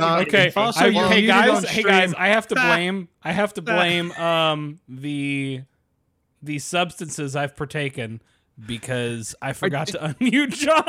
[0.00, 0.52] Uh, Okay.
[0.56, 2.14] Also, I- hey guys, hey guys.
[2.14, 3.08] I have to blame.
[3.22, 5.62] I have to blame um the
[6.42, 8.22] the substances I've partaken
[8.66, 10.84] because I forgot to unmute John.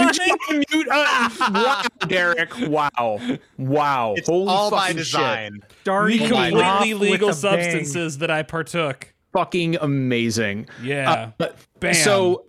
[0.52, 2.52] Mute, uh, wow, Derek.
[2.68, 3.20] Wow.
[3.57, 4.14] Wow.
[4.18, 5.60] it's Holy all by design.
[5.61, 7.39] the Starting completely legal a bang.
[7.39, 9.14] substances that I partook.
[9.34, 10.68] Fucking amazing.
[10.82, 11.11] Yeah.
[11.11, 11.93] Uh, but- Bam.
[11.93, 12.46] So,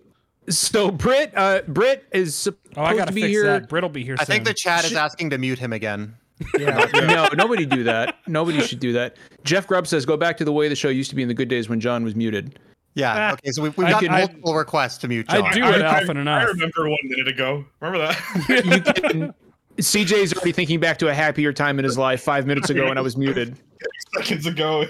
[0.49, 3.43] so Brit, uh, Brit is supposed oh, I gotta to be fix here.
[3.45, 3.69] that.
[3.69, 4.33] Brit'll be here I soon.
[4.33, 6.15] think the chat is asking to mute him again.
[6.57, 6.85] Yeah.
[6.93, 8.17] no, nobody do that.
[8.27, 9.17] Nobody should do that.
[9.43, 11.33] Jeff Grubb says, "Go back to the way the show used to be in the
[11.33, 12.59] good days when John was muted."
[12.95, 13.13] Yeah.
[13.15, 13.33] Ah.
[13.33, 13.51] Okay.
[13.51, 15.53] So we've, we've got can- I- multiple requests to mute I John.
[15.53, 16.41] do it often enough.
[16.41, 17.63] I remember one minute ago.
[17.79, 18.65] Remember that?
[18.65, 19.33] You can.
[19.77, 22.97] CJ's already thinking back to a happier time in his life five minutes ago when
[22.97, 23.57] I was muted.
[24.15, 24.85] Seconds ago.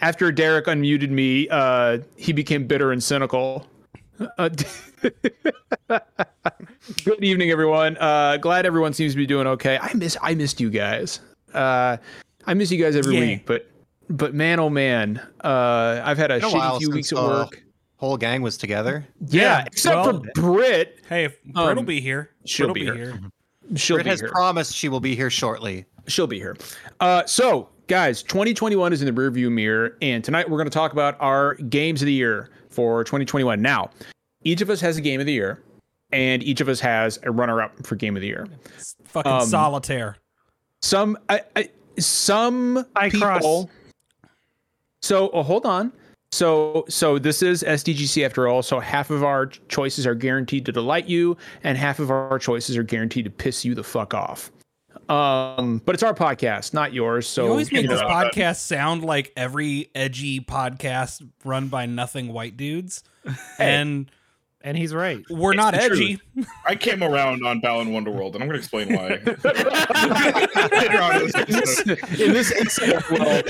[0.00, 3.66] After Derek unmuted me, uh, he became bitter and cynical.
[4.20, 4.48] Uh,
[7.04, 7.96] good evening, everyone.
[7.98, 9.78] Uh, glad everyone seems to be doing okay.
[9.80, 11.20] I miss I missed you guys.
[11.54, 11.96] Uh,
[12.46, 13.20] I miss you guys every Yeah.
[13.20, 13.70] week, but
[14.08, 17.16] but man, oh man, uh, I've had a a shitty while few since weeks at
[17.16, 17.62] the work.
[17.96, 19.06] Whole gang was together.
[19.28, 20.98] Yeah, Yeah, except well- for Brit.
[21.08, 22.30] hey, if Um, Brit'll be here.
[22.46, 23.12] she'll Brit'll be be here.
[23.12, 23.20] here.
[23.76, 24.30] She'll Brit be has here.
[24.30, 25.84] promised she will be here shortly.
[26.08, 26.56] She'll be here.
[26.98, 30.92] Uh, so, guys, 2021 is in the rearview mirror, and tonight we're going to talk
[30.92, 33.60] about our games of the year for 2021.
[33.60, 33.90] Now,
[34.44, 35.62] each of us has a game of the year,
[36.12, 38.46] and each of us has a runner-up for game of the year.
[38.76, 40.16] It's fucking Um, solitaire.
[40.82, 43.26] Some, I, I, some I people.
[43.26, 43.66] cross.
[45.02, 45.92] So, oh, hold on.
[46.32, 48.62] So, so this is SDGC after all.
[48.62, 52.76] So half of our choices are guaranteed to delight you, and half of our choices
[52.76, 54.52] are guaranteed to piss you the fuck off.
[55.10, 57.26] Um, but it's our podcast, not yours.
[57.26, 62.56] So you always make this podcast sound like every edgy podcast run by nothing white
[62.56, 63.02] dudes,
[63.58, 64.10] and
[64.62, 65.24] And he's right.
[65.30, 66.20] we're It's not the edgy.
[66.66, 69.12] I came around on Balan Wonderworld, and I'm going to explain why.
[70.70, 72.20] In this episode.
[72.20, 73.42] in this incident, well,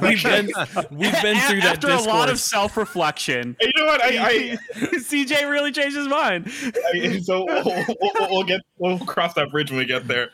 [0.00, 0.50] We've been
[0.90, 4.00] we've been through that After a lot of self-reflection, you know what?
[4.02, 6.50] I, CJ really changed his mind.
[6.64, 10.30] I, I so we'll, we'll, we'll get we'll cross that bridge when we get there.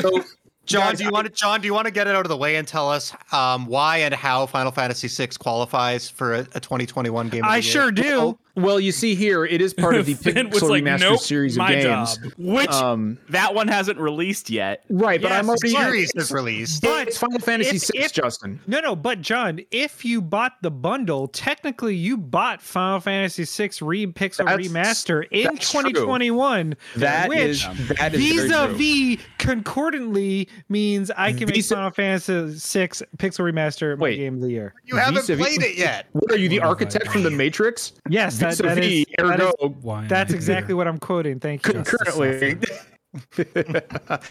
[0.00, 0.22] so
[0.66, 1.60] John, do you want to John?
[1.60, 3.98] Do you want to get it out of the way and tell us um, why
[3.98, 7.44] and how Final Fantasy VI qualifies for a, a 2021 game?
[7.44, 7.62] of I year?
[7.62, 8.38] sure do.
[8.56, 11.20] Well, you see here, it is part of the Finn was Pixel like, Remastered "Nope,
[11.20, 12.16] series of my games.
[12.18, 14.84] job." Which Um, that one hasn't released yet.
[14.90, 15.70] right, but Yes, I'm The already
[16.06, 16.82] series is released.
[16.82, 18.60] But It's Final Fantasy if- VI, if- Justin.
[18.66, 23.80] No, no, but John, if you bought the bundle, technically you bought Final Fantasy 6
[23.82, 25.82] Re Pixel That's- Remaster in that's true.
[25.82, 26.74] 2021.
[26.96, 27.66] That which is
[27.98, 32.88] that is vis-a-vis concordantly means I can make Vis- Final Fantasy VI
[33.18, 34.16] Pixel Remaster my Wait.
[34.16, 34.74] game of the year.
[34.84, 36.06] You haven't Vis-a-vis- played it yet.
[36.12, 37.92] What are you, the What have I architect from the Matrix?
[38.08, 41.38] Yes, that, that Vis-a-vis, is, that is- ergo, Why am that's exactly what I'm quoting.
[41.40, 41.72] Thank you.
[41.72, 42.58] concurrently.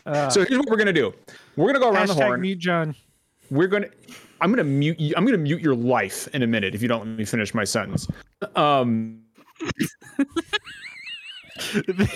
[0.05, 1.13] Uh, so here's what we're gonna do.
[1.57, 2.39] We're gonna go around the hashtag horn.
[2.41, 2.95] mute John.
[3.51, 3.87] We're gonna.
[4.39, 5.13] I'm gonna mute you.
[5.17, 7.65] I'm gonna mute your life in a minute if you don't let me finish my
[7.65, 8.07] sentence.
[8.55, 9.21] Um.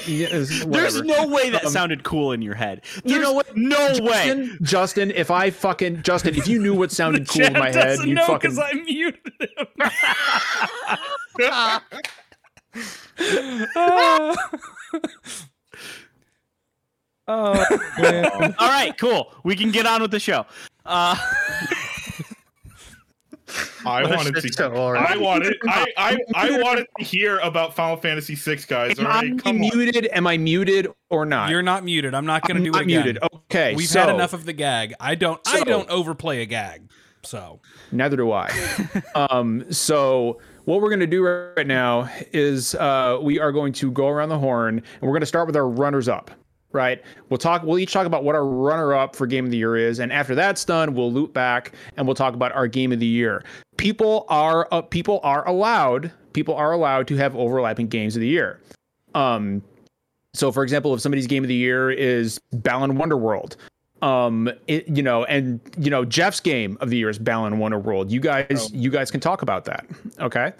[0.07, 2.81] Yes, There's no way that Um, sounded cool in your head.
[3.03, 3.55] You know what?
[3.55, 4.25] No way.
[4.25, 7.73] Justin, Justin, if I fucking Justin, if you knew what sounded cool in my head,
[7.73, 8.51] doesn't you'd know fucking.
[8.51, 9.67] because I muted him.
[17.25, 17.65] Oh,
[17.99, 18.53] man.
[18.59, 19.33] All right, cool.
[19.45, 20.45] We can get on with the show.
[20.85, 21.15] Uh,
[23.85, 24.53] I wanted to.
[24.53, 24.71] So.
[24.73, 25.55] I wanted.
[25.67, 28.99] I, I I wanted to hear about Final Fantasy VI, guys.
[28.99, 29.59] Am All I right, come on.
[29.61, 30.07] muted?
[30.11, 31.49] Am I muted or not?
[31.49, 32.13] You're not muted.
[32.13, 33.03] I'm not going to do not it again.
[33.03, 33.23] muted.
[33.23, 34.93] Okay, We've so, had enough of the gag.
[34.99, 35.39] I don't.
[35.47, 36.89] I don't overplay a gag.
[37.23, 38.51] So Neither do I.
[39.15, 43.91] um, so what we're going to do right now is uh, we are going to
[43.91, 46.31] go around the horn and we're going to start with our runners up.
[46.73, 47.01] Right.
[47.29, 47.63] We'll talk.
[47.63, 50.11] We'll each talk about what our runner up for game of the year is, and
[50.11, 53.43] after that's done, we'll loop back and we'll talk about our game of the year.
[53.77, 56.11] People are uh, people are allowed.
[56.33, 58.59] People are allowed to have overlapping games of the year.
[59.13, 59.61] Um,
[60.33, 63.55] so for example, if somebody's game of the year is Balan Wonderworld,
[64.01, 68.09] um, it, you know, and you know, Jeff's game of the year is Balan Wonderworld.
[68.09, 68.67] You guys, Oh.
[68.73, 69.85] you guys can talk about that.
[70.19, 70.53] Okay.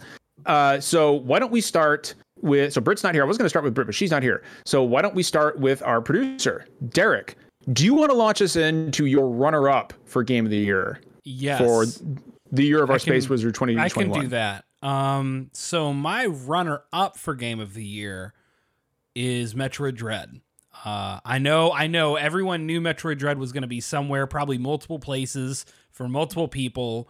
[0.45, 2.13] Uh, so why don't we start
[2.43, 2.73] with?
[2.73, 3.23] So Britt's not here.
[3.23, 4.43] I was going to start with Britt, but she's not here.
[4.65, 7.35] So why don't we start with our producer, Derek?
[7.71, 11.59] Do you want to launch us into your runner-up for game of the year yes,
[11.59, 11.85] for
[12.51, 13.83] the year of our can- Space Wizard 2021.
[13.83, 14.19] I 2021?
[14.19, 14.65] can do that.
[14.87, 18.33] Um, so my runner up for game of the year
[19.15, 20.41] is Metroid Dread.
[20.85, 24.57] Uh, I know, I know, everyone knew Metroid Dread was going to be somewhere, probably
[24.57, 27.07] multiple places for multiple people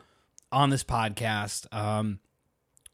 [0.52, 1.74] on this podcast.
[1.74, 2.20] Um,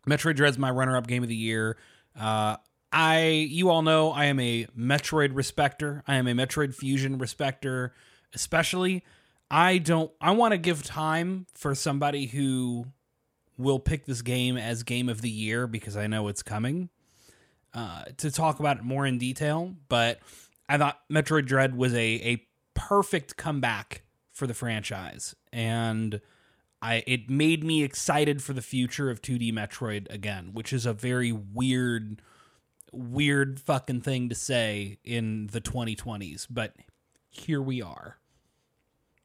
[0.07, 1.75] Metroid Dread's my runner up game of the year.
[2.19, 2.57] Uh,
[2.91, 6.03] I, you all know, I am a Metroid respecter.
[6.07, 7.93] I am a Metroid Fusion respecter.
[8.33, 9.03] especially
[9.51, 12.85] I don't I want to give time for somebody who
[13.57, 16.89] will pick this game as game of the year because I know it's coming
[17.73, 19.75] uh, to talk about it more in detail.
[19.87, 20.19] But
[20.67, 26.21] I thought Metroid Dread was a a perfect comeback for the franchise, and
[26.81, 30.93] I it made me excited for the future of 2D Metroid again, which is a
[30.93, 32.21] very weird
[32.91, 36.73] weird fucking thing to say in the 2020s, but
[37.29, 38.17] here we are.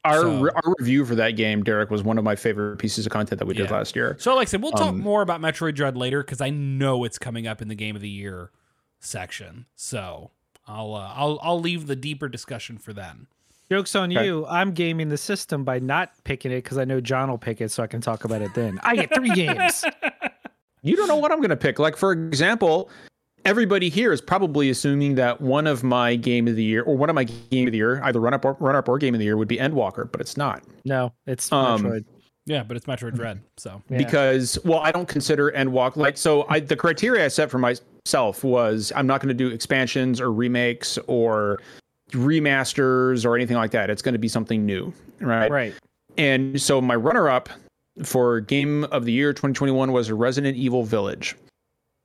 [0.05, 3.13] Our So- our review for that game, Derek, was one of my favorite pieces of
[3.13, 3.77] content that we did Yeah.
[3.77, 4.17] last year.
[4.19, 7.05] So, like I said, we'll talk Um, more about Metroid Dread later because I know
[7.05, 8.51] it's coming up in the Game of the Year
[8.99, 9.65] section.
[9.75, 10.33] So
[10.67, 13.29] I'll uh, I'll I'll leave the deeper discussion for then.
[13.71, 14.27] Joke's on Okay.
[14.27, 14.47] you.
[14.47, 17.71] I'm gaming the system by not picking it because I know John will pick it,
[17.71, 18.79] so I can talk about it then.
[18.83, 19.85] I get three games.
[20.87, 21.79] You don't know what I'm going to pick.
[21.79, 22.91] Like for example,
[23.47, 27.09] everybody here is probably assuming that one of my game of the year or one
[27.09, 29.19] of my game of the year, either run up or run up or game of
[29.19, 30.63] the year, would be Endwalker, but it's not.
[30.85, 32.05] No, it's Um, Metroid.
[32.45, 33.41] Yeah, but it's Metroid Dread.
[33.57, 33.97] So Yeah.
[33.97, 38.45] because well i don't consider Endwalker like so i the criteria i set for myself
[38.45, 41.61] was i'm not going to do expansions or remakes or
[42.15, 43.91] remasters or anything like that.
[43.91, 45.51] It's going to be something new right?
[45.51, 45.75] Right.
[46.17, 47.49] and so my runner up
[48.03, 51.37] for game of the year 2021 was resident evil village.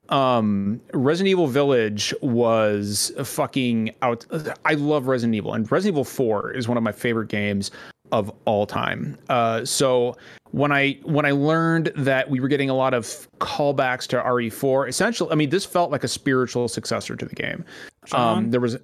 [0.10, 4.26] Um resident evil village was fucking out
[4.66, 7.72] i love resident evil and resident evil 4 is one of my favorite games
[8.12, 9.18] of all time.
[9.30, 10.16] Uh so
[10.52, 13.06] when i when i learned that we were getting a lot of
[13.40, 17.64] callbacks to re4 essentially i mean this felt like a spiritual successor to the game.
[18.06, 18.78] John, um there was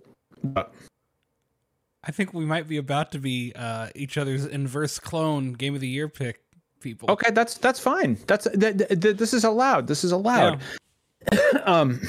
[2.07, 5.81] I think we might be about to be uh, each other's inverse clone Game of
[5.81, 6.41] the Year pick
[6.79, 7.09] people.
[7.09, 8.17] okay that's that's fine.
[8.27, 9.87] That's that, this is allowed.
[9.87, 10.61] This is allowed.
[11.65, 11.99] Um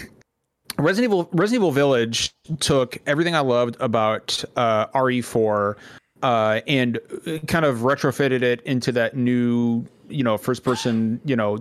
[0.78, 5.76] Resident Evil Resident Evil Village took everything I loved about uh, RE4
[6.22, 6.98] uh, and
[7.46, 11.58] kind of retrofitted it into that new, you know, first person, you know,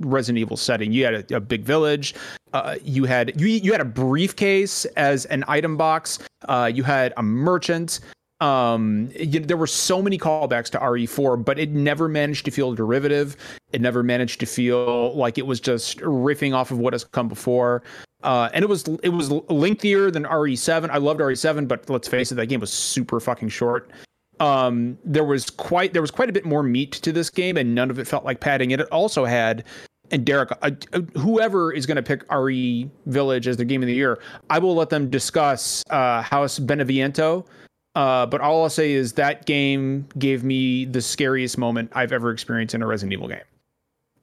[0.00, 0.92] Resident Evil setting.
[0.92, 2.14] You had a, a big village.
[2.52, 6.18] Uh, you had you you had a briefcase as an item box.
[6.48, 8.00] Uh, you had a merchant.
[8.42, 13.36] Um, there were so many callbacks to RE4, but it never managed to feel derivative.
[13.72, 17.28] It never managed to feel like it was just riffing off of what has come
[17.28, 17.84] before.
[18.24, 20.90] Uh, and it was it was lengthier than RE7.
[20.90, 23.92] I loved RE7, but let's face it, that game was super fucking short.
[24.40, 27.76] Um, there was quite there was quite a bit more meat to this game, and
[27.76, 28.72] none of it felt like padding.
[28.72, 29.62] And it also had,
[30.10, 33.86] and Derek, uh, uh, whoever is going to pick RE Village as their game of
[33.86, 37.46] the year, I will let them discuss uh, House Beneviento.
[37.94, 42.30] Uh, but all I'll say is that game gave me the scariest moment I've ever
[42.30, 43.40] experienced in a Resident Evil game.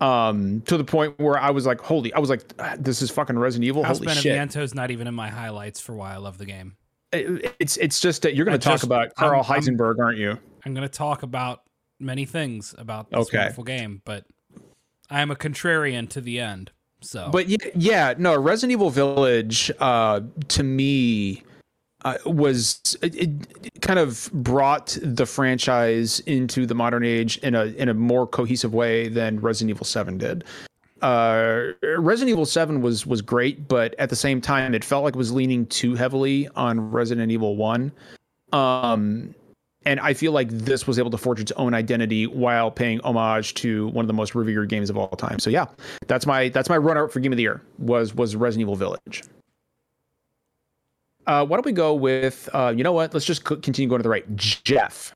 [0.02, 3.12] Um, to the point where I was like, "Holy!" I was like, "Ah, "This is
[3.12, 4.24] fucking Resident Evil." House Holy shit!
[4.34, 6.78] Beneviento's not even in my highlights for why I love the game.
[7.12, 10.00] It- It's it's just that you're going to talk just- about Karl I'm- I'm- Heisenberg,
[10.00, 10.38] aren't you?
[10.66, 11.64] I'm going to talk about
[12.00, 13.38] many things about this Okay.
[13.40, 14.26] wonderful game, but
[15.10, 16.72] I am a contrarian to the end.
[17.02, 21.44] So, But yeah, yeah, no, Resident Evil Village, uh, to me,
[22.06, 27.66] uh, was it, it kind of brought the franchise into the modern age in a
[27.66, 30.44] in a more cohesive way than Resident Evil Seven did.
[31.02, 35.16] Uh, Resident Evil Seven was was great, but at the same time, it felt like
[35.16, 37.92] it was leaning too heavily on Resident Evil One.
[38.54, 39.36] Um,
[39.86, 43.54] and I feel like this was able to forge its own identity while paying homage
[43.56, 45.40] to one of the most revered games of all time.
[45.40, 45.66] So yeah,
[46.08, 48.76] that's my that's my runner up for game of the year was was Resident Evil
[48.76, 49.24] Village.
[51.30, 53.14] Uh, why don't we go with uh, you know what?
[53.14, 54.36] Let's just continue going to the right.
[54.36, 55.14] Jeff,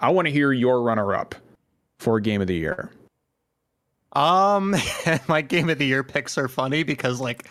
[0.00, 1.36] I want to hear your runner up
[2.00, 2.90] for game of the year.
[4.14, 4.74] Um,
[5.28, 7.46] my game of the year picks are funny because like,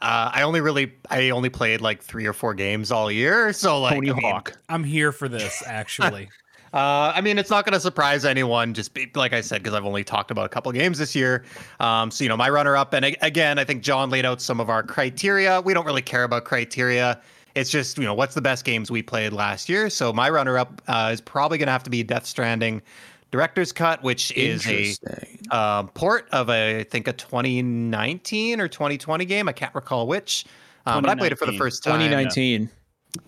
[0.00, 3.80] uh, I only really I only played like three or four games all year, so
[3.80, 4.56] like, Tony I mean, Hawk.
[4.68, 6.28] I'm here for this actually.
[6.70, 9.72] Uh, I mean, it's not going to surprise anyone, just be, like I said, because
[9.72, 11.46] I've only talked about a couple games this year.
[11.80, 14.60] Um, so you know, my runner-up, and a- again, I think John laid out some
[14.60, 15.62] of our criteria.
[15.62, 17.22] We don't really care about criteria.
[17.58, 19.90] It's just you know, what's the best games we played last year.
[19.90, 22.82] So my runner-up uh, is probably going to have to be Death Stranding,
[23.30, 24.94] Director's Cut, which is a
[25.54, 29.48] um, port of a I think a 2019 or 2020 game.
[29.48, 30.44] I can't recall which.
[30.86, 32.00] Um, but I played it for the first time.
[32.00, 32.70] 2019.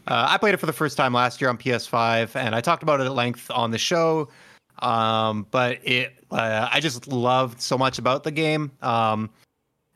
[0.07, 2.83] Uh, I played it for the first time last year on PS5, and I talked
[2.83, 4.29] about it at length on the show.
[4.81, 8.73] Um, but it, uh, I just loved so much about the game.
[8.83, 9.31] Um,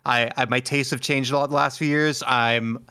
[0.05, 2.23] I, I my tastes have changed a lot the last few years.
[2.27, 2.85] I'm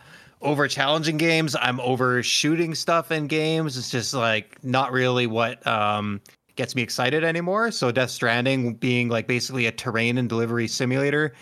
[0.43, 1.55] over challenging games.
[1.59, 3.77] I'm over shooting stuff in games.
[3.77, 6.21] It's just like not really what um,
[6.55, 7.71] gets me excited anymore.
[7.71, 11.33] So Death Stranding being like basically a terrain and delivery simulator.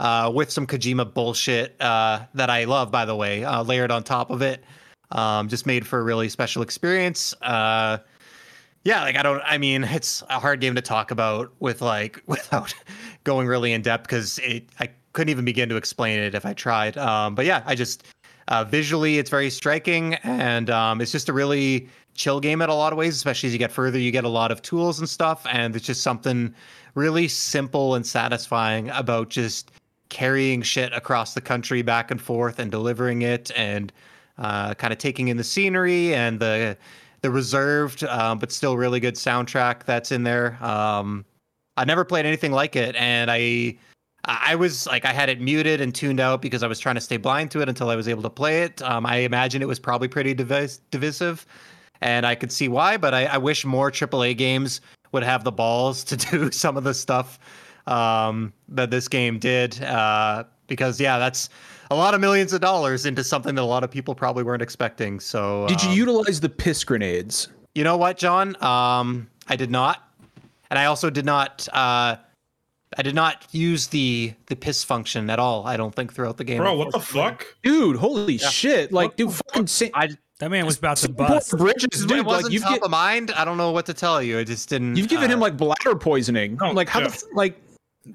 [0.00, 4.04] Uh, with some Kojima bullshit uh, that I love, by the way, uh, layered on
[4.04, 4.62] top of it.
[5.10, 7.34] Um, just made for a really special experience.
[7.42, 7.98] Uh,
[8.84, 9.42] yeah, like I don't.
[9.44, 12.72] I mean, it's a hard game to talk about with like without
[13.24, 14.68] going really in depth because it.
[14.78, 16.96] I couldn't even begin to explain it if I tried.
[16.96, 18.04] Um, but yeah, I just
[18.48, 22.74] uh, visually it's very striking and um, it's just a really chill game in a
[22.74, 23.14] lot of ways.
[23.14, 25.86] Especially as you get further, you get a lot of tools and stuff, and it's
[25.86, 26.52] just something
[26.94, 29.70] really simple and satisfying about just
[30.08, 33.92] carrying shit across the country back and forth and delivering it and
[34.38, 36.76] uh, kind of taking in the scenery and the
[37.20, 40.56] the reserved um, but still really good soundtrack that's in there.
[40.62, 41.24] Um,
[41.76, 43.76] I never played anything like it, and I
[44.28, 47.00] I was like I had it muted and tuned out because I was trying to
[47.00, 48.82] stay blind to it until I was able to play it.
[48.82, 51.46] Um, I imagine it was probably pretty divis- divisive,
[52.02, 52.98] and I could see why.
[52.98, 54.82] But I, I wish more AAA games
[55.12, 57.38] would have the balls to do some of the stuff
[57.86, 59.82] um, that this game did.
[59.82, 61.48] Uh, because yeah, that's
[61.90, 64.60] a lot of millions of dollars into something that a lot of people probably weren't
[64.60, 65.18] expecting.
[65.18, 67.48] So Did you um, utilize the piss grenades?
[67.74, 68.62] you know what, John?
[68.62, 70.02] Um, I did not,
[70.68, 71.66] and I also did not.
[71.72, 72.16] Uh,
[72.96, 75.66] I did not use the the piss function at all.
[75.66, 76.58] I don't think throughout the game.
[76.58, 77.46] Bro, what the fuck?
[77.62, 78.92] Dude, holy shit!
[78.92, 81.50] Like, dude, fucking say, I That man was about to support bust.
[81.58, 82.24] bridges, it dude.
[82.24, 83.30] wasn't Like, you've, top get- of mind.
[83.32, 84.38] I don't know what to tell you.
[84.38, 84.96] I just didn't.
[84.96, 86.56] you've given uh, him like bladder poisoning.
[86.60, 87.60] No, like, how the f- like?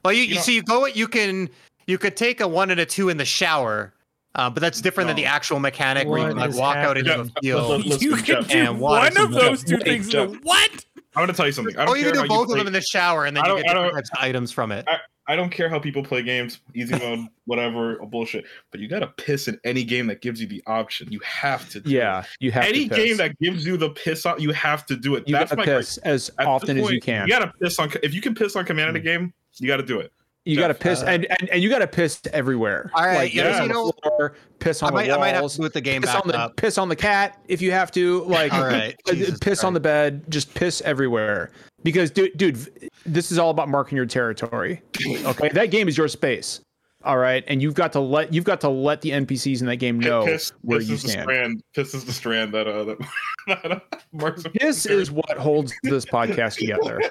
[0.04, 0.86] Well, you, you you know- see, you go.
[0.88, 1.50] At you can
[1.86, 3.94] you could take a one and a two in the shower,
[4.34, 6.98] uh, but that's different than the actual mechanic where you can like is walk out
[6.98, 7.32] into happening?
[7.36, 7.86] the field.
[7.86, 10.10] Let's- You let's can do one of those two things.
[10.10, 10.30] Jeff.
[10.30, 10.86] In the, what?
[11.16, 11.78] I'm gonna tell you something.
[11.78, 13.46] I don't you care can do both play, of them in the shower, and then
[13.46, 14.88] you get different types of items from it.
[15.26, 18.46] I don't care how people play games, easy mode, whatever, bullshit.
[18.72, 21.12] But you gotta piss in any game that gives you the option.
[21.12, 21.80] You have to.
[21.80, 22.26] Do Yeah, it.
[22.40, 23.06] you have Any to piss.
[23.06, 25.24] game that gives you the piss on, you have to do it.
[25.28, 27.28] you That's gotta piss as At often as you can.
[27.28, 27.92] You gotta piss on.
[28.02, 29.04] If you can piss on command in a mm.
[29.04, 30.12] game, you gotta do it.
[30.46, 32.92] You got to piss, uh, and, and and you got to piss everywhere.
[32.94, 35.14] All right, like, yeah, piss you on the know, floor, piss I on might, the
[35.16, 36.56] I might have walls, to put the game piss back on the up.
[36.58, 38.24] piss on the cat if you have to.
[38.26, 41.52] Like, All right, uh, Jesus piss on the bed, just piss everywhere.
[41.84, 44.82] Because, dude, dude, this is all about marking your territory.
[45.26, 46.60] Okay, that game is your space.
[47.06, 49.78] All right, and you've got to let you've got to let the NPCs in that
[49.78, 51.62] game know piss, where piss you is the strand.
[51.74, 52.98] Piss is the strand that uh that,
[53.48, 54.44] that marks.
[54.60, 57.02] This is what holds this podcast together.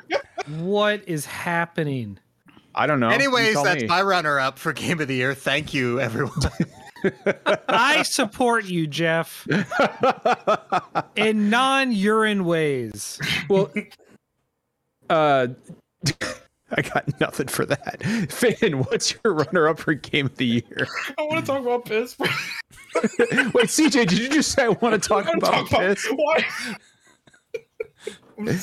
[0.59, 2.19] What is happening?
[2.75, 3.09] I don't know.
[3.09, 3.89] Anyways, that's me.
[3.89, 5.35] my runner-up for Game of the Year.
[5.35, 6.33] Thank you, everyone.
[7.69, 9.47] I support you, Jeff,
[11.17, 13.19] in non-urine ways.
[13.49, 13.73] Well,
[15.11, 15.49] uh,
[16.75, 18.03] I got nothing for that.
[18.31, 20.89] Finn, what's your runner-up for Game of the Year?
[21.19, 22.17] I want to talk about piss.
[22.19, 22.33] Wait,
[23.69, 26.45] CJ, did you just say I want to talk wanna about talk about- Why?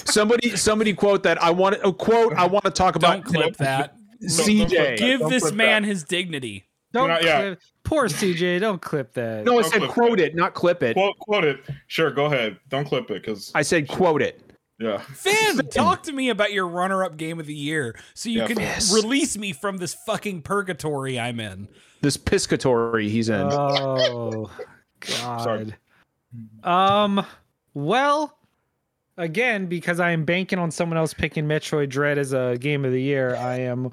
[0.05, 1.41] Somebody, somebody quote that.
[1.41, 2.33] I want to oh, quote.
[2.33, 3.95] I want to talk about Don't clip that.
[4.23, 4.97] CJ.
[4.97, 5.87] Give Don't this man that.
[5.87, 6.65] his dignity.
[6.91, 7.39] Don't Not yet.
[7.41, 7.59] clip.
[7.83, 8.59] Poor CJ.
[8.59, 9.45] Don't clip that.
[9.45, 10.93] No, I Don't said clip quote it, not clip it.
[10.95, 11.59] Quote, quote it.
[11.87, 12.57] Sure, go ahead.
[12.69, 14.41] Don't clip it, because I said quote it.
[14.79, 14.97] yeah.
[14.97, 18.57] Finn, talk to me about your runner-up game of the year, so you Yeah, can
[18.57, 18.91] Fizz.
[18.93, 21.67] release me from this fucking purgatory I'm in.
[22.01, 23.47] This piscatory he's in.
[23.51, 24.49] Oh
[24.99, 25.43] God.
[25.43, 25.73] Sorry.
[26.63, 27.25] Um.
[27.75, 28.35] Well,
[29.17, 32.91] again, because I am banking on someone else picking Metroid Dread as a game of
[32.91, 33.91] the year, I am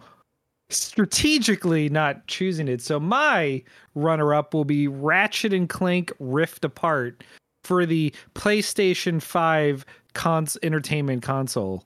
[0.68, 2.80] strategically not choosing it.
[2.80, 3.62] So my
[3.94, 7.22] runner-up will be Ratchet and Clank Rift Apart
[7.62, 11.84] for the PlayStation 5 cons entertainment console.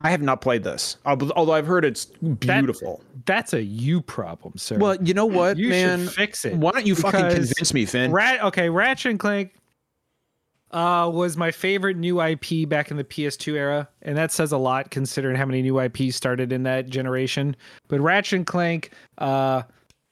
[0.00, 3.02] I have not played this, although I've heard it's beautiful.
[3.24, 4.76] That's a you problem, sir.
[4.76, 6.00] well, you know what, you man?
[6.00, 6.56] should fix it.
[6.56, 8.12] Why don't you fucking convince me, Finn?
[8.12, 9.54] Rat okay, Ratchet and Clank
[10.74, 14.58] uh was my favorite new IP back in the PS2 era, and that says a
[14.58, 17.56] lot considering how many new IPs started in that generation.
[17.88, 19.62] But Ratchet and Clank uh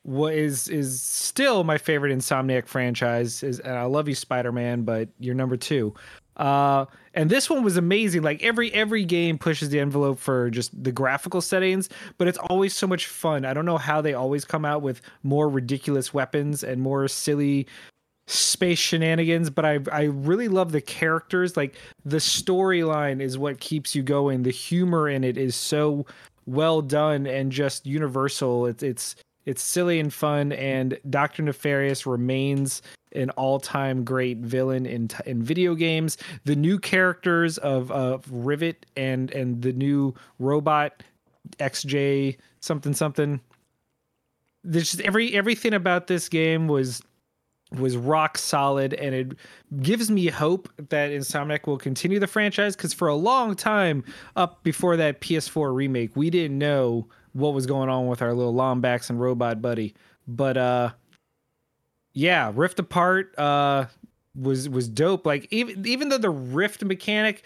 [0.04, 5.08] what is is still my favorite Insomniac franchise is and I love you Spider-Man, but
[5.18, 5.92] you're number 2.
[6.36, 8.22] Uh and this one was amazing.
[8.22, 11.88] Like every every game pushes the envelope for just the graphical settings,
[12.18, 13.44] but it's always so much fun.
[13.44, 17.66] I don't know how they always come out with more ridiculous weapons and more silly
[18.26, 21.56] space shenanigans, but I I really love the characters.
[21.56, 21.74] Like
[22.04, 24.42] the storyline is what keeps you going.
[24.42, 26.06] The humor in it is so
[26.46, 28.66] well done and just universal.
[28.66, 32.82] It's it's it's silly and fun, and Doctor Nefarious remains
[33.14, 36.16] an all-time great villain in t- in video games.
[36.44, 41.02] The new characters of of Rivet and and the new robot
[41.58, 43.40] XJ something something.
[44.64, 47.02] There's just every everything about this game was
[47.78, 49.32] was rock solid and it
[49.82, 54.04] gives me hope that Insomniac will continue the franchise because for a long time
[54.36, 58.54] up before that PS4 remake we didn't know what was going on with our little
[58.54, 59.94] Lombax and robot buddy
[60.28, 60.90] but uh
[62.14, 63.86] yeah, Rift Apart uh
[64.34, 65.26] was was dope.
[65.26, 67.44] Like even even though the Rift mechanic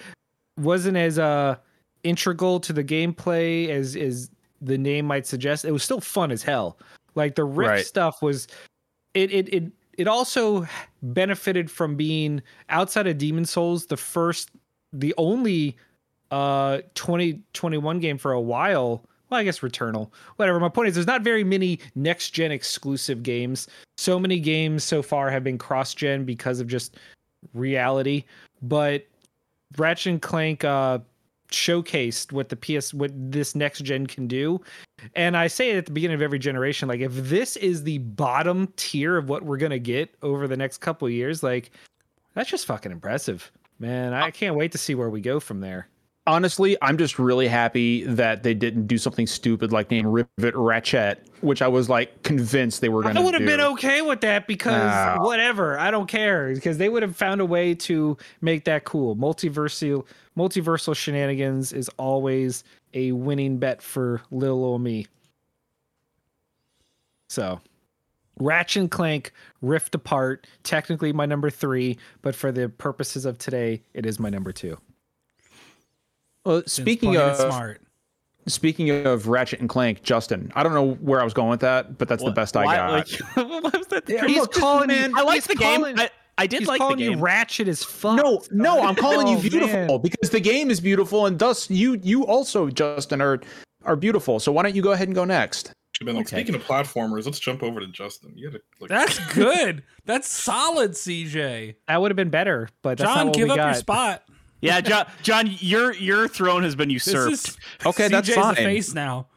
[0.59, 1.57] wasn't as uh
[2.03, 4.31] integral to the gameplay as as
[4.61, 6.79] the name might suggest, it was still fun as hell.
[7.15, 7.87] Like the Rift Right.
[7.87, 8.49] stuff was
[9.15, 10.67] it it it it also
[11.03, 14.51] benefited from being outside of Demon's Souls the first
[14.93, 15.77] the only
[16.31, 19.05] uh 2021 game for a while.
[19.31, 20.11] Well i guess returnal.
[20.37, 20.61] Whatever.
[20.61, 23.69] My point is there's not very many next gen exclusive games.
[23.97, 26.97] So many games so far have been cross gen because of just
[27.55, 28.25] reality.
[28.63, 29.07] But
[29.77, 30.99] ratchet and clank uh
[31.49, 34.61] showcased what the ps what this next gen can do.
[35.15, 37.99] And i say it at the beginning of every generation like if this is the
[37.99, 41.71] bottom tier of what we're gonna get over the next couple years like
[42.35, 44.13] that's just fucking impressive man.
[44.15, 45.89] I can't wait to see where we go from there
[46.27, 51.27] honestly, I'm just really happy that they didn't do something stupid like name Rivet Ratchet,
[51.41, 54.21] which I was like convinced they were going to I would have been okay with
[54.23, 55.23] that because No.
[55.23, 59.17] whatever, I don't care because they would have found a way to make that cool.
[59.17, 60.05] Multiversal
[60.37, 62.65] multiversal shenanigans is always
[62.95, 65.07] a winning bet for little old me.
[67.29, 67.61] So,
[68.39, 73.83] Ratchet and Clank Rift Apart, technically my number 3, but for the purposes of today,
[73.95, 74.79] it is my number 2.
[76.47, 77.81] Well, speaking of smart.
[78.47, 81.99] speaking of Ratchet and Clank, Justin, I don't know where I was going with that,
[81.99, 82.93] but that's the best I why- got.
[83.37, 84.09] Like, what was that?
[84.09, 85.85] He's look, calling man, I like he's the game.
[85.85, 87.21] I, I did he's like the calling you game.
[87.21, 88.17] ratchet as fuck.
[88.17, 90.01] no, no, I'm calling you Oh, beautiful man.
[90.03, 93.41] because the game is beautiful, and thus you you also, Justin, are
[93.85, 94.39] are beautiful.
[94.39, 95.73] So why don't you go ahead and go next?
[96.05, 96.37] Been like, Okay.
[96.37, 98.33] speaking of platformers, let's jump over to Justin.
[98.37, 99.83] You gotta like, That's good.
[100.05, 101.77] That's solid, CJ.
[101.89, 103.67] That would have been better, but that's not John, what give we up got.
[103.69, 104.23] your spot.
[104.61, 107.33] Yeah, John, John, your your throne has been This usurped.
[107.33, 108.55] is Okay, that's CJ's fine.
[108.55, 109.29] the face now.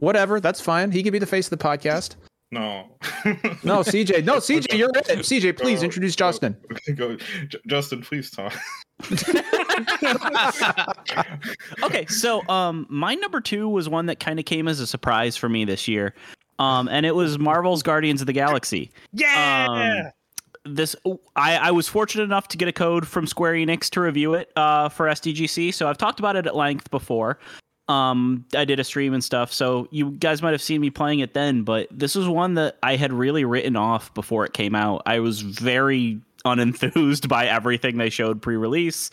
[0.00, 0.90] Whatever, that's fine.
[0.90, 2.16] He can be the face of the podcast.
[2.50, 2.96] no.
[3.64, 5.06] No, CJ, no, CJ, you're it.
[5.06, 6.56] CJ, please Go, introduce go, Justin.
[6.96, 8.54] Go, J- Justin, please talk.
[11.82, 15.36] okay, so um, my number two was one that kind of came as a surprise
[15.36, 16.14] for me this year,
[16.58, 18.90] um, and it was Marvel's Guardians of the Galaxy.
[19.12, 20.04] Yeah.
[20.06, 20.12] Um,
[20.74, 20.96] this
[21.36, 24.52] I, I was fortunate enough to get a code from Square Enix to review it
[24.56, 25.74] uh, for SDGC.
[25.74, 27.38] So I've talked about it at length before.
[27.88, 31.20] Um, I did a stream and stuff, so you guys might have seen me playing
[31.20, 31.62] it then.
[31.62, 35.02] But this was one that I had really written off before it came out.
[35.06, 39.10] I was very unenthused by everything they showed pre-release.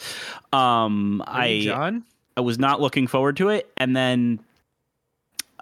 [0.52, 2.04] Um, I John.
[2.38, 4.40] I was not looking forward to it, and then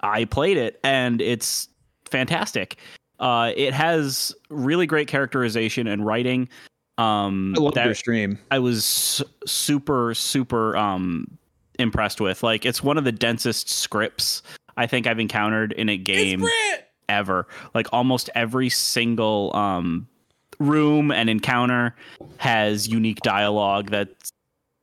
[0.02, 1.68] I played it, and it's
[2.04, 2.78] fantastic.
[3.24, 6.46] Uh, it has really great characterization and writing.
[6.98, 8.38] Um, I love that your stream.
[8.50, 11.38] I was super super um
[11.78, 12.42] impressed with.
[12.42, 14.42] Like, it's one of the densest scripts
[14.76, 16.44] I think I've encountered in a game
[17.08, 17.48] ever.
[17.74, 20.06] Like almost every single um
[20.60, 21.96] room and encounter
[22.36, 24.30] has unique dialogue that's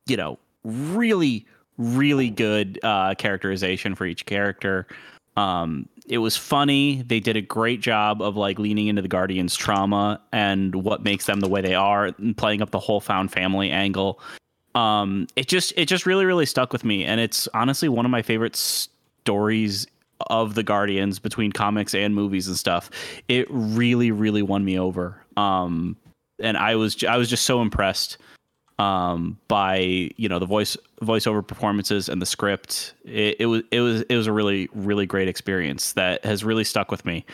[0.06, 1.46] you know really
[1.78, 4.88] really good uh characterization for each character.
[5.36, 7.02] Um it was funny.
[7.02, 11.26] They did a great job of like leaning into the Guardians trauma and what makes
[11.26, 14.20] them the way they are and playing up the whole found family angle.
[14.74, 18.10] Um it just it just really really stuck with me and it's honestly one of
[18.10, 19.86] my favorite stories
[20.28, 22.90] of the Guardians between comics and movies and stuff.
[23.28, 25.22] It really, really won me over.
[25.36, 25.96] Um,
[26.38, 28.18] and I was I was just so impressed
[28.82, 32.94] um, by you know the voice voiceover performances and the script.
[33.04, 36.64] It, it was it was it was a really really great experience that has really
[36.64, 37.24] stuck with me.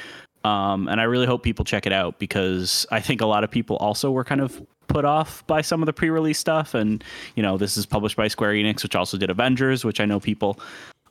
[0.45, 3.51] Um, and I really hope people check it out because I think a lot of
[3.51, 6.75] people also were kind of put off by some of the pre-release stuff.
[6.75, 7.03] And
[7.35, 10.21] you know, this is published by Square Enix, which also did Avengers, which I know
[10.21, 10.61] people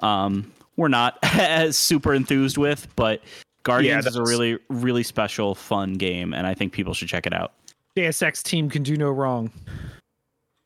[0.01, 2.87] um, were not as super enthused with.
[2.95, 3.23] But
[3.63, 7.33] Guardians is a really really special, fun game, and I think people should check it
[7.33, 7.53] out.
[7.97, 9.51] JSX team can do no wrong.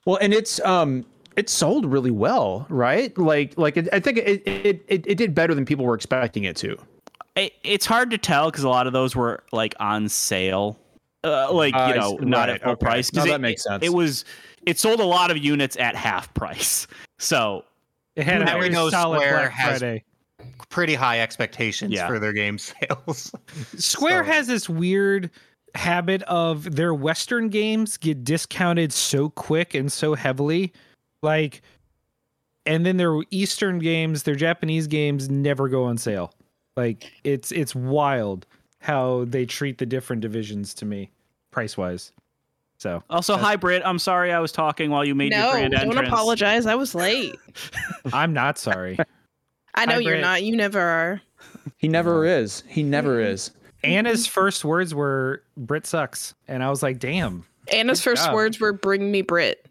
[0.05, 1.05] Well, and it's um
[1.37, 3.15] it sold really well, right?
[3.17, 6.43] Like like it, I think it, it it it did better than people were expecting
[6.43, 6.77] it to.
[7.35, 10.77] it, it's hard to tell because a lot of those were like on sale
[11.23, 12.85] uh, like Uh, you know s- not right, at full okay.
[12.85, 13.83] price 'cause No, it, that makes sense.
[13.85, 14.25] it was
[14.65, 16.87] it sold a lot of units at half price
[17.19, 17.63] so
[18.15, 20.03] It had a very know solid Square Black has- Friday.
[20.69, 22.07] Pretty high expectations Yeah.
[22.07, 23.31] for their game sales.
[23.77, 25.29] Square So- has this weird
[25.75, 30.73] habit of their Western games get discounted so quick and so heavily.
[31.21, 31.61] Like,
[32.65, 36.33] and then their Eastern games, their Japanese games never go on sale.
[36.75, 38.45] Like, it's it's wild
[38.79, 41.11] how they treat the different divisions to me,
[41.51, 42.11] price wise.
[42.77, 45.73] So also hi Brit i'm sorry i was talking while you made your no, grand
[45.73, 46.65] don't entrance apologize.
[46.65, 47.35] I was late.
[48.11, 48.97] I'm not sorry.
[49.75, 50.21] I know Hi, you're Brit.
[50.21, 50.43] not.
[50.43, 51.21] You never are.
[51.77, 52.63] He never is.
[52.67, 53.27] He never hmm.
[53.27, 53.51] is.
[53.83, 58.33] Anna's first words were "Brit sucks," and I was like, "Damn." Anna's first job.
[58.33, 59.65] words were "Bring me Brit."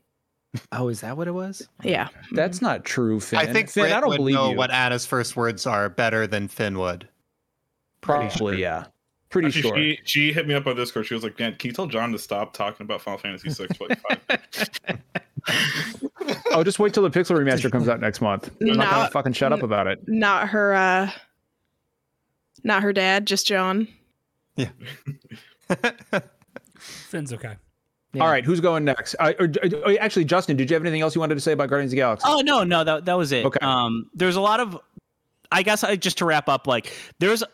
[0.73, 1.69] Oh, is that what it was?
[1.83, 2.09] Yeah.
[2.33, 3.39] That's not true, Finn.
[3.39, 4.57] I think Finn, Finn I don't would believe know you.
[4.57, 7.09] what Anna's first words are better than Finn would.
[8.01, 8.87] Probably, yeah.
[9.29, 9.77] Pretty Actually, sure.
[9.77, 11.07] she she hit me up on Discord.
[11.07, 13.73] She was like, "Man, can you tell John to stop talking about Final Fantasy VI
[13.77, 15.01] for like five
[16.51, 18.51] oh, just wait till the Pixel remaster comes out next month.
[18.61, 20.01] I'm not gonna fucking shut up about it.
[20.09, 20.75] Not her.
[20.75, 21.11] uh
[22.65, 23.87] Not her dad, just John.
[26.79, 27.57] Finn's okay.
[28.13, 28.25] Yeah.
[28.25, 29.15] All right, who's going next?
[29.21, 31.69] Uh, or, uh, actually, Justin, did you have anything else you wanted to say about
[31.69, 32.25] Guardians of the Galaxy?
[32.29, 33.45] Oh no, no, that that was it.
[33.47, 33.61] Okay.
[33.65, 34.77] Um, there's a lot of,
[35.53, 37.45] I guess, I, just to wrap up, like there's,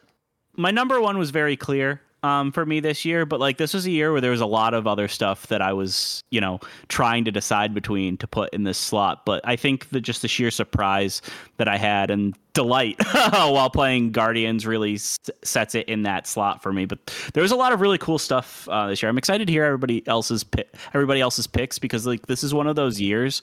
[0.56, 2.00] my number one was very clear.
[2.22, 4.46] Um, for me this year, but like this was a year where there was a
[4.46, 8.52] lot of other stuff that I was, you know, trying to decide between to put
[8.52, 9.24] in this slot.
[9.24, 11.22] But I think that just the sheer surprise
[11.58, 12.96] that I had and delight
[13.30, 16.84] while playing Guardians really s- sets it in that slot for me.
[16.86, 19.10] But there was a lot of really cool stuff uh, this year.
[19.10, 22.66] I'm excited to hear everybody else's pi- everybody else's picks because like this is one
[22.66, 23.40] of those years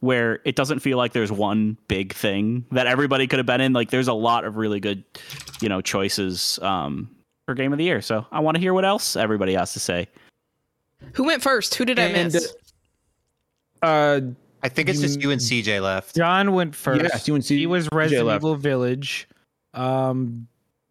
[0.00, 3.72] where it doesn't feel like there's one big thing that everybody could have been in.
[3.72, 5.04] Like there's a lot of really good,
[5.60, 7.10] you know, choices um,
[7.46, 8.00] for game of the year.
[8.00, 10.08] So I want to hear what else everybody has to say.
[11.14, 11.74] Who went first?
[11.74, 12.54] Who did I And, miss?
[13.82, 14.20] Uh,
[14.62, 16.14] I think it's just you and CJ left.
[16.14, 17.02] John went first.
[17.02, 17.58] Yes, you and CJ.
[17.58, 18.40] he was Resident left.
[18.42, 19.28] Evil Village.
[19.74, 20.46] Um,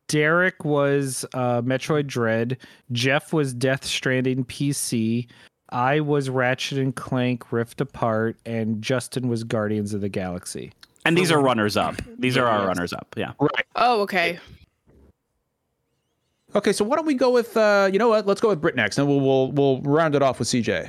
[0.09, 2.57] Derek was uh, Metroid Dread.
[2.91, 5.27] Jeff was Death Stranding PC.
[5.69, 10.73] I was Ratchet and Clank Rift Apart, and Justin was Guardians of the Galaxy.
[11.05, 11.95] And these are runners up.
[12.19, 13.07] These are our runners up.
[13.15, 13.31] Yeah.
[13.39, 13.65] right.
[13.77, 14.37] oh, okay.
[16.55, 18.25] Okay, so why don't we go with uh, you know what?
[18.27, 20.87] Let's go with Brit next, and we'll we'll we'll round it off with CJ.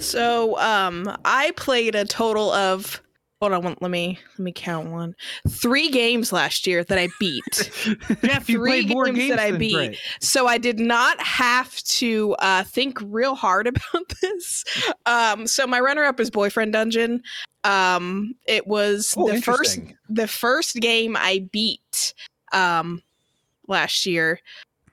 [0.00, 3.00] So, um, I played a total of.
[3.40, 5.14] Hold on, let me let me count one.
[5.48, 7.70] Three games last year that I beat.
[8.22, 9.74] Jeff, you Three played more games games that I than beat.
[9.74, 9.96] Brit.
[10.20, 14.62] so I did not have to uh, think real hard about this.
[15.06, 17.22] Um, so my runner-up is Boyfriend Dungeon.
[17.64, 22.12] Um, it was Oh, the first the first game I beat
[22.52, 23.02] um,
[23.68, 24.38] last year.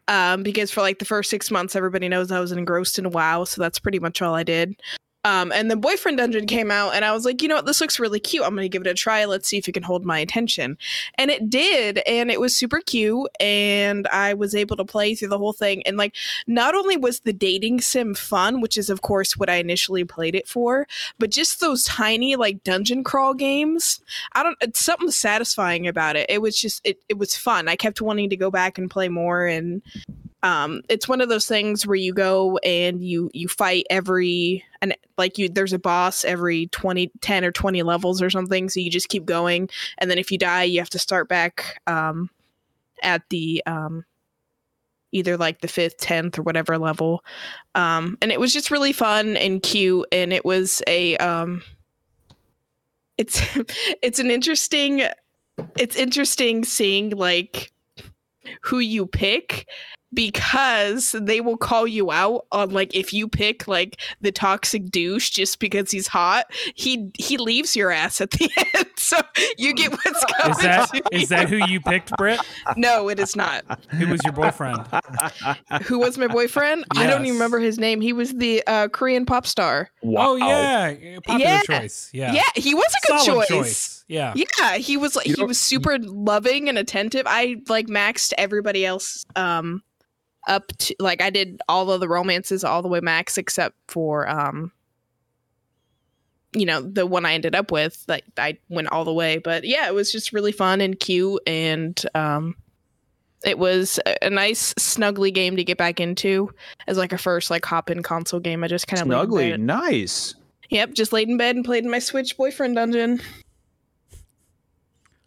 [0.08, 3.44] Um, because for like the first six months, everybody knows I was engrossed in WoW,
[3.44, 4.76] so that's pretty much all I did.
[5.24, 7.82] Um, and then Boyfriend Dungeon came out, and I was like, you know what, this
[7.82, 8.44] looks really cute.
[8.44, 9.26] I'm gonna give it a try.
[9.26, 10.78] Let's see if it can hold my attention.
[11.16, 15.28] And it did, and it was super cute, and I was able to play through
[15.30, 15.84] the whole thing.
[15.86, 19.56] And like, not only was the dating sim fun, which is of course what I
[19.56, 20.88] initially played it for,
[21.20, 24.00] but just those tiny like dungeon crawl games.
[24.34, 24.58] I don't.
[24.62, 26.30] It's something satisfying about it.
[26.30, 27.00] It was just it.
[27.10, 27.68] It was fun.
[27.68, 29.82] I kept wanting to go back and play more, and
[30.48, 34.96] um, it's one of those things where you go and you you fight every and
[35.18, 38.90] like you there's a boss every 20 10 or 20 levels or something so you
[38.90, 42.30] just keep going and then if you die you have to start back um
[43.04, 44.06] at the um
[45.12, 47.26] either like the fifth 10th or whatever level.
[47.76, 51.62] Um and it was just really fun and cute and it was a um
[53.18, 53.42] it's
[54.02, 55.04] it's an interesting
[55.78, 57.74] it's interesting seeing like
[58.62, 59.68] who you pick
[60.18, 65.30] because they will call you out on like if you pick like the toxic douche
[65.30, 69.20] just because he's hot he he leaves your ass at the end so
[69.60, 72.42] you get what's coming Is that to is that who you picked, Britt?
[72.76, 74.88] no it is not Who was your boyfriend?
[75.84, 79.24] who was my boyfriend i don't even remember his name he was the uh korean
[79.26, 81.60] pop star Oh yeah, popular Yeah.
[81.62, 82.10] choice.
[82.12, 84.04] Yeah, yeah, he was a good Solid choice.
[84.08, 87.24] Yeah, Yeah, he was like You he was super loving and attentive.
[87.28, 89.84] I like maxed everybody else um
[90.48, 94.28] up to like I did all of the romances all the way max except for
[94.28, 94.72] um
[96.54, 99.38] you know the one I ended up with like I went all the way.
[99.38, 102.56] But yeah it was just really fun and cute and um
[103.46, 106.50] it was a- nice snuggly game to get back into
[106.88, 108.64] as like a first like hop in console game.
[108.64, 110.34] I just kind of Snuggly, nice.
[110.70, 113.22] yep just laid in bed and played in my Switch boyfriend dungeon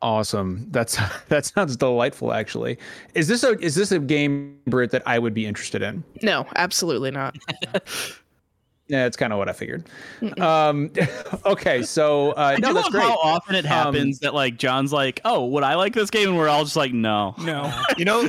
[0.02, 0.66] Awesome.
[0.70, 2.32] That's that sounds delightful.
[2.32, 2.78] Actually,
[3.14, 6.02] is this a is this a game, Brit, that I would be interested in?
[6.22, 7.36] no absolutely not
[8.90, 9.86] Yeah, it's kind of what I figured.
[10.20, 10.40] Mm-mm.
[10.40, 10.90] Um,
[11.46, 13.04] okay, so uh, I no, do that's love great.
[13.04, 16.36] how often it happens that like John's like, "Oh, would I like this game?" and
[16.36, 17.72] we're all just like, "No." no.
[17.96, 18.28] You know,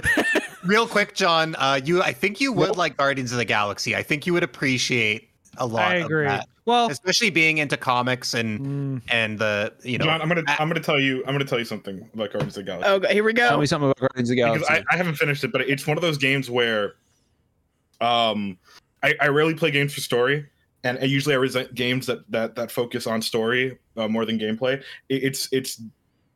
[0.64, 3.96] real quick, John, uh, you I think you would like Guardians of the Galaxy.
[3.96, 6.26] I think you would appreciate a lot I agree.
[6.28, 6.48] of that.
[6.66, 10.58] Well, Especially being into comics and mm, and the you know John, I'm gonna I-
[10.60, 12.92] I'm gonna tell you I'm gonna tell you something about Guardians of the Galaxy.
[12.92, 13.50] okay here we go.
[13.50, 14.86] Tell me something about Guardians of the because Galaxy.
[14.90, 16.94] I, I haven't finished it, but it's one of those games where
[18.00, 18.58] um
[19.04, 20.46] I, I rarely play games for story,
[20.84, 24.38] and I usually I resent games that that that focus on story uh, more than
[24.38, 24.82] gameplay.
[25.10, 25.82] It, it's it's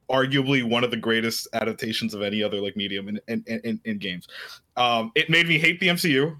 [0.10, 3.98] arguably one of the greatest adaptations of any other like medium in in, in, in
[4.00, 4.28] games.
[4.76, 6.36] Um, it made me hate the MCU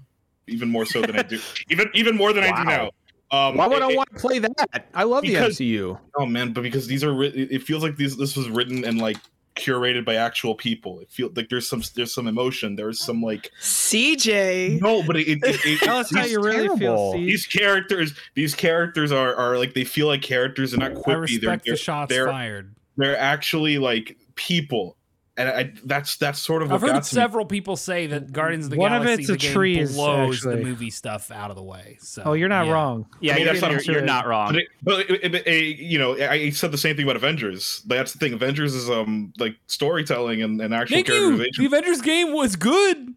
[0.48, 2.90] even more so than I do, even even more than I do now.
[3.32, 3.48] Wow.
[3.50, 4.86] Um, Why would it- I want to play that?
[4.94, 5.98] I love Because- the MCU.
[6.16, 8.98] Oh man, but because these are it it feels like these this was written and
[9.00, 9.16] like
[9.56, 11.00] curated by actual people.
[11.00, 12.76] It feels like there's some there's some emotion.
[12.76, 14.80] There's some like CJ.
[14.80, 16.78] no, but it, it, it, it Tell us how you really feel.
[16.78, 17.12] terrible.
[17.14, 21.04] These characters, these characters are are like they feel like characters and not I quippy.
[21.06, 22.74] They're, respect they're, the shots they're, fired.
[22.96, 24.95] they're actually like people,
[25.38, 27.20] and I that's that's sort of what I've heard got to me.
[27.20, 29.94] several people say that Guardians of the One of Galaxy it's a the game trees,
[29.94, 31.98] blows the movie stuff out of the way.
[32.00, 32.72] So Oh, you're not yeah.
[32.72, 33.06] wrong.
[33.20, 33.94] Yeah, I mean, you're, that's not you're, true.
[33.94, 34.52] you're not wrong.
[34.52, 37.82] But, it, but it, it, it- you know, I said the same thing about Avengers.
[37.86, 38.32] That's the thing.
[38.32, 41.36] Avengers is um like storytelling and, and actual Thank you.
[41.36, 43.14] The Avengers game was good.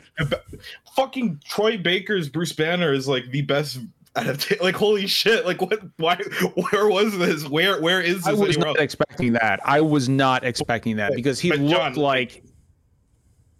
[0.96, 3.80] Fucking Troy Baker's Bruce Banner is like the best
[4.22, 4.64] adaptation.
[4.64, 5.46] Like holy shit!
[5.46, 5.80] Like what?
[5.98, 6.16] Why?
[6.72, 7.48] Where was this?
[7.48, 7.82] Where?
[7.82, 8.28] Where is this?
[8.28, 8.78] I was not else?
[8.80, 9.60] expecting that.
[9.66, 12.44] I was not expecting that because he But looked John- like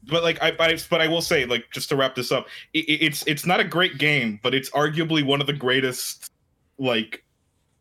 [0.10, 2.80] but like I, I but I will say like just to wrap this up, it,
[2.90, 6.32] it- it's it's not a great game, but it's arguably one of the greatest
[6.78, 7.24] like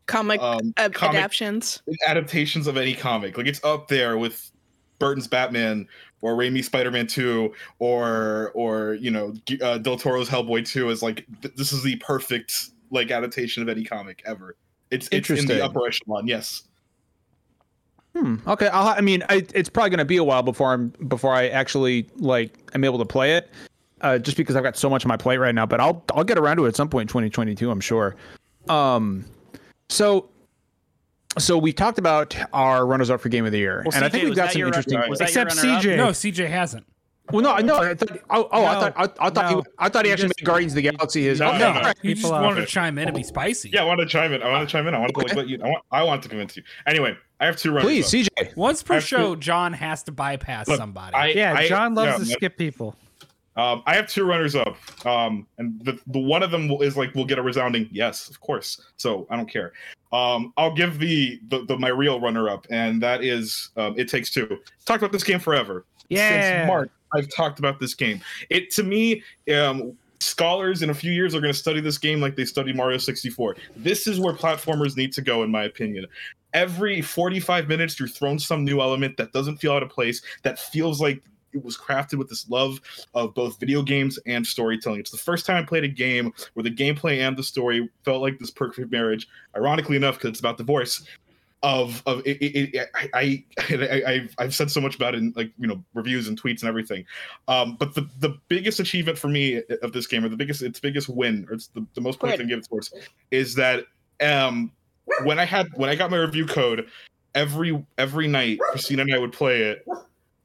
[0.05, 1.81] Comic um uh, comic adaptions.
[2.07, 3.37] adaptations of any comic.
[3.37, 4.51] Like it's up there with
[4.99, 5.87] Burton's Batman
[6.21, 11.25] or Raimi's Spider-Man 2 or or you know uh, Del Toro's Hellboy 2 is like
[11.41, 14.55] th- this is the perfect like adaptation of any comic ever.
[14.91, 16.27] It's it's in the upper echelon.
[16.27, 16.63] Yes.
[18.15, 18.37] Hmm.
[18.47, 18.67] Okay.
[18.67, 21.47] I'll, I mean, I, it's probably going to be a while before I'm before I
[21.49, 23.51] actually like am able to play it,
[24.01, 25.65] uh, just because I've got so much on my plate right now.
[25.65, 27.69] But I'll I'll get around to it at some point in 2022.
[27.69, 28.15] I'm sure.
[28.67, 29.25] Um,
[29.89, 30.29] so
[31.37, 34.09] so we talked about our runners up for game of the year, Well, and I
[34.09, 34.99] think we've got some interesting.
[35.09, 35.83] was Except your runner-up?
[35.83, 35.97] CJ.
[35.97, 36.85] No, CJ hasn't.
[37.31, 37.77] Well, no, no.
[37.77, 38.17] I thought.
[38.31, 38.93] Oh, oh, I thought.
[38.97, 39.51] I, I thought.
[39.51, 39.57] No.
[39.59, 41.39] He, I thought he You actually just- made Guardians of the Galaxy his.
[41.39, 41.81] No, okay, no, no.
[41.81, 41.95] right.
[42.01, 42.55] You just wanted out.
[42.55, 43.27] to chime in and be oh.
[43.27, 43.69] spicy.
[43.69, 44.41] Yeah, I want to chime in.
[44.41, 44.95] I want to chime in.
[44.95, 45.59] I want to like let you.
[45.63, 45.83] I want.
[45.91, 46.63] I want to convince you.
[46.87, 47.83] Anyway, I have two runners.
[47.85, 48.31] Please, up.
[48.47, 48.55] CJ.
[48.55, 51.13] Once per I have to- show, John has to bypass Look, somebody.
[51.15, 52.95] I- Yeah, I- John loves yeah, to but- skip people.
[53.55, 57.13] Um, I have two runners up, um, and the, the one of them is like
[57.13, 58.79] we'll get a resounding yes, of course.
[58.97, 59.73] So I don't care.
[60.13, 64.07] Um, I'll give the, the the my real runner up, and that is um, it
[64.07, 64.47] takes two.
[64.85, 65.85] Talked about this game forever.
[66.09, 66.59] Yeah.
[66.59, 68.21] Since March, I've talked about this game.
[68.49, 72.21] It to me, um, scholars in a few years are going to study this game
[72.21, 73.55] like they study Mario 64.
[73.75, 76.05] This is where platformers need to go, in my opinion.
[76.53, 80.59] Every 45 minutes, you're thrown some new element that doesn't feel out of place, that
[80.59, 81.21] feels like
[81.53, 82.79] it was crafted with this love
[83.13, 84.99] of both video games and storytelling.
[84.99, 88.21] It's the first time I played a game where the gameplay and the story felt
[88.21, 89.27] like this perfect marriage.
[89.55, 91.03] Ironically enough, because it's about divorce.
[91.61, 95.17] Of of it, it, it, I, I, I I've I've said so much about it
[95.17, 97.03] in like you know reviews and tweets and everything,
[97.49, 100.79] um, but the the biggest achievement for me of this game, or the biggest its
[100.79, 102.93] biggest win, or it's the, the most points I give it towards,
[103.31, 103.83] is that
[104.21, 104.71] um
[105.23, 106.87] when I had when I got my review code,
[107.35, 109.85] every every night Christina and I would play it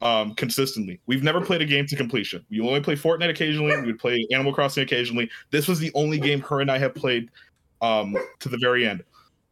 [0.04, 1.00] um consistently.
[1.06, 2.44] We've never played a game to completion.
[2.50, 3.76] We only play Fortnite occasionally.
[3.80, 5.30] We would play Animal Crossing occasionally.
[5.50, 7.30] This was the only game her and I have played
[7.80, 9.02] um to the very end.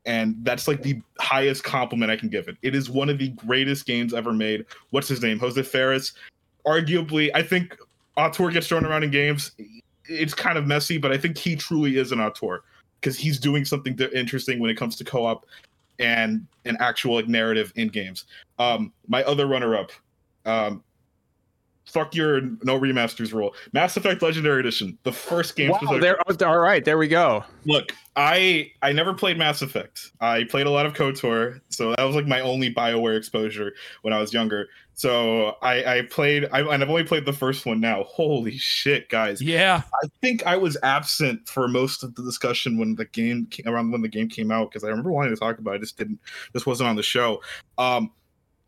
[0.04, 2.56] And that's like the highest compliment I can give it.
[2.62, 4.66] It is one of the greatest games ever made.
[4.90, 5.38] What's his name?
[5.38, 6.12] Josef Fares.
[6.66, 7.76] Arguably, I think
[8.16, 9.52] auteur gets thrown around in games.
[10.06, 12.62] It's kind of messy, but I think he truly is an auteur
[13.00, 15.46] because he's doing something interesting when it comes to co-op
[15.98, 18.24] and an actual like, narrative in games.
[18.58, 19.92] Um, my other runner-up,
[20.44, 20.82] um,
[21.92, 23.54] fuck your no remasters rule.
[23.72, 25.70] Mass Effect Legendary Edition, the first game.
[25.70, 26.16] Wow, there.
[26.26, 27.44] oh, All right, there we go.
[27.64, 30.10] Look, I I never played Mass Effect.
[30.20, 34.12] I played a lot of KOTOR, so that was like my only Bioware exposure when
[34.12, 34.68] I was younger.
[34.94, 38.04] So I I played, I, and I've only played the first one now.
[38.04, 39.40] Holy shit, guys!
[39.40, 39.82] yeah.
[40.02, 43.90] I think I was absent for most of the discussion when the game came, around
[43.90, 45.76] when the game came out because I remember wanting to talk about it.
[45.76, 46.20] I just didn't.
[46.52, 47.42] This wasn't on the show.
[47.78, 48.12] Um,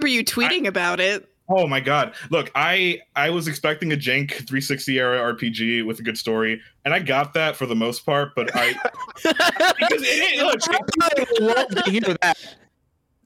[0.00, 1.28] Were you tweeting about it?
[1.48, 2.14] Oh my god!
[2.30, 6.94] Look, I I was expecting a jank 360 era RPG with a good story, and
[6.94, 8.34] I got that for the most part.
[8.34, 8.72] But I
[9.22, 12.56] because it, it, look, I would love to hear that.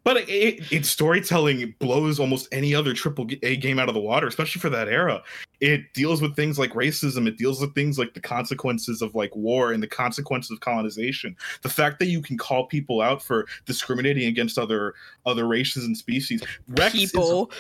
[0.09, 4.01] But it, it, its storytelling blows almost any other triple A game out of the
[4.01, 5.23] water, especially for that era.
[5.61, 7.27] It deals with things like racism.
[7.29, 11.37] It deals with things like the consequences of like war and the consequences of colonization.
[11.63, 14.95] The fact that you can call people out for discriminating against other
[15.27, 16.43] other races and species.
[16.69, 17.51] Wrex is- People.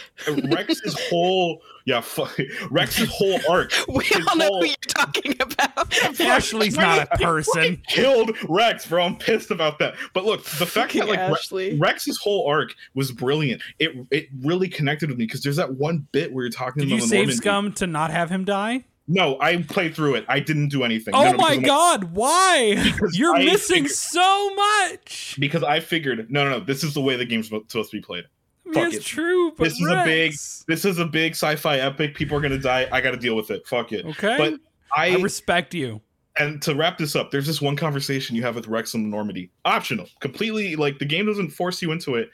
[0.50, 2.36] Wrex's whole yeah, fuck,
[2.70, 3.72] Wrex's whole arc.
[3.88, 6.20] We his all know whole- who you're talking about.
[6.20, 7.80] Ashley's not a person.
[7.88, 9.04] killed Wrex, bro.
[9.04, 9.94] I'm pissed about that.
[10.14, 11.78] But look, the fact Fucking that like Re- Ashley.
[11.78, 13.62] Wrex's whole arc was brilliant.
[13.78, 16.88] It it really connected with me because there's that one bit where you're talking Did
[16.88, 18.84] about you the save Norman- Scum to not have him die?
[19.10, 20.26] No, I played through it.
[20.28, 21.14] I didn't do anything.
[21.14, 22.92] Oh No, no, my god, why?
[23.12, 25.36] You're I missing figured- so much.
[25.38, 26.60] Because I figured, no, no, no.
[26.60, 28.24] This is the way the game's supposed to be played.
[28.24, 29.04] I mean, Fuck guess it.
[29.04, 30.32] true, but This is a big-
[30.66, 32.14] This is a big sci-fi epic.
[32.16, 32.86] People are gonna die.
[32.92, 33.66] I got to deal with it.
[33.66, 34.04] Fuck it.
[34.04, 34.60] Okay, But
[34.94, 36.02] I, I respect you.
[36.38, 39.50] And to wrap this up, there's this one conversation you have with Wrex and Normandy.
[39.64, 42.30] Optional, completely like the game doesn't force you into it.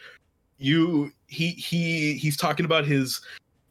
[0.58, 3.20] You he he he's talking about his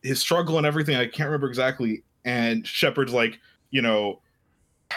[0.01, 0.95] his struggle and everything.
[0.95, 2.03] I can't remember exactly.
[2.25, 4.21] And Shepard's like, you know,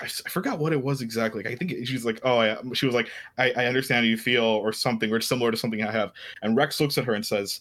[0.01, 1.46] I forgot what it was exactly.
[1.46, 2.57] I think she's like, oh.
[2.72, 5.83] She was like, I, I understand how you feel, or something, or similar to something
[5.83, 6.12] I have.
[6.42, 7.61] And Wrex looks at her and says,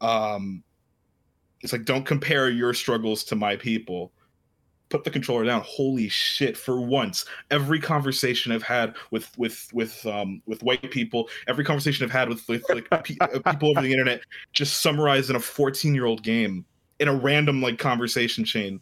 [0.00, 0.62] um,
[1.60, 4.12] it's like, don't compare your struggles to my people
[4.88, 10.04] put the controller down holy shit for once every conversation i've had with with with
[10.06, 13.82] um with white people every conversation i've had with, with like pe- uh, people over
[13.82, 14.20] the internet
[14.52, 16.64] just summarized in a 14 year old game
[17.00, 18.80] in a random like conversation chain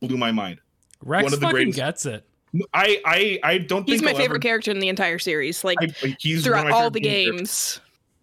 [0.00, 0.60] blew my mind
[1.04, 2.24] Wrex one of the fucking greatest- gets it.
[2.72, 5.64] i i i don't think He's my I'll favorite ever, character in the entire series.
[5.64, 7.40] Like I, he's throughout all favorite the characters.
[7.40, 7.80] games.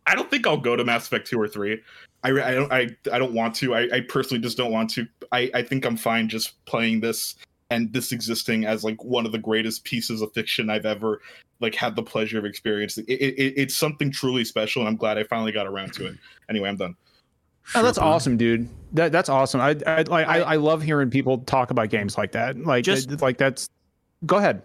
[0.07, 1.81] I don't think I'll go to Mass Effect two or three.
[2.25, 3.75] I, I don't I, I don't want to.
[3.75, 5.07] I, I personally just don't want to.
[5.31, 7.35] I, I think I'm fine just playing this
[7.69, 11.21] and this existing as like one of the greatest pieces of fiction I've ever
[11.59, 13.05] like had the pleasure of experiencing.
[13.07, 16.15] It, it, it's something truly special, and I'm glad I finally got around to it.
[16.49, 16.95] Anyway, I'm done.
[17.73, 18.07] Oh, that's Super.
[18.07, 18.69] awesome, dude.
[18.93, 19.61] That that's awesome.
[19.61, 22.57] I I like I, I love hearing people talk about games like that.
[22.57, 23.67] Like Just- it- like that's.
[24.25, 24.63] Go ahead.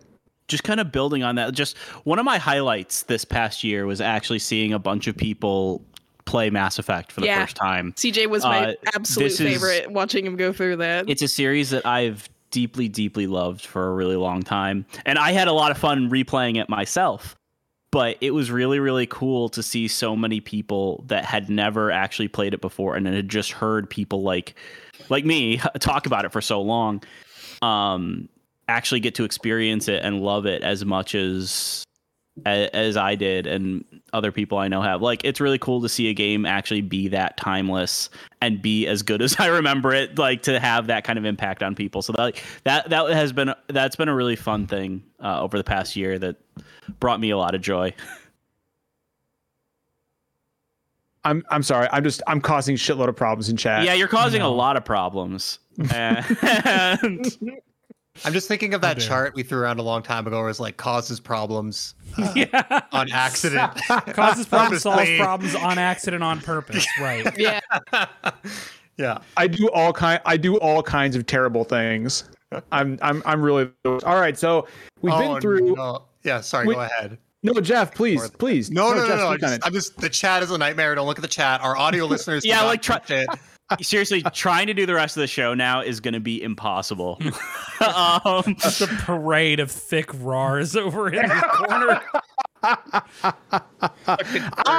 [0.49, 4.01] just kind of building on that just one of my highlights this past year was
[4.01, 5.85] actually seeing a bunch of people
[6.25, 7.41] play mass effect for the Yeah.
[7.43, 11.09] first time CJ was my Uh, absolute this is- favorite watching him go through that.
[11.09, 15.31] it's a series that i've deeply deeply loved for a really long time and i
[15.33, 17.35] had a lot of fun replaying it myself
[17.93, 22.29] but it was really really cool to see so many people that had never actually
[22.29, 24.55] played it before and had just heard people like
[25.09, 27.01] like me talk about it for so long
[27.63, 28.29] um
[28.69, 31.85] actually get to experience it and love it as much as
[32.47, 35.03] as, as I did and other people I know have.
[35.03, 39.03] Like it's really cool to see a game actually be that timeless and be as
[39.03, 42.03] good as I remember it like to have that kind of impact on people.
[42.03, 45.65] So that that that has been that's been a really fun thing uh, over the
[45.65, 46.37] past year that
[46.99, 47.95] brought me a lot of joy.
[51.25, 51.87] I'm I'm sorry.
[51.93, 53.85] I'm just I'm causing shitload of problems in chat.
[53.85, 55.59] yeah, you're causing a lot of problems.
[55.95, 56.27] and
[58.25, 60.61] I'm just thinking of that chart we threw around a long time ago where it's
[60.61, 62.81] like causes problems uh, yeah.
[62.93, 63.73] on accident.
[63.87, 66.87] Causes problems, solves problems on accident on purpose.
[67.01, 67.25] Right.
[67.39, 67.61] yeah.
[68.97, 69.19] yeah.
[69.37, 72.25] I do all kind I do all kinds of terrible things.
[72.73, 74.37] I'm I'm I'm really all right.
[74.37, 74.67] So
[75.03, 75.75] we've Oh, been through.
[75.77, 76.03] no.
[76.25, 77.17] Yeah, sorry, We- go ahead.
[77.43, 78.71] No, Jeff, please, please.
[78.71, 79.31] No, no, no, Jeff, no.
[79.31, 79.37] no.
[79.39, 80.95] Just, I'm just the chat is a nightmare.
[80.95, 81.63] Don't look at the chat.
[81.63, 83.29] Our audio listeners, Yeah, cannot like, try- it.
[83.81, 87.19] Seriously, trying to do the rest of the show now is going to be impossible.
[87.81, 92.01] um, Just a parade of thick rars over in the corner.
[92.63, 92.79] I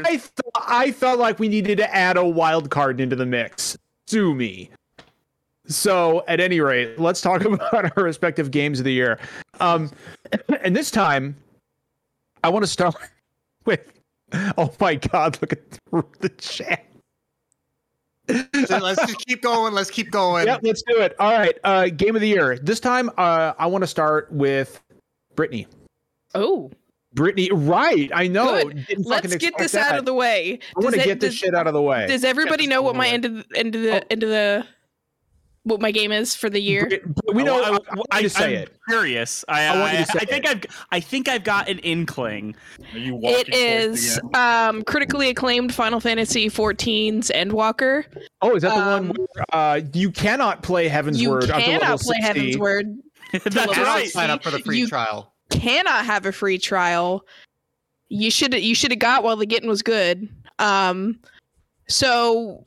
[0.04, 3.78] th- I felt like we needed to add a wild card into the mix.
[4.08, 4.70] Sue me.
[5.68, 9.20] So, at any rate, let's talk about our respective games of the year.
[9.60, 9.92] Um,
[10.64, 11.36] and this time,
[12.44, 12.96] I want to start
[13.66, 13.92] with.
[14.58, 15.38] Oh my God!
[15.42, 15.72] Look at
[16.20, 16.86] the chat.
[18.66, 19.74] So let's just keep going.
[19.74, 20.48] Let's keep going.
[20.48, 21.16] Yep, let's do it.
[21.20, 22.58] All right, uh, game of the year.
[22.58, 24.82] This time, uh, I want to start with
[25.36, 25.68] Brittany.
[26.36, 26.72] Oh,
[27.14, 28.10] Brittany, right?
[28.14, 28.70] I know.
[28.70, 30.60] Didn't let's get this expect out of the way.
[30.78, 32.08] I want to Does get this does- shit out of the way.
[32.08, 34.24] Does everybody this know what my out end of of the end of the end
[34.24, 34.66] of the
[35.64, 36.90] what my game is for the year?
[37.34, 37.62] we know.
[37.62, 38.78] I, I, I, want you to say am it.
[38.90, 39.46] Curious.
[39.48, 40.50] I, I want you to say I think it.
[40.52, 42.56] I've I think I've got an inkling.
[42.94, 48.06] Are you It is um, critically acclaimed Final Fantasy XIV's Endwalker.
[48.42, 51.62] Oh, is that the Um, one where uh, you cannot play Heaven's You Word up
[51.62, 52.56] to level cannot play 60?
[52.56, 52.96] Heavensward.
[53.32, 54.10] That's level And right.
[54.10, 55.34] sign up for the free You- trial.
[55.52, 57.26] Cannot have a free trial.
[58.08, 60.28] You should you should have got while the getting was good.
[60.60, 61.20] Um,
[61.88, 62.66] so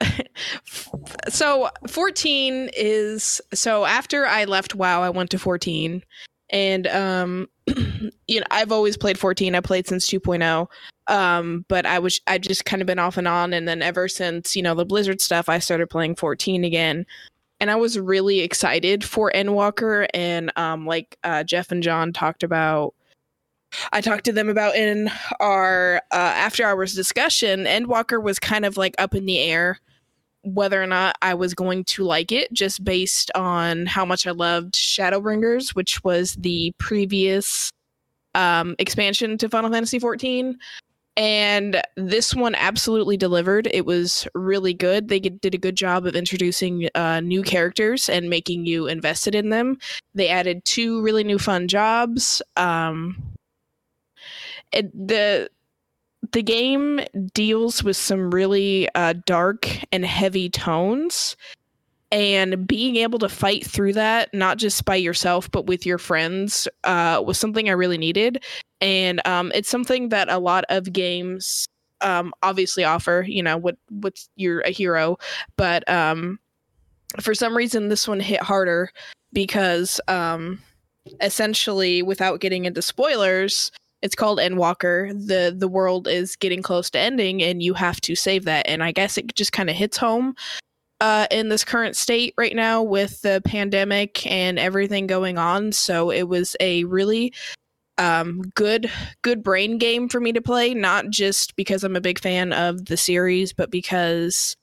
[1.28, 6.02] so 14 is so after I left WoW, I went to 14,
[6.50, 9.54] and um, you know I've always played 14.
[9.54, 10.66] I played since 2.0,
[11.08, 14.08] um, but I was I've just kind of been off and on, and then ever
[14.08, 17.06] since you know the Blizzard stuff, I started playing 14 again,
[17.60, 22.42] and I was really excited for Endwalker, and um, like uh, Jeff and John talked
[22.42, 22.94] about.
[23.92, 27.64] I talked to them about in our uh, after hours discussion.
[27.64, 29.78] Endwalker was kind of like up in the air
[30.54, 34.30] whether or not I was going to like it, just based on how much I
[34.30, 37.70] loved Shadowbringers, which was the previous
[38.34, 40.56] um, expansion to Final Fantasy XIV.
[41.16, 43.66] And this one absolutely delivered.
[43.72, 45.08] It was really good.
[45.08, 49.50] They did a good job of introducing uh, new characters and making you invested in
[49.50, 49.78] them.
[50.14, 52.40] They added two really new fun jobs.
[52.56, 53.20] Um,
[54.70, 55.50] it, the
[56.32, 57.00] the game
[57.34, 61.36] deals with some really uh, dark and heavy tones.
[62.10, 66.66] And being able to fight through that not just by yourself but with your friends
[66.84, 68.42] uh, was something i really needed.
[68.80, 71.66] And um, it's something that a lot of games
[72.00, 75.18] um, obviously offer you know what what's you're a hero.
[75.56, 76.38] But um,
[77.20, 78.90] for some reason this one hit harder
[79.34, 80.60] because um,
[81.20, 83.70] essentially without getting into spoilers
[84.02, 85.12] it's called Endwalker.
[85.26, 88.68] The the world is getting close to ending and you have to save that.
[88.68, 90.34] And I guess it just kind of hits home
[91.00, 95.72] uh, in this current state right now with the pandemic and everything going on.
[95.72, 97.32] So it was a really
[97.98, 98.90] um, good
[99.22, 102.86] good brain game for me to play, not just because I'm a big fan of
[102.86, 104.56] the series, but because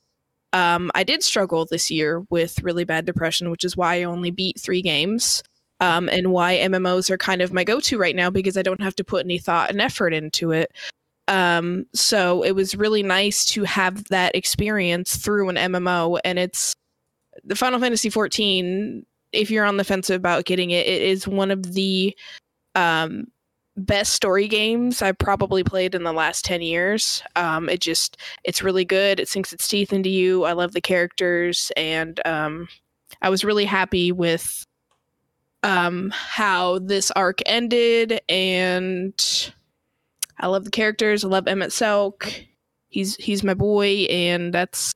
[0.52, 4.30] um, I did struggle this year with really bad depression, which is why I only
[4.30, 5.42] beat three games
[5.80, 8.80] um, and why MMOs are kind of my go to right now because I don't
[8.80, 10.72] have to put any thought and effort into it.
[11.28, 16.74] Um, so it was really nice to have that experience through an MMO, and it's
[17.44, 19.04] the Final Fantasy 14.
[19.32, 22.16] If you're on the fence about getting it, it is one of the
[22.74, 23.26] um,
[23.76, 27.22] best story games I've probably played in the last 10 years.
[27.34, 29.18] Um, it just, it's really good.
[29.18, 30.44] It sinks its teeth into you.
[30.44, 32.68] I love the characters, and um,
[33.20, 34.64] I was really happy with
[35.66, 39.52] um, how this arc ended, and
[40.38, 41.24] I love the characters.
[41.24, 42.46] I love Emet-Selch.
[42.88, 44.94] He's he's my boy, and that's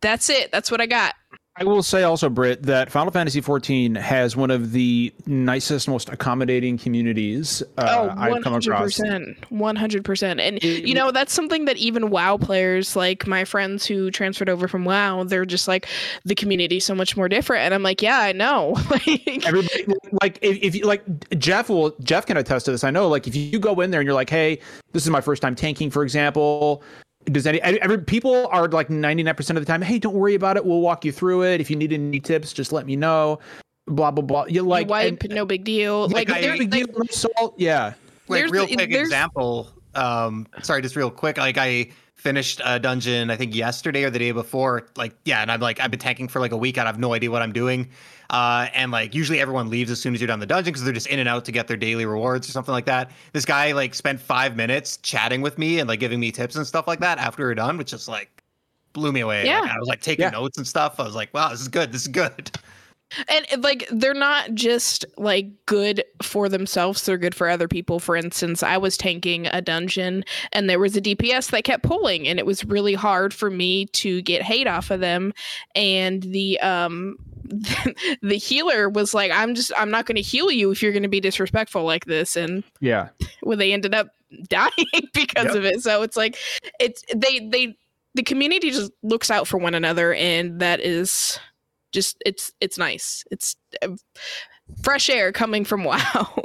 [0.00, 0.50] that's it.
[0.50, 1.14] That's what I got.
[1.60, 6.08] I will say also, Britt, that Final Fantasy XIV has one of the nicest, most
[6.08, 8.98] accommodating communities uh, oh, I've come across.
[8.98, 9.36] 100%.
[9.50, 10.40] 100%.
[10.40, 14.68] And, you know, that's something that even WoW players, like my friends who transferred over
[14.68, 15.88] from WoW, they're just like,
[16.24, 17.64] the community's so much more different.
[17.64, 18.76] And I'm like, yeah, I know.
[18.90, 19.86] like, Everybody,
[20.22, 21.02] like, if, if you, like,
[21.38, 22.84] Jeff will, Jeff can attest to this.
[22.84, 24.60] I know, like, if you go in there and you're like, hey,
[24.92, 26.84] this is my first time tanking, for example,
[27.26, 30.64] does any every people are like 99% of the time hey don't worry about it.
[30.64, 31.60] We'll walk you through it.
[31.60, 33.38] If you need any tips just let me know.
[33.86, 34.44] Blah blah blah.
[34.46, 36.08] You like you wipe, and- no big deal.
[36.08, 37.94] Like, Like, I- big deal, no salt, yeah.
[38.28, 42.78] Like real the- quick there's- example um sorry just real quick like i finished a
[42.78, 45.98] dungeon i think yesterday or the day before like yeah and i'm like i've been
[45.98, 47.88] tanking for like a week and i have no idea what i'm doing
[48.30, 50.92] uh and like usually everyone leaves as soon as you're done the dungeon because they're
[50.92, 53.10] just in and out to get their daily rewards or something like that.
[53.32, 56.66] This guy like spent five minutes chatting with me and like giving me tips and
[56.66, 58.42] stuff like that after we are done which just like
[58.92, 59.44] blew me away.
[59.46, 59.60] Yeah.
[59.60, 60.30] Like, i was like taking Yeah.
[60.30, 61.00] notes and stuff.
[61.00, 61.92] I was like wow this is good.
[61.92, 62.50] This is good.
[63.30, 67.02] And and, like they're not just like good for themselves.
[67.06, 67.98] They're good for other people.
[68.00, 72.28] For instance i was tanking a dungeon and there was a dps that kept pulling
[72.28, 75.32] and it was really hard for me to get hate off of them.
[75.74, 77.16] And the um
[78.22, 81.02] the healer was like i'm just i'm not going to heal you if you're going
[81.02, 83.08] to be disrespectful like this and yeah.
[83.42, 84.08] well they ended up
[84.48, 84.70] dying
[85.12, 85.54] because Yep.
[85.54, 85.82] of it.
[85.82, 86.36] So it's like
[86.80, 87.76] it's they they
[88.14, 91.38] the community just looks out for one another and that is
[91.92, 93.24] just it's it's nice.
[93.30, 93.88] It's uh,
[94.82, 96.42] fresh air coming from wow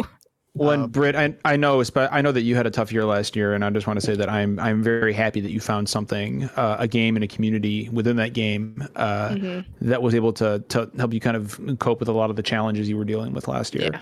[0.56, 2.92] well and Um, Britt, I, I know but I know that you had a tough
[2.92, 5.52] year last year and I just want to say that I'm I'm very happy that
[5.52, 9.66] you found something uh, a game and a community within that game uh, Mhm.
[9.82, 12.44] that was able to to help you kind of cope with a lot of the
[12.44, 14.00] challenges you were dealing with last year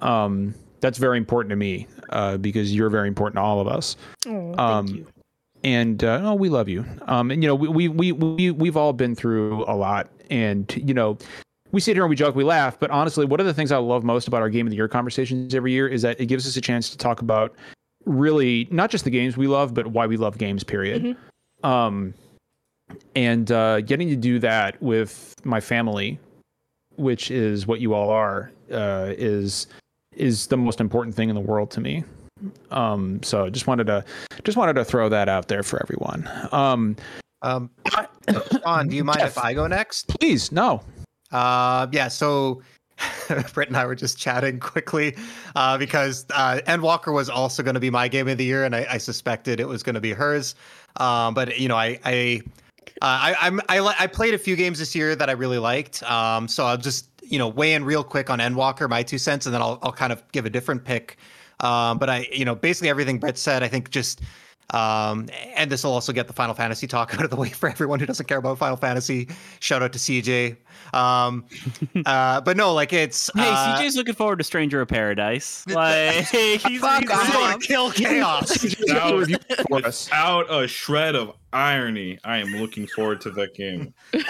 [0.00, 3.96] um that's very important to me uh, because you're very important to all of us
[4.26, 5.06] oh, thank Um, you
[5.62, 6.84] and uh, oh, we love you.
[7.06, 10.70] Um, and you know, we we we we we've all been through a lot, and
[10.76, 11.16] you know,
[11.74, 13.78] we sit here and we joke, we laugh, but honestly, one of the things I
[13.78, 16.46] love most about our game of the year conversations every year is that it gives
[16.46, 17.52] us a chance to talk about
[18.06, 20.62] really not just the games we love, but why we love games.
[20.62, 21.16] Period.
[21.64, 22.14] Um,
[23.16, 26.20] and uh, getting to do that with my family,
[26.94, 29.66] which is what you all are, uh, is
[30.12, 32.04] is the most important thing in the world to me.
[32.70, 34.04] Um, so just wanted to
[34.44, 36.30] just wanted to throw that out there for everyone.
[36.52, 36.94] Um,
[37.42, 37.68] um
[38.62, 40.80] Sean, do you mind if i go next please, no.
[41.34, 42.62] Uh, yeah, so
[43.52, 45.16] Britt and I were just chatting quickly
[45.56, 48.74] uh, because uh, Endwalker was also going to be my game of the year, and
[48.74, 50.54] I, I suspected it was going to be hers.
[50.96, 52.40] Um, but you know, I I
[53.02, 56.02] uh, I I I played a few games this year that I really liked.
[56.04, 59.46] Um, so I'll just you know weigh in real quick on Endwalker, my two cents,
[59.46, 61.16] and then I'll I'll kind of give a different pick.
[61.60, 64.20] Um, but I you know basically everything Britt said, I think just.
[64.70, 67.68] Um, and this will also get the Final Fantasy talk out of the way for
[67.68, 69.28] everyone who doesn't care about Final Fantasy.
[69.60, 70.56] Shout out to CJ.
[70.92, 71.44] Um,
[72.06, 75.64] uh, but no, like it's Hey, uh, CJ's looking forward to Stranger of Paradise.
[75.74, 77.04] Like he's, he's off.
[77.04, 78.64] going to kill chaos.
[78.86, 79.64] Now- for.
[79.70, 82.18] Without a shred of irony.
[82.24, 83.94] I am looking forward to that game.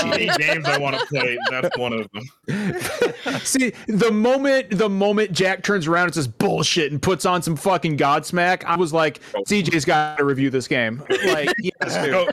[0.00, 1.38] Um, Eight games I want to play.
[1.50, 3.40] That's one of them.
[3.42, 7.56] See, the moment the moment Jack turns around and says bullshit and puts on some
[7.56, 11.02] fucking Godsmack, I was like, CJ's got to review this game.
[11.24, 12.06] Like, yes.
[12.06, 12.28] Go,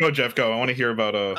[0.00, 0.34] go, Jeff.
[0.34, 0.52] Go.
[0.52, 1.34] I want to hear about uh.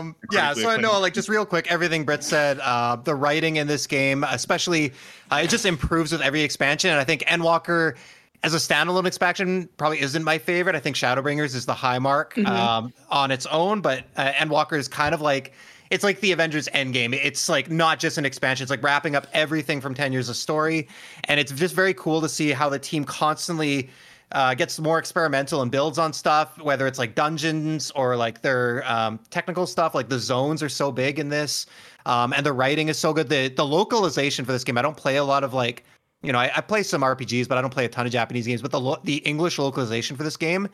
[0.00, 3.56] Um, yeah, so I know, like, just real quick, everything Britt said, uh, the writing
[3.56, 4.92] in this game, especially,
[5.30, 6.90] uh, it just improves with every expansion.
[6.90, 7.96] And I think Endwalker,
[8.42, 10.74] as a standalone expansion, probably isn't my favorite.
[10.74, 14.88] I think Shadowbringers is the high mark um, on its own, but uh, Endwalker is
[14.88, 15.52] kind of like,
[15.90, 17.12] it's like the Avengers Endgame.
[17.12, 20.36] It's like not just an expansion, it's like wrapping up everything from 10 years of
[20.36, 20.88] story.
[21.24, 23.90] And it's just very cool to see how the team constantly
[24.32, 28.88] uh, gets more experimental and builds on stuff, whether it's like dungeons or like their
[28.90, 29.94] um, technical stuff.
[29.94, 31.66] Like the zones are so big in this,
[32.06, 33.28] um, and the writing is so good.
[33.28, 35.84] The the localization for this game, I don't play a lot of like,
[36.22, 38.46] you know, I, I play some RPGs, but I don't play a ton of Japanese
[38.46, 38.60] games.
[38.62, 40.68] But the lo- the English localization for this game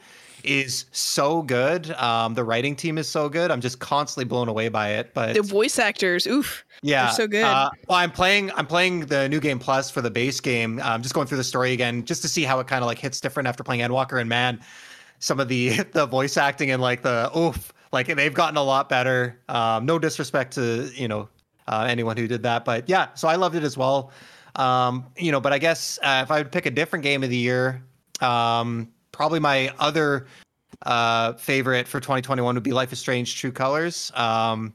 [0.44, 1.90] is so good.
[1.92, 3.50] Um, the writing team is so good.
[3.50, 5.14] I'm just constantly blown away by it.
[5.14, 6.64] But The voice actors, oof.
[6.82, 7.44] yeah, so good.
[7.44, 8.50] Uh, well, I'm playing.
[8.52, 10.80] I'm playing the new game plus for the base game.
[10.82, 12.98] I'm just going through the story again, just to see how it kind of like
[12.98, 14.20] hits different after playing Endwalker.
[14.20, 14.60] And man,
[15.20, 18.88] some of the the voice acting and like the oof, like they've gotten a lot
[18.88, 19.38] better.
[19.48, 21.28] Um, no disrespect to you know
[21.68, 24.10] uh, anyone who did that, but yeah, so I loved it as well.
[24.56, 27.30] Um, you know, but I guess uh, if I would pick a different game of
[27.30, 27.82] the year,
[28.20, 30.26] um, probably my other
[30.82, 34.10] uh, favorite for 2021 would be Life is Strange: True Colors.
[34.14, 34.74] Um,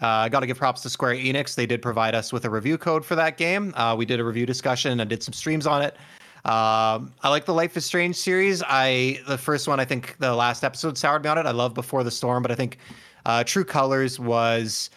[0.00, 1.54] uh, I got to give props to Square Enix.
[1.54, 3.74] They did provide us with a review code for that game.
[3.76, 5.96] Uh, we did a review discussion and did some streams on it.
[6.44, 8.62] Um, I like the Life is Strange series.
[8.66, 11.46] I the first one, I think the last episode soured me on it.
[11.46, 12.78] I love Before the Storm, but I think
[13.26, 14.90] uh, True Colors was,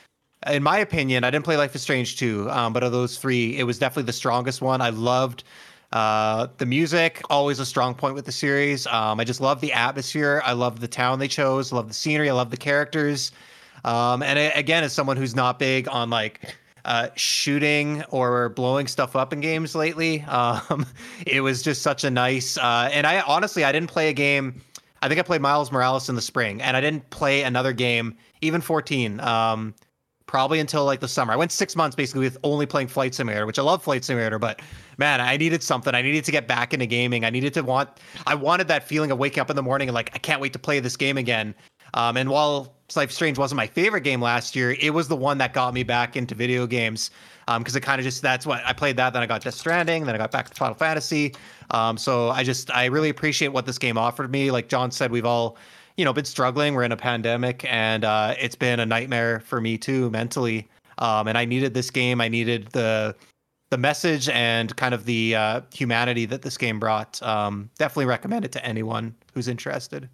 [0.48, 3.58] in my opinion, I didn't play Life is Strange 2, um, but of those three,
[3.58, 4.82] it was definitely the strongest one.
[4.82, 5.44] I loved
[5.92, 8.86] uh, the music, always a strong point with the series.
[8.88, 10.42] Um, I just love the atmosphere.
[10.44, 11.72] I love the town they chose.
[11.72, 12.30] Love the scenery.
[12.30, 13.32] I love the characters.
[13.84, 18.88] Um, and I, again, as someone who's not big on like uh, shooting or blowing
[18.88, 20.86] stuff up in games lately, um,
[21.26, 22.58] it was just such a nice.
[22.58, 24.62] Uh, and I honestly, I didn't play a game.
[25.02, 28.18] I think I played Miles Morales in the spring, and I didn't play another game,
[28.42, 29.20] even 14.
[29.20, 29.76] Um,
[30.28, 31.34] probably until like the summer.
[31.34, 34.40] I went six months basically with only playing Flight Simulator, which I love Flight Simulator,
[34.40, 34.62] but
[34.98, 35.94] man, I needed something.
[35.94, 37.26] I needed to get back into gaming.
[37.26, 37.90] I needed to want,
[38.26, 40.54] I wanted that feeling of waking up in the morning and like, I can't wait
[40.54, 41.54] to play this game again.
[41.94, 45.38] Um, and while Life Strange wasn't my favorite game last year, it was the one
[45.38, 47.12] that got me back into video games.
[47.48, 49.54] Um, because it kind of just that's what I played that, then I got Death
[49.54, 51.36] Stranding, then I got back to Final Fantasy.
[51.70, 54.50] Um, so I just I really appreciate what this game offered me.
[54.50, 55.58] Like John said, we've all
[55.98, 56.74] you know been struggling.
[56.74, 60.68] We're in a pandemic, and uh, it's been a nightmare for me too mentally.
[60.98, 62.22] Um, and I needed this game.
[62.22, 63.16] I needed the
[63.70, 67.22] the message and kind of the uh, humanity that this game brought.
[67.24, 70.08] Um, definitely recommend it to anyone who's interested.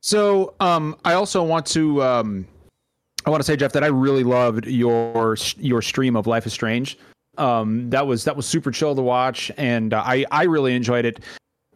[0.00, 2.46] So, um, I also want to, um,
[3.24, 6.52] I want to say, Jeff, that I really loved your your stream of Life is
[6.52, 6.98] Strange.
[7.38, 11.04] Um, that was that was super chill to watch, and uh, I I really enjoyed
[11.04, 11.20] it.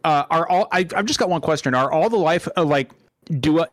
[0.03, 1.73] Uh, are all I I've just got one question.
[1.75, 2.91] Are all the life uh, like
[3.39, 3.67] do I,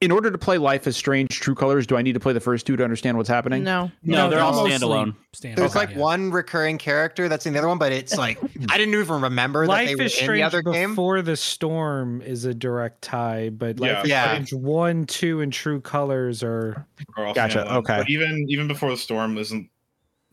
[0.00, 1.86] in order to play Life is Strange True Colors?
[1.86, 3.64] Do I need to play the first two to understand what's happening?
[3.64, 3.90] No.
[4.02, 5.14] No, they're all standalone.
[5.34, 5.98] standalone, There's like yeah.
[5.98, 8.38] one recurring character that's in the other one, but it's like
[8.70, 10.90] I didn't even remember that Life they were is in the Strange other game.
[10.90, 13.94] before the storm is a direct tie, but Yeah.
[13.96, 14.24] Life is Yeah.
[14.44, 17.76] Strange one, two, and True Colors are are all Gotcha, standalone.
[17.76, 17.96] okay.
[17.98, 19.68] But even even before the storm isn't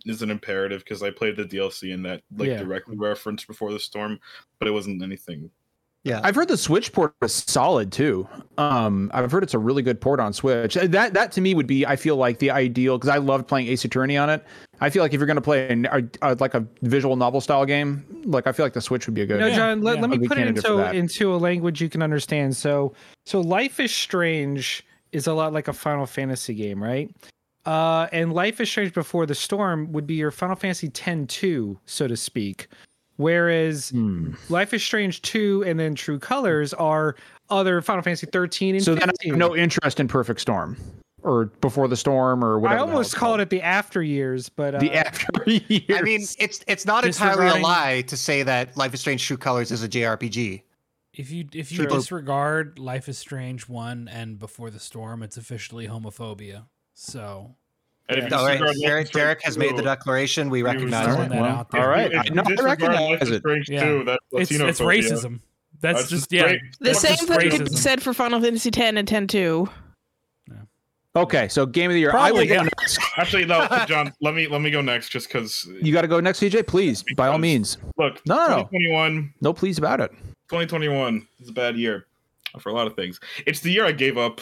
[0.06, 2.60] isn't imperative because I played the DLC and that like Yeah.
[2.60, 4.20] directly referenced before the storm,
[4.60, 5.50] but it wasn't anything.
[6.06, 8.28] Yeah, I've heard the Switch port is solid too.
[8.58, 10.74] Um, I've heard it's a really good port on Switch.
[10.74, 13.68] That that to me would be, I feel like the ideal because I loved playing
[13.70, 14.44] Ace Attorney on it.
[14.82, 17.40] I feel like if you're going to play an, a, a, like a visual novel
[17.40, 19.40] style game, like I feel like the Switch would be a good.
[19.40, 20.02] No, Yeah, John, let, yeah.
[20.02, 22.54] let me put it into into a language you can understand.
[22.58, 22.94] So,
[23.26, 27.10] so Life is Strange is a lot like a Final Fantasy game, right?
[27.66, 32.08] Uh, and Life is Strange Before the Storm would be your Final Fantasy X-2, so
[32.08, 32.68] to speak.
[33.18, 34.34] Whereas Hmm.
[34.50, 37.16] Life is Strange 2 and then True Colors are
[37.50, 40.76] other Final Fantasy 13 and So then I have no interest in Perfect Storm
[41.22, 42.80] or Before the Storm or whatever.
[42.80, 43.42] I almost it's called called.
[43.42, 45.84] it the after years, but uh, the after years.
[45.92, 49.38] I mean, it's it's not entirely a lie to say that Life is Strange: True
[49.38, 50.64] Colors is a JRPG.
[51.14, 55.38] If you if you People- disregard Life is Strange one and Before the Storm, it's
[55.38, 56.66] officially homophobia.
[57.04, 57.54] So
[58.10, 60.50] And if you All right, disregard Derek, Derek has made the declaration.
[60.50, 61.30] We recognize it.
[61.30, 61.82] that well, out there.
[61.82, 62.12] all right.
[62.12, 63.40] if I- no, I recognize it.
[63.40, 63.84] Strange Yeah.
[63.84, 65.40] 2, that's it's it's racism.
[65.82, 66.56] That's, That's just just yeah.
[66.80, 69.68] The same just thing could be said for Final Fantasy X and X too.
[71.16, 72.10] okay, so game of the year.
[72.10, 72.62] I Probably, will go yeah.
[72.80, 73.00] next.
[73.18, 74.14] Actually, no, John.
[74.22, 75.68] let me let me go next, just because.
[75.82, 76.68] You got to go next, CJ.
[76.68, 77.78] Please, by all means.
[77.98, 78.56] Look, No, no, no.
[78.72, 80.12] 2021, No, please about it.
[80.50, 82.06] 2021 is a bad year.
[82.60, 83.20] for a lot of things.
[83.46, 84.40] It's the year I gave up.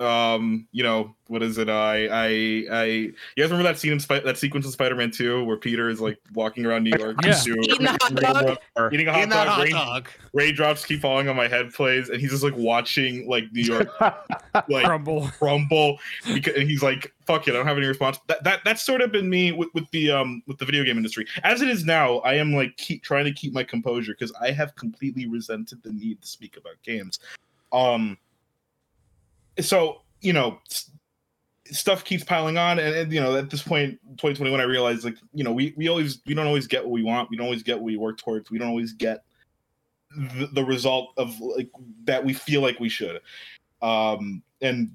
[0.00, 1.68] Um, you know what is it?
[1.68, 2.84] I I I.
[2.84, 6.00] You guys remember that scene in Spi- that sequence in Spider-Man Two where Peter is
[6.00, 7.32] like walking around New York, Yeah.
[7.32, 8.92] consumed- Eating a hot dog.
[8.92, 10.08] eating a hot In dog, hot rain- dog.
[10.32, 13.88] raindrops keep falling on my head plays, and he's just like watching like New York
[14.68, 15.28] like Crumble.
[15.38, 15.98] crumble
[16.32, 19.02] because and he's like fuck it i don't have any response that, that that's sort
[19.02, 21.84] of been me with, with the um with the video game industry as it is
[21.84, 25.82] now i am like keep trying to keep my composure because i have completely resented
[25.82, 27.18] the need to speak about games
[27.72, 28.16] um
[29.60, 30.58] so you know
[31.70, 35.16] stuff keeps piling on and, and you know at this point 2021 i realized like
[35.32, 37.30] you know we we always we don't always get what we want.
[37.30, 38.50] We don't always get what we work towards.
[38.50, 39.24] We don't always get
[40.16, 41.70] the, the result of like
[42.04, 43.20] that we feel like we should.
[43.82, 44.90] Um and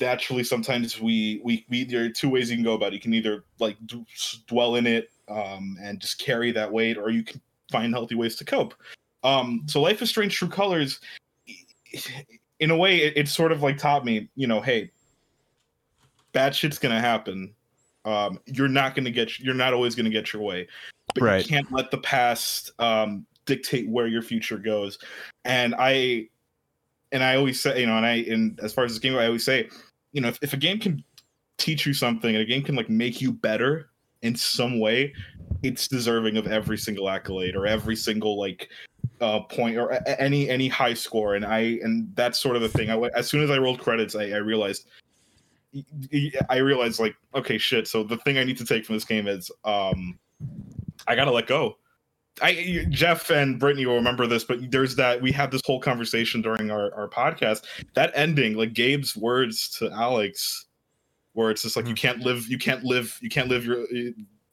[0.00, 2.94] naturally sometimes we we we there are two ways you can go about it.
[2.94, 4.06] You can either like d-
[4.46, 7.40] dwell in it um and just carry that weight or you can
[7.70, 8.74] find healthy ways to cope.
[9.24, 11.00] Um so life is strange true colors
[12.60, 14.90] in a way it, it sort of like taught me you know hey
[16.32, 17.54] bad shit's gonna happen.
[18.04, 20.68] Um you're not gonna get you're not always gonna get your way.
[21.14, 21.42] But Right.
[21.42, 24.98] you can't let the past um dictate where your future goes.
[25.44, 26.28] And i
[27.12, 29.26] and I always say, you know, and I, and as far as this game, I
[29.26, 29.70] always say,
[30.12, 31.02] you know, if, if a game can
[31.56, 33.88] teach you something and a game can like make you better
[34.22, 35.14] in some way,
[35.62, 38.68] it's deserving of every single accolade or every single like
[39.20, 41.34] uh point or a- any any high score.
[41.34, 42.90] And I, and that's sort of the thing.
[42.90, 44.86] I, as soon as I rolled credits, I, I realized,
[46.48, 47.88] I realized like, okay, shit.
[47.88, 50.18] So the thing I need to take from this game is, um,
[51.06, 51.76] I gotta let go.
[52.40, 56.40] I Jeff and Brittany will remember this, but there's that we had this whole conversation
[56.40, 57.64] during our, our podcast.
[57.94, 60.66] That ending, like Gabe's words to Alex,
[61.32, 63.84] where it's just like you can't live, you can't live, you can't live your,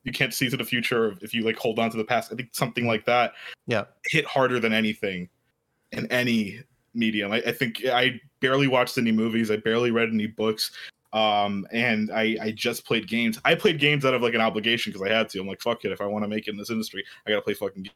[0.06, 2.32] you can't see to the future if you like hold on to the past.
[2.32, 3.34] I think something like that
[3.68, 3.86] Yeah.
[4.06, 5.28] hit harder than anything
[5.92, 6.62] in any
[6.94, 7.32] medium.
[7.32, 9.52] I, I think I barely watched any movies.
[9.52, 10.72] I barely read any books.
[11.12, 13.40] Um, and I, I just played games.
[13.46, 15.40] I played games out of like an obligation because I had to.
[15.40, 15.92] I'm like, fuck it.
[15.92, 17.96] If I want to make it in this industry, I gotta play fucking games.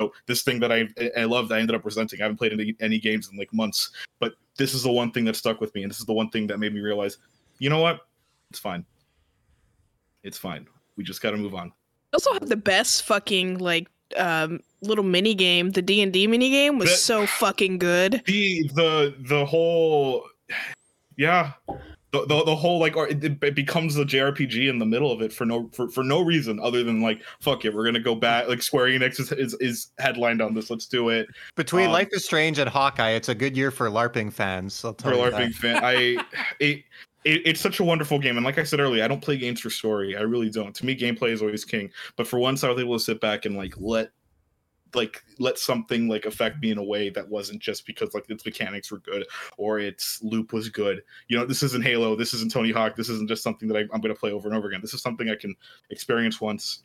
[0.00, 2.20] So this thing that I I love that I ended up presenting.
[2.20, 5.24] I haven't played any, any games in like months, but this is the one thing
[5.26, 7.18] that stuck with me, and this is the one thing that made me realize,
[7.58, 8.00] you know what?
[8.50, 8.84] It's fine.
[10.22, 10.66] It's fine.
[10.96, 11.72] We just got to move on.
[12.12, 15.70] also have the best fucking like um little mini game.
[15.70, 18.22] The D and D mini game was That- so fucking good.
[18.26, 20.24] the the the whole
[21.16, 21.52] yeah
[22.12, 25.20] the, the, the whole like or it, it becomes a jrpg in the middle of
[25.20, 28.14] it for no for, for no reason other than like fuck it we're gonna go
[28.14, 31.26] back like square enix is, is, is headlined on this let's do it
[31.56, 34.84] Between Um, Life is Strange and Hawkeye, it's a good year for LARPing fans.
[34.84, 35.80] I'll tell for you larping that.
[35.80, 36.24] fan i
[36.60, 36.84] it,
[37.24, 38.36] it it's such a wonderful game.
[38.36, 40.16] And like i said earlier i don't play games for story.
[40.16, 40.74] I really don't.
[40.76, 41.90] To me gameplay is always king.
[42.16, 44.10] But for once i was able to sit back and like let
[44.94, 48.44] like let something like affect me in a way that wasn't just because like its
[48.44, 49.26] mechanics were good
[49.58, 51.02] or its loop was good.
[51.28, 52.14] You know this isn't halo.
[52.16, 52.96] This isn't tony hawk.
[52.96, 54.80] This isn't just something that I, i'm going to play over and over again.
[54.80, 55.54] This is something i can
[55.90, 56.82] experience once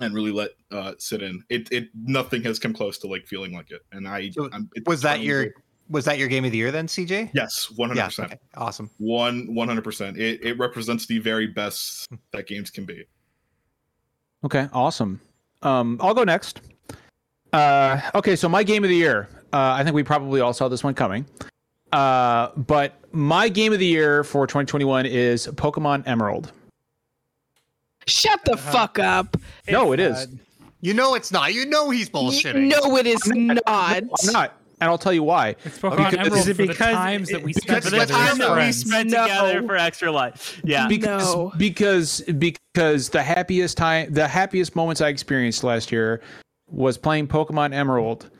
[0.00, 1.42] and really let uh sit in.
[1.48, 3.82] It it nothing has come close to like feeling like it.
[3.92, 5.52] And i So I'm, it's Was that your.
[5.90, 7.30] Was that your game of the year then, CJ?
[7.34, 8.24] yes 100% Yeah.
[8.24, 8.38] Okay.
[8.56, 8.90] Awesome.
[8.98, 13.04] one 100% it, it represents the very best that games can be
[14.44, 15.20] Okay, awesome.
[15.60, 16.62] Um, I'll go next.
[17.52, 19.28] Uh, okay, so my game of the year.
[19.52, 21.26] Uh, I think we probably all saw this one coming.
[21.92, 26.52] Uh, but my game of the year for 2021 is Pokemon Emerald.
[28.06, 29.36] Shut the fuck up.
[29.68, 30.28] No, it It's is.
[30.80, 31.52] You know it's not.
[31.52, 32.68] You know he's bullshitting.
[32.68, 33.58] No, it is not.
[33.66, 35.56] I'm not, and I'll tell you why.
[35.64, 38.06] It's Pokemon Because- Emerald is it for the because- times that we spent the the
[38.06, 39.22] time that we spent No.
[39.22, 40.60] together for extra life.
[40.64, 40.88] Yeah.
[40.88, 41.52] because No.
[41.58, 46.20] because because the happiest time the happiest moments I experienced last year
[46.68, 48.30] was playing Pokemon Emerald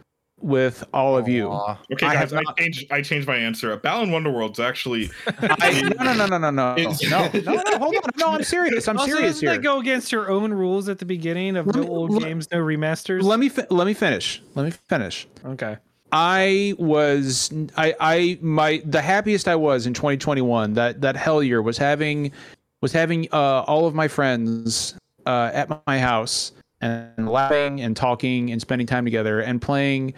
[0.43, 1.49] with all of you.
[1.51, 1.77] Aw.
[1.93, 5.83] okay I guys have i not- changed i changed my answer balan wonderworld's actually I,
[5.99, 8.03] no, no, no, no, no, no, no, no, no, hold on.
[8.17, 8.89] No, I'm serious.
[8.89, 9.57] I'm also, serious doesn't here.
[9.59, 12.23] that go against your own rules at the beginning of Let no me- old let-
[12.23, 13.23] games, no remasters?
[13.23, 14.41] Let me fi- let me finish.
[14.55, 15.27] Let me finish.
[15.45, 15.77] okay.
[16.13, 21.63] I was I I my the happiest I was in 2021 that that hell year
[21.63, 22.33] was having
[22.81, 24.95] was having uh, all of my friends
[25.27, 30.15] uh, at my house and laughing and talking and spending time together and playing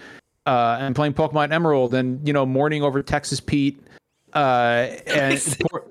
[0.46, 3.80] uh, and playing Pokemon Emerald and you know mourning over Texas Pete
[4.34, 5.84] uh, and poor,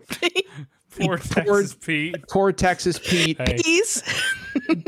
[1.00, 2.16] Poor Texas Pete.
[2.30, 4.04] poor Texas Pete Hey, Please.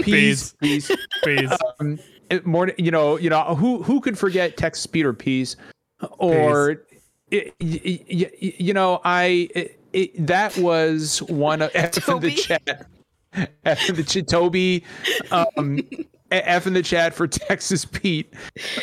[0.02, 0.92] peas, peas.
[1.24, 1.52] please.
[1.80, 1.98] um,
[2.30, 5.56] it- more you know you know who who could forget Texas Pete or peas
[6.18, 6.84] or
[7.32, 12.20] it, y- y- y- you know I it, it, that was one of F in
[12.20, 12.88] the chat.
[13.66, 14.84] F in the chat Toby
[15.32, 15.80] um
[16.32, 18.34] F in the chat for Texas Pete.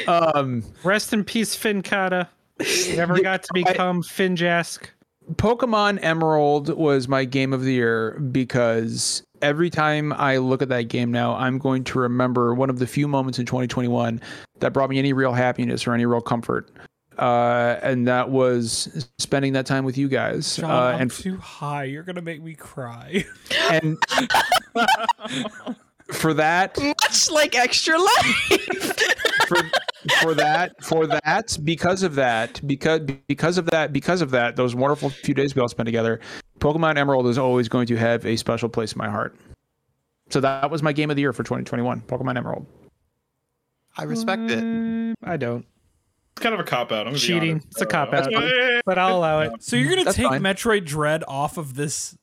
[0.06, 2.28] Um Rest in peace, Finn Kata.
[2.94, 4.88] Never got to become Finjask.
[5.34, 10.88] Pokemon Emerald was my game of the year because every time I look at that
[10.88, 14.20] game now, I'm going to remember one of the few moments in 2021
[14.60, 16.70] that brought me any real happiness or any real comfort.
[17.18, 20.56] Uh, and that was spending that time with you guys.
[20.56, 21.84] John, uh, I'm and too high.
[21.84, 23.26] You're gonna make me cry.
[23.70, 23.98] and
[26.12, 28.56] for that, Much like Extra Life.
[29.48, 29.58] for,
[30.22, 34.74] for that, for that, because of that, because because of that, because of that, those
[34.74, 36.20] wonderful few days we all spent together,
[36.60, 39.34] Pokemon Emerald is always going to have a special place in my heart.
[40.30, 42.66] So that was my game of the year for 2021, Pokemon Emerald.
[43.96, 44.60] I respect it.
[44.62, 45.66] Mm, I don't.
[46.32, 47.00] It's kind of a cop out.
[47.00, 47.50] I'm gonna be Cheating.
[47.52, 47.66] honest.
[47.72, 48.82] It's a cop Uh, out.
[48.86, 49.62] But I'll allow it.
[49.64, 50.40] so you're gonna That's take fine.
[50.42, 52.16] Metroid Dread off of this?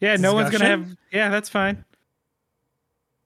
[0.00, 0.86] Yeah, no one's gonna have.
[1.10, 1.84] Yeah, that's fine.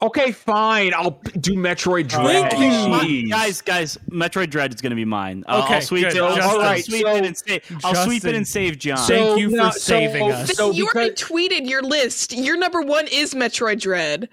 [0.01, 0.95] Okay, fine.
[0.95, 2.53] I'll do Metroid Dread.
[2.53, 2.69] Thank you.
[2.69, 3.31] Jeez.
[3.31, 5.43] guys, guys, Metroid Dread is going to be mine.
[5.49, 6.17] Uh, Okay, I'll sweep good.
[6.17, 6.23] it.
[6.23, 6.55] I'll, Justin.
[6.61, 7.79] Alright, sweep so- it and save.
[7.85, 8.99] I'll sweep it and save John.
[8.99, 10.53] So- Thank you for no, saving so- us.
[10.53, 12.33] so you already tweeted your list.
[12.33, 14.29] Your number one is Metroid Dread.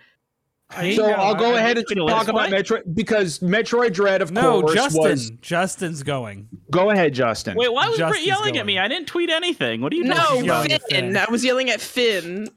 [0.72, 2.30] So know, I'll go I- ahead and talk what?
[2.30, 5.02] about Metroid because Metroid Dread, of No, course, Justin.
[5.04, 5.30] was.
[5.42, 6.48] Justin's going.
[6.72, 7.56] Go ahead, Justin.
[7.56, 8.58] Wait, why was Britt yelling going.
[8.60, 8.78] at me?
[8.80, 9.82] I didn't tweet anything.
[9.82, 10.82] What are you No, talking yelling about?
[10.84, 11.06] at Finn.
[11.14, 11.18] Finn.
[11.18, 12.50] I was yelling at Finn.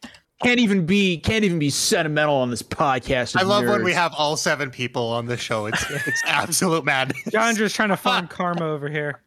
[0.42, 3.36] Can't even be can't even be sentimental on this podcast.
[3.36, 5.66] I of love when we have all seven people on the show.
[5.66, 7.18] It's it's absolute madness.
[7.32, 9.20] John's just trying to farm karma over here.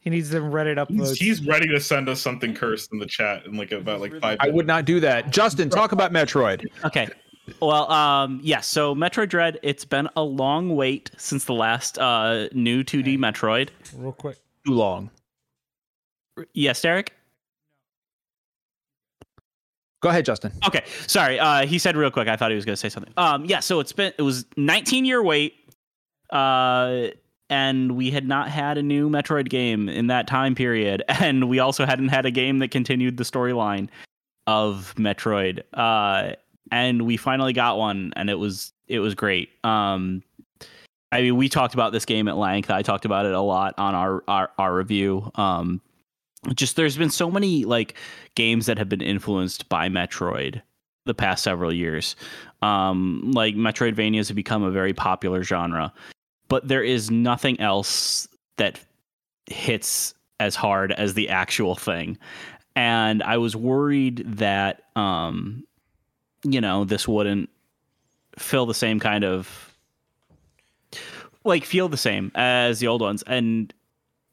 [0.00, 1.10] He needs them Reddit uploads.
[1.10, 4.18] He's, he's ready to send us something cursed in the chat in like about like
[4.20, 4.38] five.
[4.40, 5.30] I would not do that.
[5.30, 6.64] Justin, talk about Metroid.
[6.84, 7.08] Okay.
[7.60, 8.66] Well, um, yes.
[8.66, 9.58] so Metroid Dread.
[9.62, 13.70] It's been a long wait since the last uh, new 2D Metroid.
[13.94, 14.38] Real quick.
[14.66, 15.10] Too long.
[16.52, 17.14] Yes, Derek.
[20.00, 20.52] Go ahead, Justin.
[20.66, 21.40] Okay, sorry.
[21.40, 22.28] Uh, he said real quick.
[22.28, 23.12] I thought he was going to say something.
[23.16, 23.60] Um, yeah.
[23.60, 25.54] So it's been it was 19 year wait,
[26.30, 27.08] uh,
[27.50, 31.58] and we had not had a new Metroid game in that time period, and we
[31.58, 33.88] also hadn't had a game that continued the storyline
[34.46, 35.62] of Metroid.
[35.74, 36.34] Uh,
[36.70, 39.50] and we finally got one, and it was it was great.
[39.64, 40.22] Um,
[41.10, 42.70] I mean, we talked about this game at length.
[42.70, 45.30] I talked about it a lot on our our, our review.
[45.34, 45.80] Um,
[46.54, 47.94] just there's been so many like
[48.34, 50.62] games that have been influenced by Metroid
[51.04, 52.16] the past several years.
[52.62, 55.92] Um, like Metroidvanias have become a very popular genre,
[56.48, 58.80] but there is nothing else that
[59.46, 62.18] hits as hard as the actual thing.
[62.76, 65.64] And I was worried that, um,
[66.44, 67.50] you know, this wouldn't
[68.38, 69.74] fill the same kind of
[71.44, 73.24] like feel the same as the old ones.
[73.26, 73.72] And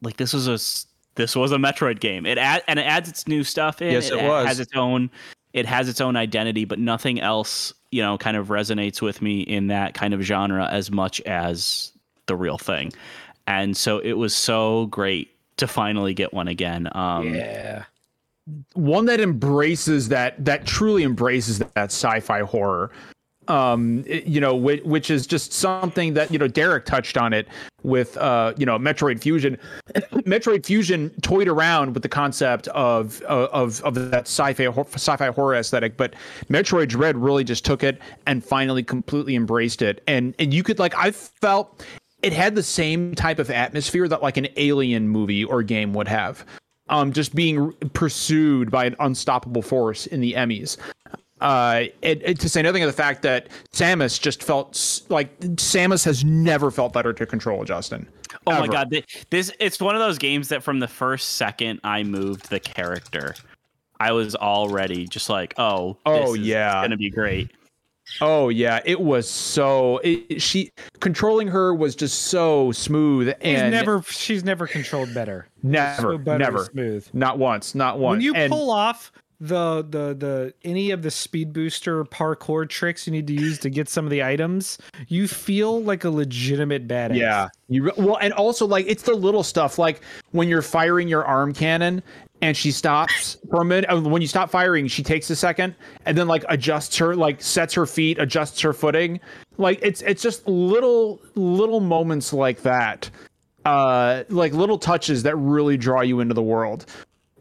[0.02, 0.60] like this was a
[1.16, 2.26] this was a Metroid game.
[2.26, 3.92] It add, and it adds its new stuff in.
[3.92, 4.48] Yes, it a- was.
[4.48, 5.10] has its own
[5.54, 9.40] it has its own identity, but nothing else, you know, kind of resonates with me
[9.40, 11.94] in that kind of genre as much as
[12.26, 12.92] the real thing.
[13.48, 16.90] And so it was so great to finally get one again.
[16.92, 17.86] Um, yeah.
[18.74, 22.92] one that embraces that that truly embraces that, sci-fi horror
[23.48, 27.48] um you know which, which is just something that you know Derek touched on it
[27.84, 29.58] with uh you know Metroid Fusion
[29.96, 35.56] Metroid Fusion toyed around with the concept of uh, of of that sci-fi sci-fi horror
[35.56, 36.16] aesthetic but
[36.50, 40.80] Metroid Dread really just took it and finally completely embraced it and and you could
[40.80, 41.86] like I felt
[42.22, 46.08] it had the same type of atmosphere that like an alien movie or game would
[46.08, 46.46] have
[46.90, 50.78] um, just being pursued by an unstoppable force in the EMMIs.
[51.46, 56.04] Uh, and, and to say nothing of the fact that Samus just felt like Samus
[56.04, 58.08] has never felt better to control, Justin.
[58.48, 58.90] Oh my god,
[59.30, 63.36] this it's one of those games that from the first second I moved the character,
[64.00, 66.82] I was already just like, oh, Oh, this is yeah.
[66.82, 67.52] gonna be great.
[68.22, 70.00] Oh yeah, it was so.
[70.04, 75.48] It, she controlling her was just so smooth She's and never she's never controlled better.
[75.64, 77.08] never, So buttery never, smooth.
[77.14, 78.14] not once, not once.
[78.16, 79.12] When you And- pull off
[79.48, 83.70] the the the any of the speed booster parkour tricks you need to use to
[83.70, 84.78] get some of the items,
[85.08, 87.18] you feel like a legitimate badass.
[87.18, 87.50] Yeah.
[87.68, 91.26] You re- well, and also like it's the little stuff like when you're firing your
[91.26, 92.04] arm cannon
[92.42, 93.90] and she stops for a minute.
[94.04, 95.76] When you stop firing, she takes a second
[96.06, 99.20] and then like adjusts her, like sets her feet, adjusts her footing.
[99.58, 103.10] Like it's it's just little little moments like that,
[103.66, 106.86] uh, like little touches that really draw you into the world.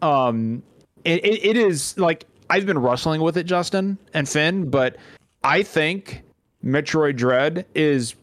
[0.01, 0.63] Um,
[1.05, 4.97] it, it, it is like I've been wrestling with it, Justin and Finn, but
[5.43, 6.23] I think
[6.65, 8.15] Metroid Dread is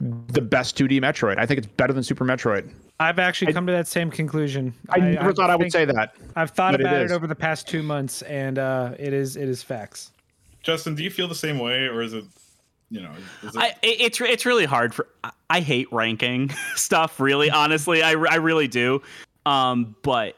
[0.00, 1.38] the best 2D Metroid.
[1.38, 2.70] I think it's better than Super Metroid.
[3.00, 4.74] I've actually come to that same conclusion.
[4.90, 6.14] I, never thought I would say that.
[6.36, 7.12] I've thought about it about it, is.
[7.12, 10.12] over the past two months, and uh, it is it is facts.
[10.62, 12.24] Justin, do you feel the same way, or is it
[12.90, 13.10] you know,
[13.42, 15.08] is it- I, it's it's really hard for.
[15.24, 17.20] I- I hate ranking stuff.
[17.20, 19.02] Really, honestly, I, I really do.
[19.44, 20.36] Um, but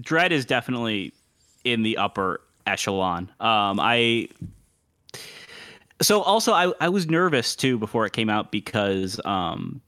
[0.00, 1.12] Dread is definitely
[1.64, 3.30] in the upper echelon.
[3.40, 4.28] Um, I.
[6.02, 9.80] So also, I I was nervous too before it came out because um,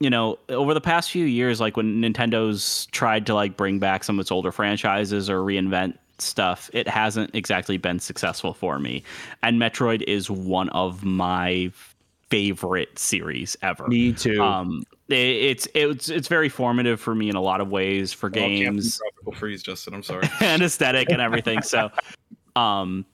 [0.00, 4.04] you know, over the past few years, like when Nintendo's tried to like bring back
[4.04, 9.02] some of its older franchises or reinvent stuff, it hasn't exactly been successful for me.
[9.42, 11.72] And Metroid is one of my
[12.30, 13.86] favorite series ever.
[13.88, 14.42] Me too.
[14.42, 18.26] Um, it, it's it's it's very formative for me in a lot of ways for
[18.28, 19.94] Oh, Captain games Tropical Freeze, Justin.
[19.94, 20.28] I'm sorry.
[20.40, 21.62] and aesthetic and everything.
[21.62, 21.90] So,
[22.56, 23.06] um,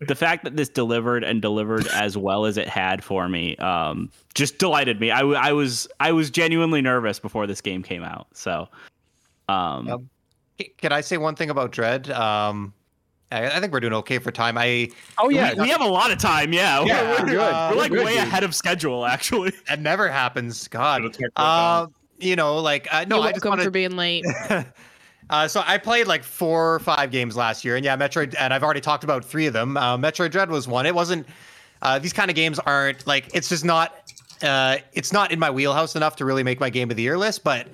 [0.00, 4.10] the fact that this delivered and delivered as well as it had for me, um,
[4.34, 5.10] just delighted me.
[5.10, 8.26] I, w- I was I was genuinely nervous before this game came out.
[8.34, 8.68] So,
[9.48, 10.00] um, Yep.
[10.78, 12.08] Can I say one thing about Dread?
[12.10, 12.72] Um,
[13.32, 14.56] I, I think we're doing okay for time.
[14.58, 16.52] I oh yeah, we, we have a lot of time.
[16.52, 17.38] Yeah, Yeah, we're, we're we're, good.
[17.38, 18.22] we're We're like good, way dude.
[18.24, 19.52] ahead of schedule, actually.
[19.68, 20.68] That never happens.
[20.68, 21.02] God.
[21.02, 21.86] Should've talked about Uh,
[22.18, 24.24] you know, like uh, no, You're I just welcome want for being late.
[25.30, 28.52] Uh, so I played like four or five games last year, and yeah, Metroid, and
[28.52, 29.78] I've already talked about three of them.
[29.78, 30.84] Uh, Metroid Dread was one.
[30.84, 31.26] It wasn't.
[31.80, 34.12] Uh, these kind of games aren't like it's just not.
[34.42, 37.16] Uh, it's not in my wheelhouse enough to really make my game of the year
[37.16, 37.66] list, but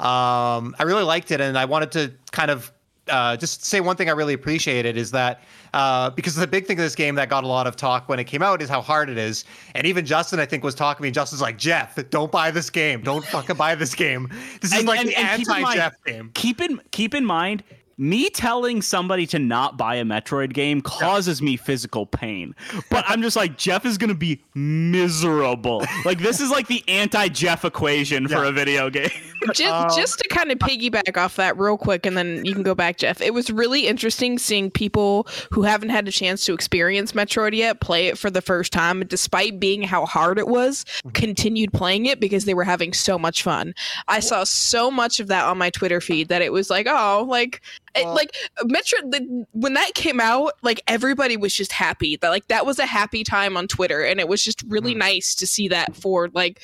[0.00, 2.72] um, I really liked it, and I wanted to kind of
[3.08, 5.42] uh, just say one thing I really appreciated is that
[5.74, 8.18] uh, because the big thing of this game that got a lot of talk when
[8.18, 9.44] it came out is how hard it is,
[9.74, 11.10] and even Justin I think was talking to me.
[11.10, 13.02] Justin's like, Jeff, don't buy this game.
[13.02, 14.28] Don't fucking buy this game.
[14.60, 16.30] This is And- like and- the and keep in mind- anti-Jeff game.
[16.34, 17.62] keep in keep in mind
[17.96, 22.54] me telling somebody to not buy a Metroid game causes me physical pain.
[22.90, 25.84] But I'm just like Jeff is going to be miserable.
[26.04, 28.48] Like this is like the anti-Jeff equation for Yeah.
[28.48, 29.08] a video game.
[29.52, 32.62] just, Um, just to kind of piggyback off that real quick and then you can
[32.62, 36.54] go back jeff it was really interesting seeing people who haven't had a chance to
[36.54, 40.48] experience metroid yet play it for the first time and despite being how hard it
[40.48, 43.74] was continued playing it because they were having so much fun
[44.08, 47.26] i saw so much of that on my twitter feed that it was like oh
[47.28, 47.60] like
[47.96, 52.46] it- like metroid the, when that came out like everybody was just happy that like
[52.48, 54.98] that was a happy time on twitter and it was just really Mhm.
[54.98, 56.60] nice to see that for like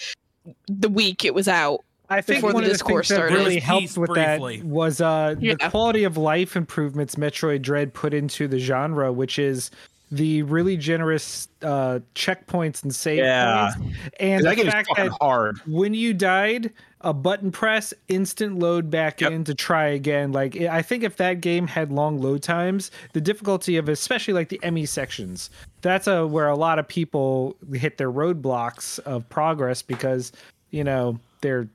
[0.69, 1.81] the week it was out
[2.13, 3.35] I think Before one the of the discourse things that started.
[3.37, 4.57] really helped with briefly.
[4.57, 5.55] that was uh, Yeah.
[5.61, 9.71] the quality of life improvements Metroid Dread put into the genre, which is
[10.11, 13.73] the really generous uh, checkpoints and save Yeah.
[13.77, 15.59] points, and the fact that hard.
[15.67, 19.33] when you died, a button press, instant load back Yep.
[19.33, 20.33] in to try again.
[20.33, 24.49] Like I think if that game had long load times, the difficulty of especially like
[24.49, 25.49] the EMMI sections,
[25.81, 30.33] that's a where a lot of people hit their roadblocks of progress because
[30.71, 31.69] you know they're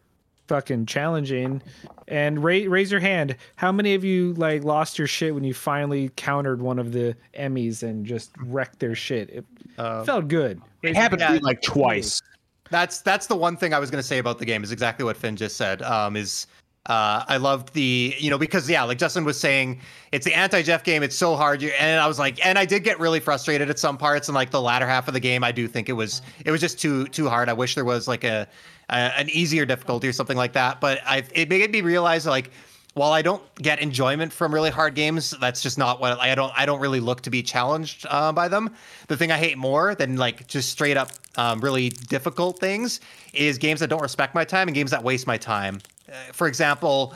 [0.47, 1.61] fucking challenging.
[2.07, 3.35] And ra- raise your hand.
[3.55, 7.15] How many of you like lost your shit when you finally countered one of the
[7.37, 9.29] EMMIs and just wrecked their shit?
[9.29, 9.45] It
[9.77, 10.61] Uh, felt good.
[10.83, 11.33] It happened to Yeah.
[11.33, 12.21] me like twice.
[12.69, 15.03] That's that's the one thing I was going to say about the game is exactly
[15.05, 15.81] what Finn just said.
[15.81, 16.47] Um, is
[16.85, 19.79] uh, I loved the you know because yeah, like Justin was saying,
[20.11, 21.01] it's the anti Jeff game.
[21.01, 23.97] It's so hard, and I was like, and I did get really frustrated at some
[23.97, 26.51] parts, and like the latter half of the game, I do think it was it
[26.51, 27.49] was just too too hard.
[27.49, 28.47] I wish there was like a,
[28.89, 30.79] a an easier difficulty or something like that.
[30.79, 32.51] But I it made me realize like
[32.93, 36.53] while I don't get enjoyment from really hard games, that's just not what I don't.
[36.55, 38.73] I don't really look to be challenged uh, by them.
[39.07, 42.99] The thing I hate more than like just straight up um, really difficult things
[43.33, 45.79] is games that don't respect my time and games that waste my time.
[46.09, 47.13] Uh, for example,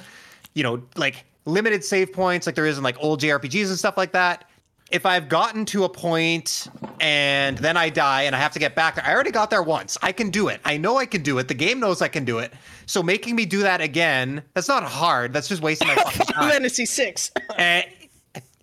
[0.53, 3.97] you know, like limited save points, like there is in like old JRPGs and stuff
[3.97, 4.45] like that.
[4.91, 6.67] If I've gotten to a point
[6.99, 9.61] and then I die and I have to get back there, I already got there
[9.61, 9.99] once.
[10.01, 10.59] I can do it.
[10.65, 11.47] I know I can do it.
[11.47, 12.51] The game knows I can do it.
[12.87, 15.31] So making me do that again, that's not hard.
[15.31, 16.49] That's just wasting my fucking time.
[16.49, 17.81] fantasy 6 Uh,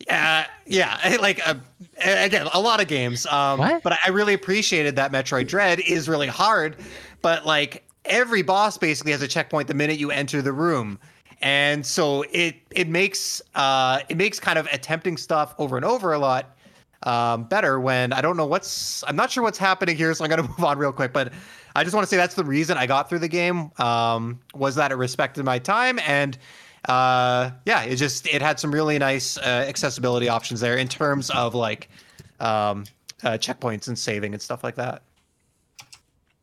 [0.08, 1.54] uh, yeah, like uh,
[2.04, 3.26] again, a lot of games.
[3.26, 3.82] Um, What?
[3.82, 6.76] But I really appreciated that Metroid Dread is really hard,
[7.22, 10.98] but like every boss basically has a checkpoint the minute you enter the room,
[11.40, 16.12] and so it it makes uh, it makes kind of attempting stuff over and over
[16.12, 16.56] a lot
[17.02, 20.30] um, better when I don't know what's I'm not sure what's happening here, so I'm
[20.30, 21.32] gonna move on real quick, but.
[21.74, 24.76] I just want to say that's the reason I got through the game um, was
[24.76, 26.38] that it respected my time and
[26.86, 31.30] uh, yeah, it just it had some really nice uh, accessibility options there in terms
[31.30, 31.88] of like
[32.40, 32.84] um,
[33.22, 35.02] uh, checkpoints and saving and stuff like that.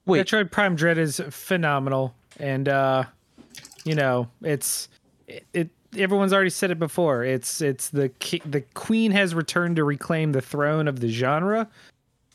[0.05, 0.25] Wait.
[0.25, 3.05] Metroid Prime Dread is phenomenal, and uh,
[3.85, 4.89] you know it's
[5.27, 5.69] it, it.
[5.95, 7.23] Everyone's already said it before.
[7.23, 11.69] It's it's the ki- the queen has returned to reclaim the throne of the genre,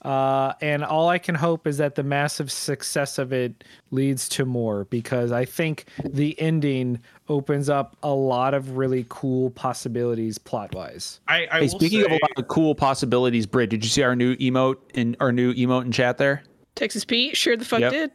[0.03, 4.45] uh, and all I can hope is that the massive success of it leads to
[4.45, 10.75] more because I think the ending opens up a lot of really cool possibilities plot
[10.75, 11.21] wise.
[11.27, 14.03] I, I Hey, will speaking of a lot of cool possibilities, Brit, did you see
[14.03, 16.43] our new emote in our new emote in chat there?
[16.77, 17.93] Texas Pete sure the fuck Yep.
[17.93, 18.11] did.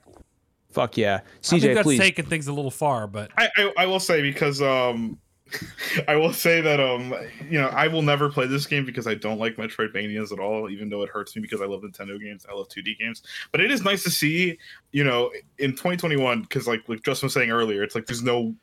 [0.72, 1.54] Fuck yeah, CJ.
[1.58, 2.00] I think CJ, that's please.
[2.00, 5.20] taking things a little far, but I, I I will say because um
[6.08, 7.14] I will say that um
[7.49, 10.70] you know I will never play this game because I don't like Metroidvanias at all,
[10.70, 13.24] even though it hurts me because I love Nintendo games, I love 2D games.
[13.51, 14.58] But it is nice to see,
[14.91, 18.54] you know, in 2021 because like like Justin was saying earlier, it's like there's no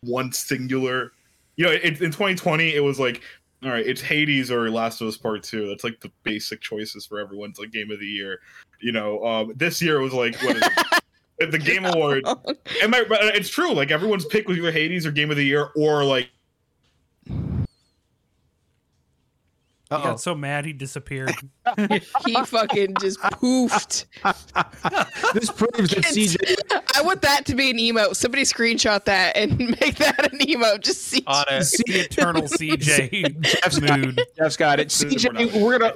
[0.00, 1.12] one singular,
[1.56, 3.22] you know, it, in 2020 it was like.
[3.62, 5.66] All right, it's Hades or Last of Us Part Two.
[5.68, 8.40] That's like the basic choices for everyone's like game of the year.
[8.78, 10.94] You know, um, this year it was like what is it?
[11.38, 12.24] the Game Award
[12.82, 13.72] Am I, it's true.
[13.72, 16.30] Like everyone's pick was either Hades or Game of the Year or like
[19.96, 20.10] he Uh-oh.
[20.12, 21.34] got so mad he disappeared.
[22.26, 24.06] he fucking just poofed.
[25.34, 26.82] this proves that CJ.
[26.96, 28.16] I want that to be an emote.
[28.16, 30.82] Somebody screenshot that and make that an emote.
[30.82, 31.22] Just see.
[31.26, 31.66] On it.
[31.86, 34.20] the eternal CJ Jeff's got, mood.
[34.36, 34.94] Jeff's got it.
[35.02, 35.94] We're CJ, we're gonna.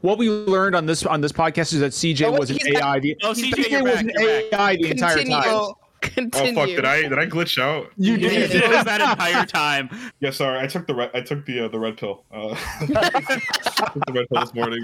[0.00, 2.72] What we learned on this on this podcast is that CJ Oh, was an he's
[2.72, 3.00] got- AI.
[3.00, 4.60] The, Oh, CJ CJ, was back, an you're back.
[4.60, 5.42] AI the entire Continue.
[5.42, 5.72] time.
[6.00, 6.52] Continue.
[6.52, 7.90] oh fuck did I did I glitch out?
[7.96, 8.50] You You did.
[8.50, 9.88] did that entire time.
[10.20, 10.58] Yeah, sorry.
[10.60, 12.24] I took the red I took the uh, the red pill.
[12.32, 12.54] Uh,
[12.86, 14.82] the red pill this morning.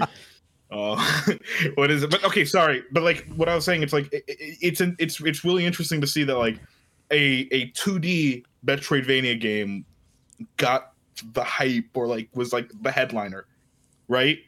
[0.71, 0.95] Uh,
[1.75, 2.09] what is it?
[2.09, 2.83] But okay, sorry.
[2.91, 5.65] But like what I was saying, it's like it, it- it's an, it's it's really
[5.65, 6.59] interesting to see that like
[7.11, 9.85] a a 2D Metroidvania game
[10.57, 10.93] got
[11.33, 13.45] the hype or like was like the headliner,
[14.07, 14.39] right?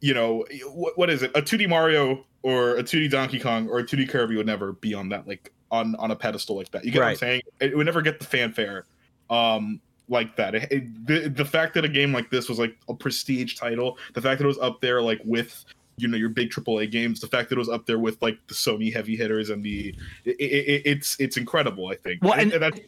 [0.00, 0.44] You know
[0.74, 1.30] what what is it?
[1.34, 4.94] A 2D Mario or a 2D Donkey Kong or a 2D Kirby would never be
[4.94, 6.84] on that like on on a pedestal like that.
[6.84, 7.42] You get what I'm saying?
[7.60, 8.84] It would never get the fanfare.
[9.30, 10.54] Um, like that.
[10.54, 13.96] It, it- the, the fact that a game like this was like a prestige title,
[14.14, 15.64] the fact that it was up there like with
[15.96, 18.38] you know your big AAA games, the fact that it was up there with like
[18.46, 19.94] the Sony heavy hitters and the
[20.24, 21.88] it, it, it- it's it's incredible.
[21.88, 22.22] I think.
[22.22, 22.80] Well, and- that's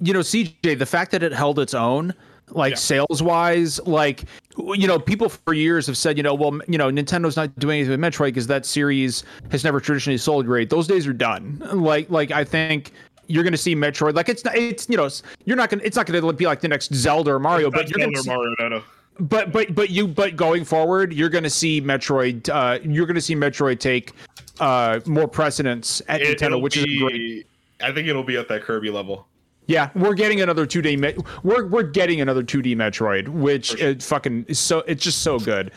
[0.00, 2.14] you know, CJ, the fact that it held its own,
[2.50, 2.76] like Yeah.
[2.76, 4.24] sales wise, like
[4.58, 7.78] you know, people for years have said, you know, well, you know, Nintendo's not doing
[7.80, 10.70] anything with Metroid because that series has never traditionally sold great.
[10.70, 11.62] Those days are done.
[11.72, 12.92] Like, like I think
[13.26, 14.14] you're going to see Metroid.
[14.14, 15.08] Like it's not, it's you know,
[15.44, 15.80] you're not going.
[15.80, 18.14] to It's not going to be like the next Zelda or Mario, but you're going
[18.14, 18.54] to Mario.
[18.58, 18.82] No, no.
[19.20, 22.48] but but but you but going forward, you're going to see Metroid.
[22.48, 24.12] Uh, you're going to see Metroid take
[24.60, 27.46] uh more precedence at It, Nintendo, which is great.
[27.80, 29.26] I think it'll be at that Kirby level.
[29.68, 30.98] Yeah, we're getting another 2D.
[30.98, 35.38] Me- we're we're getting another 2D Metroid, which it fucking is so it's just so
[35.38, 35.70] good.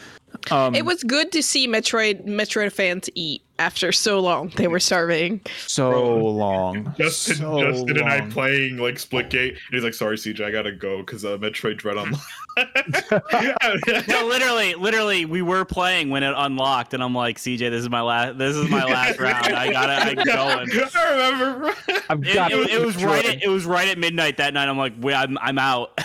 [0.50, 4.50] Um, It was good to see Metroid Metroid fans eat after so long.
[4.56, 5.42] They were starving.
[5.68, 6.94] so long.
[6.98, 9.50] Justin, so Justin and I playing like Splitgate.
[9.52, 12.20] And he's like, "Sorry, CJ, I gotta go because uh, Metroid Dread Online.
[14.08, 17.90] No, literally, literally, we were playing when it unlocked, and I'm like, CJ, this is
[17.90, 19.46] my last, this is my last round.
[19.56, 20.70] I gotta, I'm going.
[20.96, 21.74] I remember.
[22.10, 23.06] I've It, got it- it was Metroid.
[23.06, 23.26] right.
[23.26, 24.68] At, it was right at midnight that night.
[24.68, 25.98] I'm like, wait, I'm, I'm out.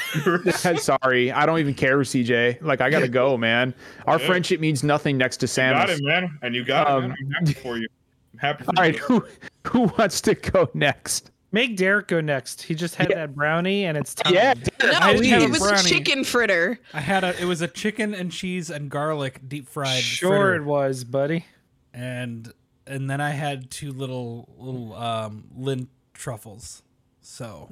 [0.79, 2.63] Sorry, I don't even care, CJ.
[2.63, 3.75] Like I gotta go, man.
[4.07, 4.27] Our Yeah.
[4.27, 5.99] friendship means nothing next to got Samus.
[5.99, 7.46] it, man, and you got Um, it.
[7.47, 7.55] Man.
[7.55, 7.89] I'm happy for you.
[8.35, 9.01] I'm happy for All right, you.
[9.01, 9.27] who
[9.69, 11.31] who wants to go next?
[11.53, 12.61] Make Derek go next.
[12.63, 13.17] He just had Yeah.
[13.17, 14.35] that brownie and it's time.
[14.35, 15.89] Yeah, No, I have it a was brownie.
[15.89, 16.79] chicken fritter.
[16.93, 17.41] I had a.
[17.41, 20.03] It was a chicken and cheese and garlic deep fried.
[20.03, 20.55] Sure fritter.
[20.57, 21.47] it was, buddy.
[21.95, 22.53] and
[22.87, 26.83] and then I had two little little um Lindt truffles.
[27.23, 27.69] So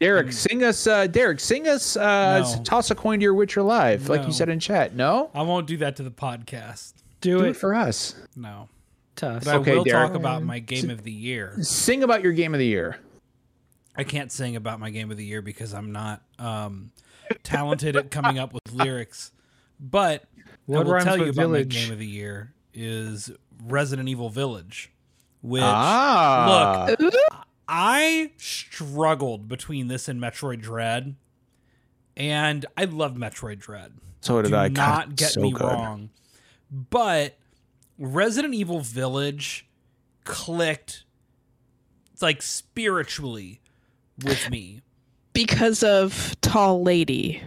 [0.00, 0.86] Derek, sing us.
[0.86, 1.96] Uh, Derek, sing us.
[1.96, 2.62] Uh, No.
[2.62, 4.94] Toss a coin to your Witcher live, like you said in chat.
[4.94, 6.94] No, I won't do that to the podcast.
[7.20, 7.50] Do, do it.
[7.50, 8.14] it for us.
[8.36, 8.68] No,
[9.20, 9.44] Tough.
[9.44, 10.08] but I will Derek.
[10.08, 11.54] talk about my game of the year.
[11.62, 12.98] Sing about your game of the year.
[13.96, 16.90] I can't sing about my game of the year because I'm not um,
[17.42, 19.30] talented at coming up with lyrics.
[19.78, 20.24] But
[20.66, 21.74] What I will rhymes tell you about village?
[21.74, 23.30] my game of the year is
[23.66, 24.90] Resident Evil Village,
[25.42, 27.14] which ah, look
[27.68, 31.14] I struggled between this and Metroid Dread,
[32.16, 33.92] and I love Metroid Dread.
[34.22, 34.68] so did Do I.
[34.70, 35.62] God, not get so me good.
[35.62, 36.10] wrong,
[36.70, 37.36] but
[38.00, 39.68] Resident Evil Village
[40.24, 41.04] clicked
[42.22, 43.60] like spiritually
[44.24, 44.80] with me.
[45.34, 47.42] Because of tall lady.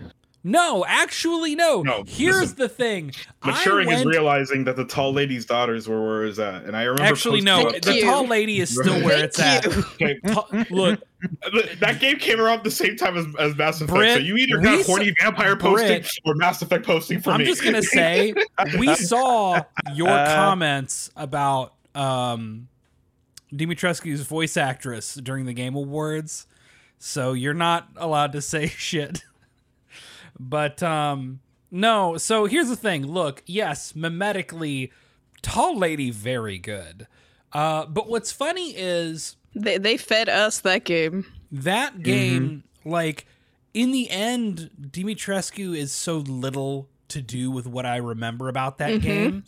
[0.46, 1.84] No, actually, no.
[1.84, 2.58] No, Here's listen.
[2.58, 3.14] the thing.
[3.46, 6.84] Maturing I is realizing that the tall lady's daughters were where is that, and I
[6.84, 7.62] remember Actually, no.
[7.70, 9.68] about The tall lady is still where Thank it's at.
[9.68, 10.20] Okay,
[10.70, 11.00] Look,
[11.80, 14.80] that game came around the same time as, as Mass Effect, so you either got
[14.80, 17.46] s- horny vampire posting Brit, or Mass Effect posting for I'm me.
[17.46, 18.34] just gonna say
[18.78, 19.62] we saw
[19.94, 22.68] your comments about um
[23.54, 26.48] Dimitrescu's voice actress during the Game Awards,
[27.00, 29.24] so you're not allowed to say shit.
[30.40, 31.40] But um
[31.72, 33.06] no, so here's the thing.
[33.08, 34.92] Look, yes, mimetically,
[35.42, 37.08] tall lady very good.
[37.52, 41.26] Uh but what's funny is They they fed us that game.
[41.52, 43.26] that game, like
[43.74, 49.02] in the end, Dimitrescu is so little to do with what I remember about that
[49.02, 49.44] game.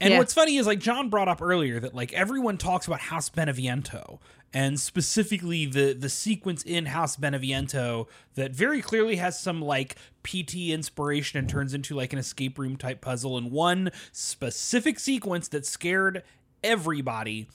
[0.00, 0.18] And Yeah.
[0.18, 4.18] what's funny is like John brought up earlier that like everyone talks about House Beneviento
[4.52, 10.70] and specifically the the sequence in House Beneviento that very clearly has some like PT
[10.70, 15.66] inspiration and turns into like an escape room type puzzle and one specific sequence that
[15.66, 16.22] scared
[16.64, 17.48] everybody.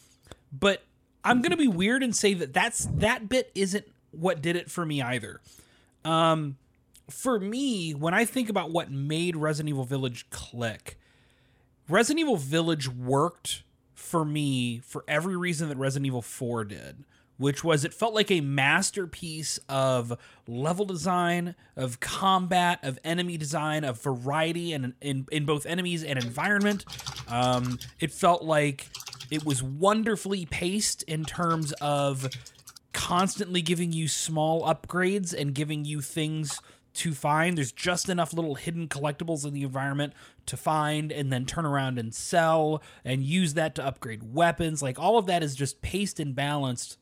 [0.51, 0.83] But
[1.23, 4.69] I'm going to be weird and say that that's that bit isn't what did it
[4.69, 5.41] for me either.
[6.05, 6.57] Um
[7.09, 10.97] for me, when I think about what made Resident Evil Village click,
[11.89, 13.63] Resident Evil Village worked
[14.13, 17.03] for me for every reason that Resident Evil 4 did,
[17.37, 20.15] which was it felt like a masterpiece of
[20.47, 26.23] level design, of combat, of enemy design, of variety and in, in both enemies and
[26.23, 26.85] environment.
[27.27, 28.87] Um, it felt like
[29.31, 32.29] it was wonderfully paced in terms of
[32.91, 36.61] constantly giving you small upgrades and giving you things
[36.93, 37.57] to find.
[37.57, 40.13] There's just enough little hidden collectibles in the environment
[40.45, 44.81] to find and then turn around and sell and use that to upgrade weapons.
[44.81, 46.97] Like all of that is just paced and balanced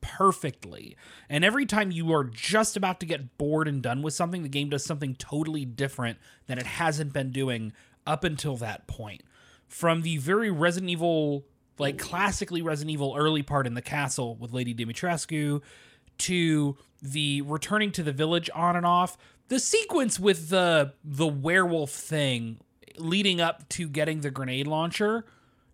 [0.00, 0.96] perfectly.
[1.28, 4.48] And every time you are just about to get bored and done with something, the
[4.48, 7.72] game does something totally different than it hasn't been doing
[8.06, 9.22] up until that point.
[9.68, 11.44] From the very Resident Evil,
[11.78, 15.60] like classically Resident Evil early part in the castle with Lady Dimitrescu,
[16.18, 19.18] to the returning to the village on and off,
[19.48, 22.58] the sequence with the the werewolf thing
[22.98, 25.24] leading up to getting the grenade launcher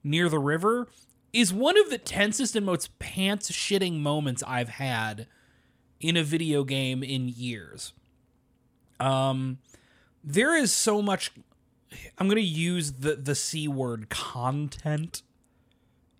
[0.02, 0.88] near the river
[1.32, 5.26] is one of the tensest and most pants shitting moments I've had
[6.00, 7.92] in a video game in years.
[9.00, 9.58] Um
[10.24, 11.32] there is so much
[12.18, 15.22] I'm going to use the the C word content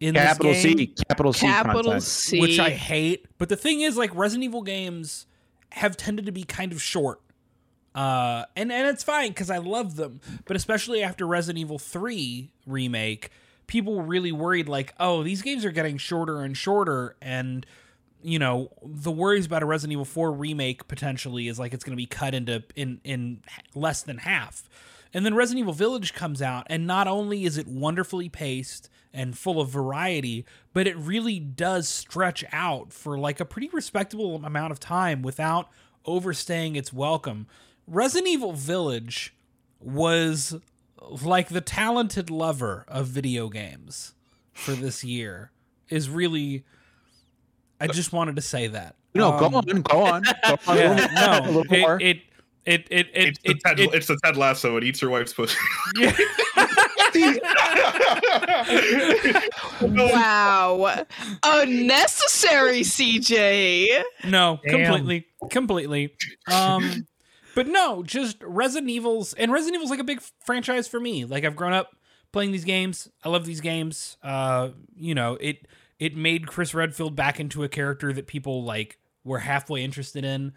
[0.01, 2.03] in Capital this game C, capital C Capital content.
[2.03, 2.41] C.
[2.41, 3.27] which I hate.
[3.39, 5.27] But the thing is, like Resident Evil games
[5.71, 7.21] have tended to be kind of short,
[7.95, 10.21] uh, and and it's fine because I love them.
[10.45, 13.31] But especially after Resident Evil Three remake,
[13.67, 17.67] people were really worried, like, oh, these games are getting shorter and shorter, and
[18.23, 21.93] you know the worries about a Resident Evil 4 remake potentially is like it's going
[21.93, 23.43] to be cut into in in
[23.75, 24.69] less than half.
[25.15, 29.37] And then Resident Evil Village comes out and not only is it wonderfully paced and
[29.37, 34.73] full of variety, but it really does stretch out for like a pretty respectable amount
[34.73, 35.69] of time without
[36.07, 37.47] overstaying its welcome.
[37.87, 39.35] Resident Evil Village
[39.81, 40.57] was
[41.01, 44.15] like the talented lover of video games
[44.53, 45.51] for this year
[45.89, 46.65] is really
[47.81, 48.95] I just wanted to say that.
[49.15, 50.23] No, go Um, on, go on.
[50.23, 50.77] Go on.
[50.79, 51.99] yeah, a little no, more.
[52.01, 52.19] it,
[52.65, 54.77] it, it, it, it, It's the, Ted, it- it's the Ted Lasso.
[54.77, 55.57] It eats your wife's pussy.
[59.81, 61.05] wow.
[61.43, 64.03] Unnecessary, CJ.
[64.29, 64.85] no, Damn.
[64.85, 66.15] completely, completely.
[66.53, 67.07] Um,
[67.55, 71.25] but no, just Resident Evils, and Resident Evil's like a big franchise for me.
[71.25, 71.97] Like I've grown up
[72.33, 73.09] playing these games.
[73.23, 74.17] I love these games.
[74.23, 75.67] Uh, you know, it
[75.99, 80.53] it made Chris Redfield back into a character that people like were halfway interested in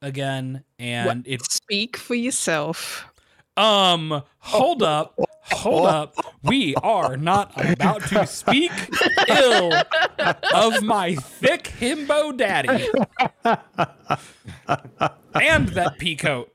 [0.00, 3.06] again, and it Speak for yourself.
[3.56, 6.14] Um, hold up, hold up.
[6.42, 8.72] We are not about to speak
[9.28, 9.72] ill
[10.54, 12.88] of my thick himbo daddy
[15.34, 16.48] and that peacoat.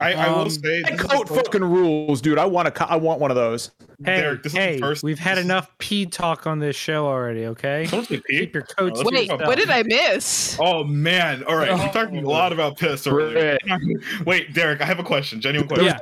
[0.00, 2.38] I, I will Um, say, That this coat the first- fucking rules, dude.
[2.38, 3.72] I want a, co- I want one of those.
[4.04, 7.46] Hey, Derek, this is hey, first- we've had enough pee talk on this show already.
[7.46, 8.38] Okay, Don't say pee.
[8.38, 9.00] keep your coats.
[9.00, 9.40] Oh, Wait, yourself.
[9.42, 10.56] what did I miss?
[10.60, 11.42] Oh man!
[11.44, 13.58] All right, we talked a lot about piss earlier.
[14.24, 15.40] Wait, Derek, I have a question.
[15.40, 15.86] Genuine question.
[15.86, 15.98] Yeah.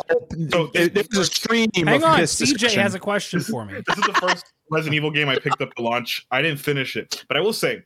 [0.50, 2.80] So There- this, There's a stream Hang of on, this CJ discussion.
[2.82, 3.80] has a question for me.
[3.86, 6.26] this is the first Resident Evil game I picked up to launch.
[6.30, 7.82] I didn't finish it, but I will say,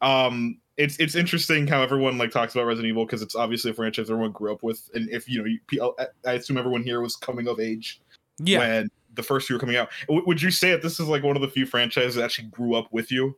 [0.00, 3.74] um, it's it's interesting how everyone like talks about Resident Evil because it's obviously a
[3.74, 6.82] franchise everyone grew up with, and if you know, you, oh, I, I assume everyone
[6.82, 8.00] here was coming of age
[8.38, 9.90] Yeah, when the first few were coming out.
[10.08, 12.48] W- would you say that this is like one of the few franchises that actually
[12.48, 13.36] grew up with you?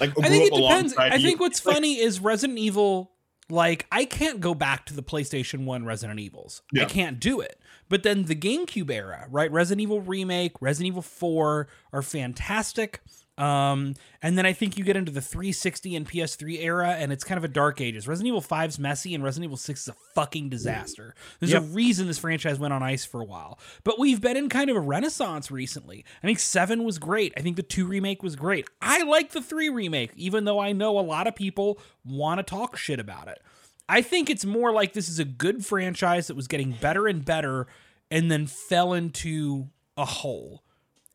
[0.00, 0.96] Like grew I think it depends.
[0.96, 1.28] I you?
[1.28, 3.12] think what's Like, funny is Resident Evil.
[3.48, 6.62] Like I can't go back to the PlayStation One Resident Evils.
[6.78, 7.60] I can't do it.
[7.88, 9.50] But then the GameCube era, right?
[9.50, 13.00] Resident Evil remake, Resident Evil Four are fantastic.
[13.40, 17.24] Um, and then I think you get into the 360 and PS3 era, and it's
[17.24, 18.06] kind of a dark ages.
[18.06, 21.14] Resident Evil 5's messy, and Resident Evil 6 is a fucking disaster.
[21.38, 21.62] There's Yep.
[21.62, 23.58] a reason this franchise went on ice for a while.
[23.82, 26.04] But we've been in kind of a renaissance recently.
[26.22, 27.32] I think 7 was great.
[27.36, 28.68] I think the 2 remake was great.
[28.82, 32.42] I like the 3 remake, even though I know a lot of people want to
[32.42, 33.40] talk shit about it.
[33.88, 37.24] I think it's more like this is a good franchise that was getting better and
[37.24, 37.66] better
[38.10, 40.62] and then fell into a hole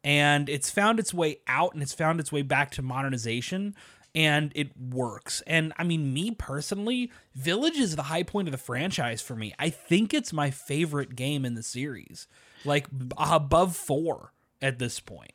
[0.05, 3.75] and it's found its way out and it's found its way back to modernization
[4.13, 5.41] and it works.
[5.45, 9.53] And I mean, me personally, Village is the high point of the franchise for me.
[9.59, 12.27] I think it's my favorite game in the series,
[12.63, 12.87] like
[13.17, 14.31] above four.
[14.61, 15.33] at this point.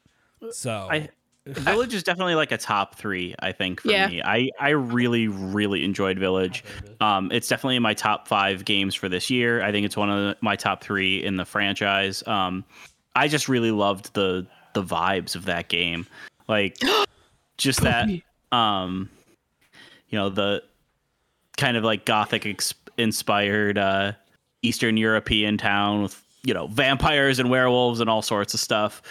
[0.53, 1.11] So I-
[1.47, 4.07] Village is definitely like a top three, I think, for Yeah.
[4.09, 4.23] me.
[4.23, 6.63] I, I really, really enjoyed Village.
[7.01, 9.63] Um, it's definitely in my top five games for this year.
[9.63, 12.23] I think it's one of the, my top three in the franchise.
[12.27, 12.65] Um,
[13.17, 16.07] I just really loved the the vibes of that game,
[16.49, 16.77] like
[17.57, 18.09] just that,
[18.53, 19.09] um,
[20.09, 20.63] you know, the
[21.57, 24.13] kind of like gothic ex- inspired uh,
[24.63, 29.03] Eastern European town with you know vampires and werewolves and all sorts of stuff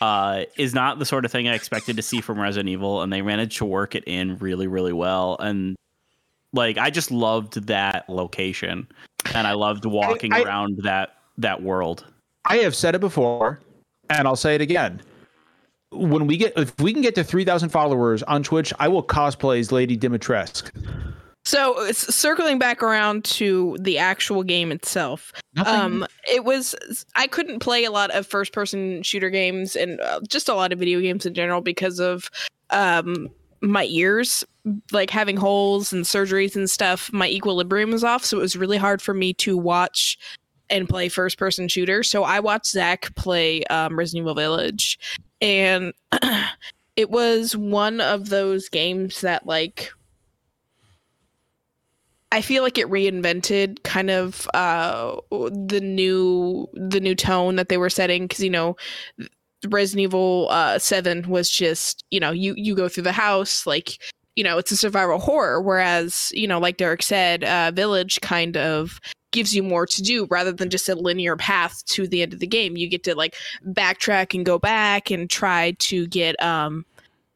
[0.00, 3.12] uh, is not the sort of thing I expected to see from Resident Evil, and
[3.12, 5.36] they managed to work it in really, really well.
[5.40, 5.76] And
[6.52, 8.86] like, I just loved that location,
[9.34, 12.04] and I loved walking I- around that that world.
[12.44, 13.60] I have said it before,
[14.08, 15.02] and I'll say it again.
[15.90, 19.02] When we get, if we can get to three thousand followers on Twitch, I will
[19.02, 20.70] cosplay as Lady Dimitrescu.
[21.44, 25.32] So it's circling back around to the actual game itself.
[25.64, 26.74] Um, it was
[27.16, 30.74] I couldn't play a lot of first person shooter games and uh, just a lot
[30.74, 32.30] of video games in general because of
[32.68, 33.30] um
[33.62, 34.44] my ears
[34.92, 38.76] like having holes and surgeries and stuff my equilibrium was off so it was really
[38.76, 40.18] hard for me to watch
[40.70, 44.98] and play first person shooter so i watched zach play um, resident evil village
[45.40, 45.92] and
[46.96, 49.92] it was one of those games that like
[52.30, 57.78] I feel like it reinvented kind of uh, the new the new tone that they
[57.78, 58.76] were setting because you know
[59.66, 63.98] Resident Evil uh, Seven was just you know you you go through the house like
[64.38, 68.56] you know it's a survival horror whereas you know like Derek said uh, Village kind
[68.56, 69.00] of
[69.32, 72.38] gives you more to do rather than just a linear path to the end of
[72.38, 73.34] the game you get to like
[73.66, 76.86] backtrack and go back and try to get um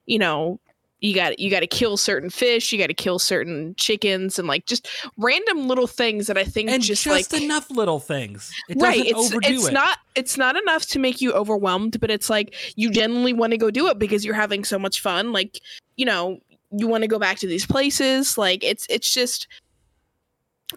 [0.06, 0.60] you know
[1.00, 4.46] you got you got to kill certain fish you got to kill certain chickens and
[4.46, 8.52] like just random little things that i think and just, just, like enough little things.
[8.68, 9.72] It right it's it's it.
[9.72, 13.58] not it's not enough to make you overwhelmed but it's like you genuinely want to
[13.58, 15.60] go do it because you're having so much fun like
[15.96, 16.38] you know
[16.76, 19.46] you want to go back to these places like it's it's just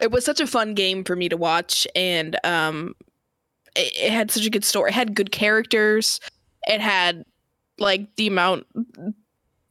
[0.01, 2.93] it was such a fun game for me to watch and um
[3.75, 6.19] it, it had such a good story it had good characters
[6.67, 7.23] it had
[7.79, 8.65] like the amount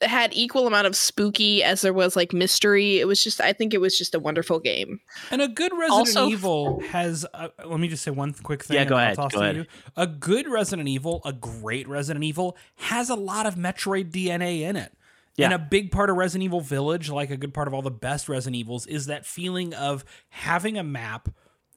[0.00, 3.52] it had equal amount of spooky as there was like mystery it was just i
[3.52, 7.24] think it was just a wonderful game And a good Resident Also- Evil has.
[7.34, 8.76] Uh, let me just say one quick thing.
[8.76, 9.56] Yeah, go ahead, toss go ahead.
[9.56, 9.66] you.
[9.96, 14.76] A good Resident Evil, a great Resident Evil, has a lot of Metroid DNA in
[14.76, 14.92] it.
[15.36, 15.46] Yeah.
[15.46, 17.90] And a big part of Resident Evil Village, like a good part of all the
[17.90, 21.28] best Resident Evils, is that feeling of having a map,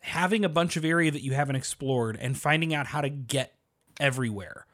[0.01, 3.55] having a bunch of area that you haven't explored, and finding out how to get
[3.99, 4.67] everywhere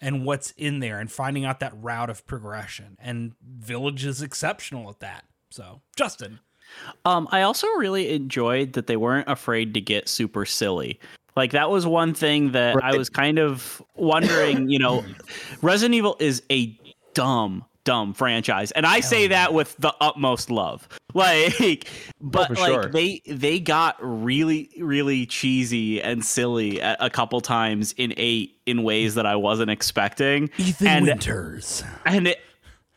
[0.00, 2.96] and what's in there and finding out that route of progression.
[3.00, 5.24] And Village is exceptional at that.
[5.50, 6.40] So, Justin.
[7.04, 11.00] Um, I also really enjoyed that they weren't afraid to get super silly.
[11.34, 14.68] Like that was one thing that I was kind of wondering.
[14.68, 15.04] You know,
[15.62, 16.78] Resident Evil is a
[17.14, 20.86] dumb, dumb franchise, and I say that with the utmost love.
[21.14, 22.86] Like, oh, but for like sure.
[22.90, 28.82] they they got really, really cheesy and silly a, a couple times in eight in
[28.82, 30.50] ways that I wasn't expecting.
[30.58, 31.82] Ethan And- Winters.
[32.04, 32.38] and it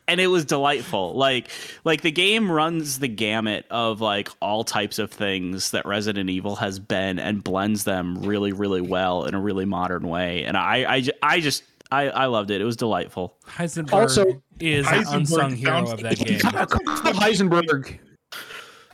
[0.08, 1.48] and it was delightful like
[1.84, 6.56] like the game runs the gamut of like all types of things that resident evil
[6.56, 10.96] has been and blends them really really well in a really modern way and i
[10.96, 11.62] i, I just
[11.92, 12.60] I, I loved it.
[12.60, 13.36] It was delightful.
[13.46, 16.38] Heisenberg Also- is Heisenberg an unsung hero of that game.
[16.40, 17.98] Heisenberg.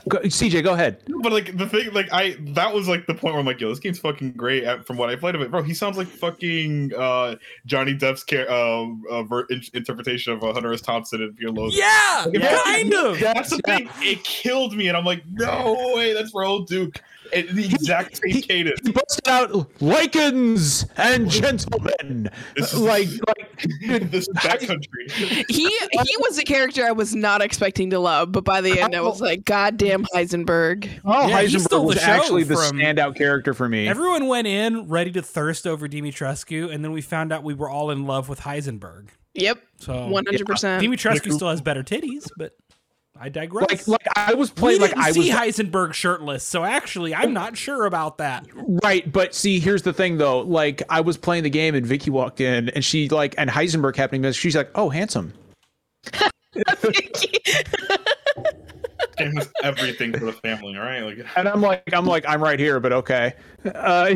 [0.09, 1.03] Go, CJ, go ahead.
[1.23, 3.69] But like the thing, like I that was like the point where I'm like, yo,
[3.69, 4.65] this game's fucking great.
[4.65, 8.25] uh, From what I played of it, bro, he sounds like fucking uh, Johnny Depp's
[8.25, 10.81] car- uh, uh, ver- in- interpretation of uh, Hunter S.
[10.81, 11.79] Thompson in Fear and Loathing.
[11.79, 12.61] Yeah, Yeah.
[12.65, 13.21] kind of.
[13.21, 13.91] That's the thing.
[14.01, 17.03] It killed me, and I'm like, no way, that's Raoul Duke.
[17.33, 18.81] It, the exact same cadence.
[18.85, 19.51] He busted out
[19.81, 22.31] Lycans and gentlemen.
[22.57, 25.45] This is Like, like this is backcountry.
[25.49, 28.95] he he was a character I was not expecting to love, but by the end
[28.95, 29.25] I was oh.
[29.25, 30.89] like, God damn Heisenberg.
[31.05, 33.89] oh, Yeah, Heisenberg was the actually the from- standout character for me.
[33.89, 37.71] Everyone went in ready to thirst over Dimitrescu, and then we found out we were
[37.71, 39.09] all in love with Heisenberg.
[39.35, 40.83] Yep, So one hundred percent.
[40.83, 42.57] Dimitrescu still has better titties, but
[43.21, 43.69] I digress.
[43.69, 47.33] like, like I was playing, like didn't I see was Heisenberg shirtless, so actually, I'm
[47.33, 48.47] not sure about that.
[48.55, 49.11] right.
[49.11, 50.41] But see, here's the thing, though.
[50.41, 53.97] Like, I was playing the game, and Vicky walked in, and she like, and Heisenberg
[53.97, 54.31] happening.
[54.33, 55.35] She's like, "Oh, handsome."
[59.17, 60.77] game has everything for the family.
[60.77, 63.35] All right, like And I'm like, I'm like, I'm right here, but okay.
[63.75, 64.15] Uh,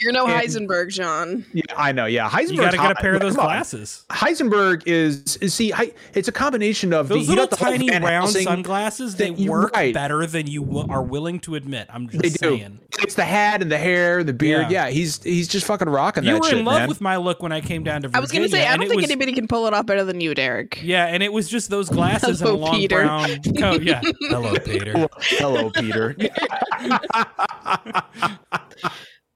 [0.00, 1.44] You're no And- Heisenberg, John.
[1.52, 2.06] yeah, I know.
[2.06, 2.50] Yeah, Heisenberg.
[2.52, 4.04] You got to get a pair of those glasses.
[4.10, 7.64] Heisenberg is, is see, Hei- it's a combination of Those the, you little got the
[7.64, 9.92] tiny round Helsing- sunglasses, they that work right.
[9.94, 11.88] better than you w- are willing to admit.
[11.90, 12.56] I'm just They do.
[12.58, 12.80] saying.
[13.00, 14.70] It's the hat and the hair, the beard.
[14.70, 14.86] Yeah.
[14.86, 16.88] Yeah, he's he's just fucking rocking You that were shit, in love man.
[16.88, 18.18] with my look when I came down to Virginia.
[18.18, 20.20] I was gonna say, I don't think was- anybody can pull it off better than
[20.20, 20.80] you, Derek.
[20.82, 22.96] Yeah, and it was just those glasses and a long Peter.
[23.02, 23.30] brown
[23.62, 23.82] coat.
[23.92, 24.00] Yeah.
[24.28, 25.08] Hello, Peter.
[25.38, 26.16] Hello, Peter.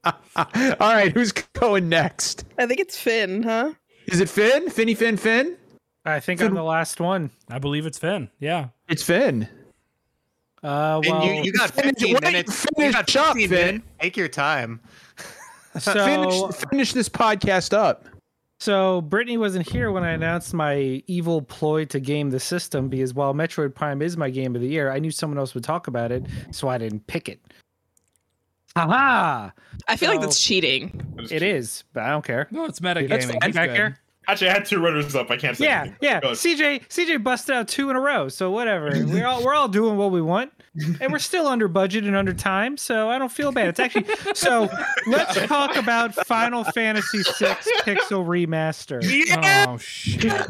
[0.05, 0.15] All
[0.94, 2.44] right, who's going next?
[2.59, 3.73] I think it's Finn, huh?
[4.07, 4.70] Is it Finn?
[4.70, 5.57] Finny Finn Finn?
[6.05, 7.31] I think I'm the last one.
[7.51, 8.31] I believe it's Finn.
[8.39, 8.69] Yeah.
[8.89, 9.48] It's Finn.
[10.62, 12.65] Uh, And well, you, you got Finish- 15 wait, minutes.
[12.77, 13.66] You finish got up, 15 Finn.
[13.66, 13.85] minutes.
[14.01, 14.81] Take your time.
[15.78, 18.07] so finish, finish this podcast up.
[18.59, 23.12] So Brittany wasn't here when I announced my evil ploy to game the system because
[23.12, 25.89] while Metroid Prime is my game of the year, I knew someone else would talk
[25.89, 27.41] about it, so I didn't pick it.
[28.74, 29.51] Haha!
[29.89, 31.03] I feel like that's cheating.
[31.31, 32.47] It is, but I don't care.
[32.51, 33.09] No, it's metagaming.
[33.09, 33.39] That's fine.
[33.45, 33.77] He's Back good.
[33.77, 33.99] here.
[34.28, 35.31] actually, I had two runners up.
[35.31, 35.37] I
[40.77, 40.85] can't say.
[40.85, 40.85] Yeah, anything.
[40.85, 40.85] yeah.
[40.85, 40.85] Go ahead.
[40.85, 40.85] CJ CJ busted out two in a row, so whatever.
[40.85, 42.32] We're all we're all doing what we want, and we're still under budget and under
[42.35, 43.69] time, so I don't feel bad.
[43.69, 44.69] It's actually so.
[45.07, 49.01] Let's talk about Final Fantasy VI Pixel Remaster.
[49.69, 50.47] Oh shit!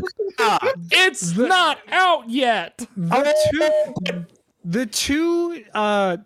[0.90, 2.78] it's not out yet.
[2.96, 4.24] the two
[4.64, 6.16] the two uh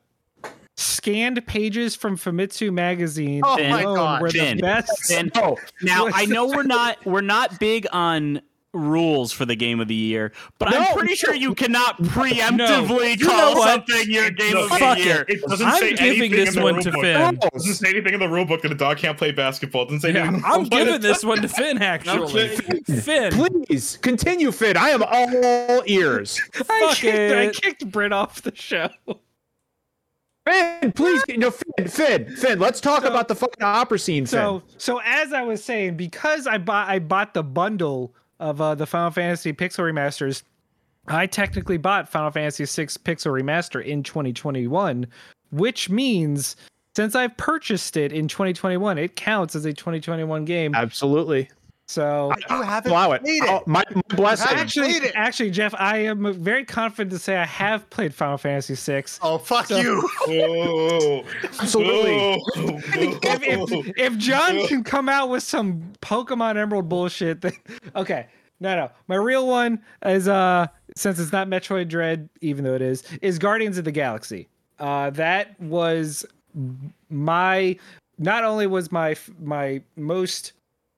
[0.77, 4.23] scanned pages from Famitsu magazine Oh my god.
[4.23, 4.57] were Finn.
[4.57, 5.11] the best.
[5.11, 8.41] And Oh, now I know we're not we're not big on
[8.73, 13.19] rules for the game of the year, but No, I'm pretty sure you cannot preemptively
[13.19, 15.25] You know call something your game No, of the fuck year.
[15.29, 17.01] It doesn't I'm say giving anything this one to book.
[17.03, 17.35] Finn.
[17.35, 19.83] It doesn't say anything in the rule book that a dog can't play basketball.
[19.83, 20.43] It doesn't say Yeah, anything.
[20.47, 21.83] I'm giving this one to Finn.
[21.83, 22.49] Actually.
[22.49, 23.33] Finn.
[23.67, 24.77] please continue, Finn.
[24.77, 26.41] I am all ears.
[26.71, 28.89] I kicked, I kicked Britt off the show.
[30.49, 32.59] Finn, please, no, Finn, Finn, Finn.
[32.59, 34.39] Let's talk So- about the fucking opera scene, Finn.
[34.39, 38.75] So so as I was saying, because I bought I bought the bundle of uh,
[38.75, 40.43] the Final Fantasy Pixel remasters,
[41.07, 45.07] I technically bought Final Fantasy VI Pixel Remaster in 2021,
[45.53, 46.57] which means
[46.97, 50.75] since I've purchased it in 2021, it counts as a 2021 game.
[50.75, 51.49] Absolutely.
[51.91, 53.23] So You haven't Allow it.
[53.23, 53.49] played it.
[53.51, 54.57] Oh, my, my blessing.
[54.57, 55.13] actually, it.
[55.17, 59.03] actually, Jeff, I am very confident to say I have played Final Fantasy VI.
[59.23, 60.09] Oh fuck So- you!
[60.29, 61.25] Oh,
[61.59, 62.41] Absolutely.
[62.55, 67.55] if, if, if John can come out with some Pokemon Emerald bullshit, then
[67.97, 68.27] okay.
[68.61, 68.91] No, no.
[69.09, 73.39] My real one is uh since it's not Metroid Dread, even though it is, is
[73.41, 74.49] Guardians of the Galaxy.
[74.79, 76.25] Uh that was
[77.09, 77.77] my
[78.19, 80.53] not only was my my most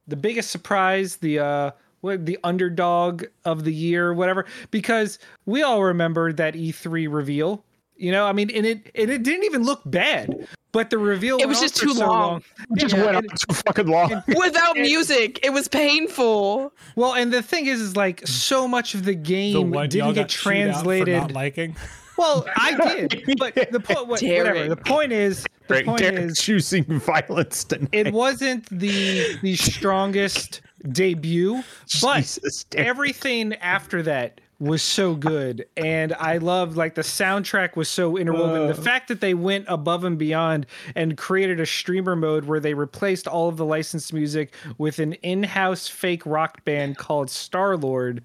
[0.08, 1.70] the biggest surprise, the uh
[2.00, 7.64] what the underdog of the year, whatever, because we all remember that E3 reveal.
[7.96, 11.38] You know, I mean, and it and it didn't even look bad, but the reveal
[11.38, 12.42] It was just too so long.
[12.72, 14.22] It just Yeah, went on too fucking long.
[14.28, 16.72] Without And- music, it was painful.
[16.96, 19.86] Well, and the thing is, is like so much of the The game one y'all
[19.86, 21.16] didn't get got for translated.
[21.16, 21.76] not liking.
[22.22, 24.68] Well, I did, but the point, what, whatever.
[24.68, 27.88] The point is, the point Derek is, choosing violence tonight.
[27.92, 30.60] it wasn't the the strongest
[30.92, 31.64] debut,
[32.00, 37.88] but Jesus, everything after that was so good and i loved like the soundtrack was
[37.88, 38.80] so interwoven the uh.
[38.80, 43.26] fact that they went above and beyond and created a streamer mode where they replaced
[43.26, 48.22] all of the licensed music with an in-house fake rock band called star lord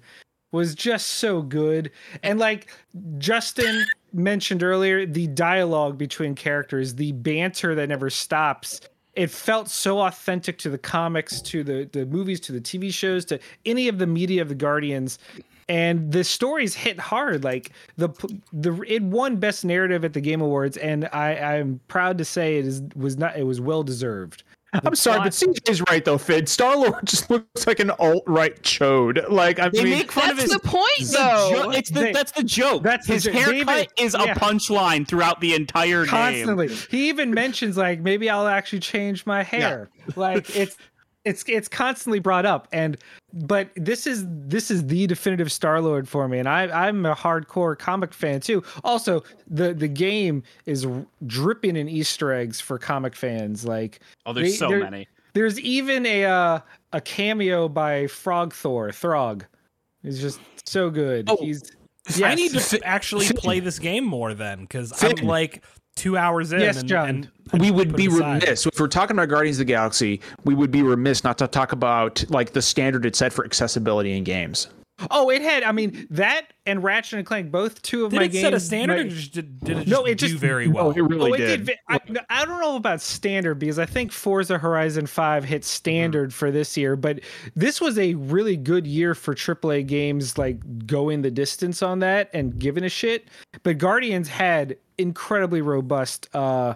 [0.52, 1.90] was just so good.
[2.22, 2.72] And like
[3.18, 8.80] justin mentioned earlier the dialogue between characters the banter that never stops
[9.18, 13.24] it felt so authentic to the comics to the the movies to the tv shows
[13.24, 15.18] to any of the media of the guardians.
[15.68, 18.08] And the stories hit hard like the
[18.52, 22.58] the it won best narrative at the game awards and i i'm proud to say
[22.58, 26.48] it is was not it was well deserved I'm sorry, but CJ's right though, Fid.
[26.48, 29.28] Star Lord just looks like an alt right chode.
[29.30, 31.50] Like I They mean, make fun of That's his the point, the though.
[31.64, 32.82] jo- it's the They- that's the joke.
[32.82, 34.24] That's his jo- haircut David- is yeah.
[34.32, 36.10] a punchline throughout the entire game.
[36.10, 40.76] constantly he even mentions like maybe i'll actually change my hair like it's
[41.28, 42.96] it's it's constantly brought up and
[43.32, 47.14] but this is this is the definitive star lord for me and i i'm a
[47.14, 48.62] hardcore comic fan too.
[48.84, 50.86] Also the the game is
[51.26, 55.06] dripping in easter eggs for comic fans like Oh, there's They- so they're- many.
[55.34, 56.60] there's even a uh,
[56.92, 59.44] a cameo by frog thor throg.
[60.02, 61.28] He's just so good.
[61.28, 61.62] Oh, he's
[62.24, 65.62] I need to actually play this game more then, because I'm like
[65.98, 66.60] two hours in.
[66.60, 67.08] Yes, and, John.
[67.52, 70.20] and we would be remiss if we're talking about Guardians of the Galaxy.
[70.44, 74.16] We would be remiss not to talk about like the standard it set for accessibility
[74.16, 74.68] in games.
[75.10, 75.62] Oh, it had.
[75.62, 78.42] I mean, that and Ratchet and Clank, both two of Did my it games.
[78.42, 80.66] set a standard my- or just did, did it just No, it do just- very
[80.66, 80.90] Oh, well?
[80.90, 81.66] it really Oh, it did.
[81.66, 81.76] did.
[81.88, 86.50] I, I don't know about standard because I think Forza Horizon 5 hit standard for
[86.50, 87.20] this year, but
[87.54, 92.28] this was a really good year for AAA games like going the distance on that
[92.34, 93.28] and giving a shit.
[93.62, 96.74] But Guardians had incredibly robust uh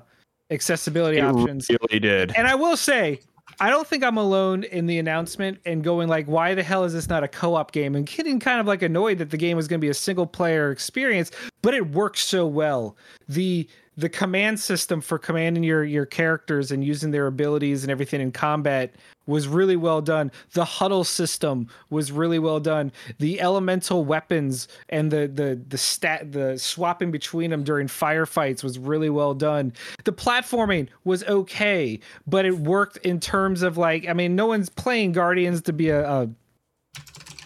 [0.50, 1.68] accessibility It options.
[1.68, 2.32] really did.
[2.36, 3.20] And I will say,
[3.62, 6.94] I don't think I'm alone in the announcement and going like, why the hell is
[6.94, 7.94] this not a co-op game?
[7.94, 10.26] And getting kind of like annoyed that the game was going to be a single
[10.26, 11.30] player experience,
[11.62, 12.96] but it works so well.
[13.28, 18.20] The the command system for commanding your your characters and using their abilities and everything
[18.20, 18.94] in combat
[19.26, 20.32] was really well done.
[20.52, 22.90] The huddle system was really well done.
[23.18, 28.78] The elemental weapons and the the the stat the swapping between them during firefights was
[28.78, 29.72] really well done.
[30.04, 34.70] The platforming was okay, but it worked in terms of like I mean, no one's
[34.70, 36.22] playing Guardians to be a a,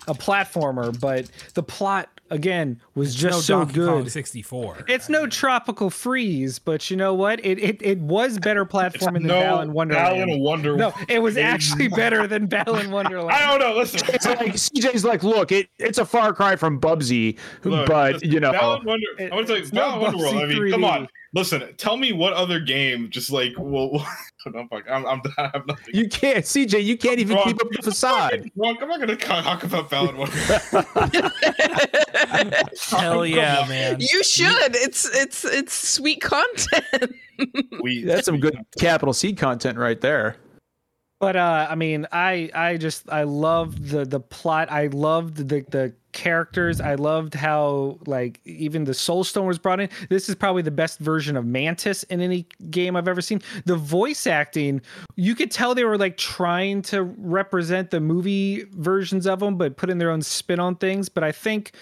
[0.09, 3.89] a platformer, but the plot again was just no so Donkey good.
[3.89, 4.85] Kong 64.
[4.89, 7.45] It's no tropical freeze, but you know what?
[7.45, 10.27] It it, it was better platforming than no Balan Wonderland.
[10.27, 10.77] Balan Wonder.
[10.77, 13.31] no, it was actually better than Balan Wonderland.
[13.31, 13.77] I don't know.
[13.79, 18.15] Listen, It's like CJ's like, look, it, it's a far cry from Bubsy, Look, but
[18.15, 19.07] listen, you know, Balan Wonder.
[19.19, 20.29] it- I want to tell you, it's not Balan Wonderworld.
[20.39, 20.91] I Bubsy mean, come 3D.
[21.01, 21.09] on.
[21.37, 24.03] Listen, tell me what other game just like will.
[24.47, 25.95] no, fuck, I'm, I'm, I have nothing.
[25.95, 27.45] you can't, CJ, you can't even Wrong.
[27.45, 28.51] keep up the facade.
[28.57, 31.31] Wrong, I'm not gonna talk about Balan Wonderworld.
[32.89, 33.99] Hell yeah, man.
[34.01, 34.77] You should.
[34.77, 37.15] It's it's it's sweet content.
[37.83, 40.37] We That's some good capital C content right there.
[41.19, 44.71] But uh, I mean, I I just I loved the the plot.
[44.71, 46.81] I loved the the characters.
[46.81, 49.89] I loved how like even the Soulstone was brought in.
[50.11, 53.41] This is probably the best version of Mantis in any game I've ever seen.
[53.65, 54.83] The voice acting,
[55.15, 59.77] you could tell they were like trying to represent the movie versions of them, but
[59.77, 61.09] put in their own spin on things.
[61.09, 61.73] But I think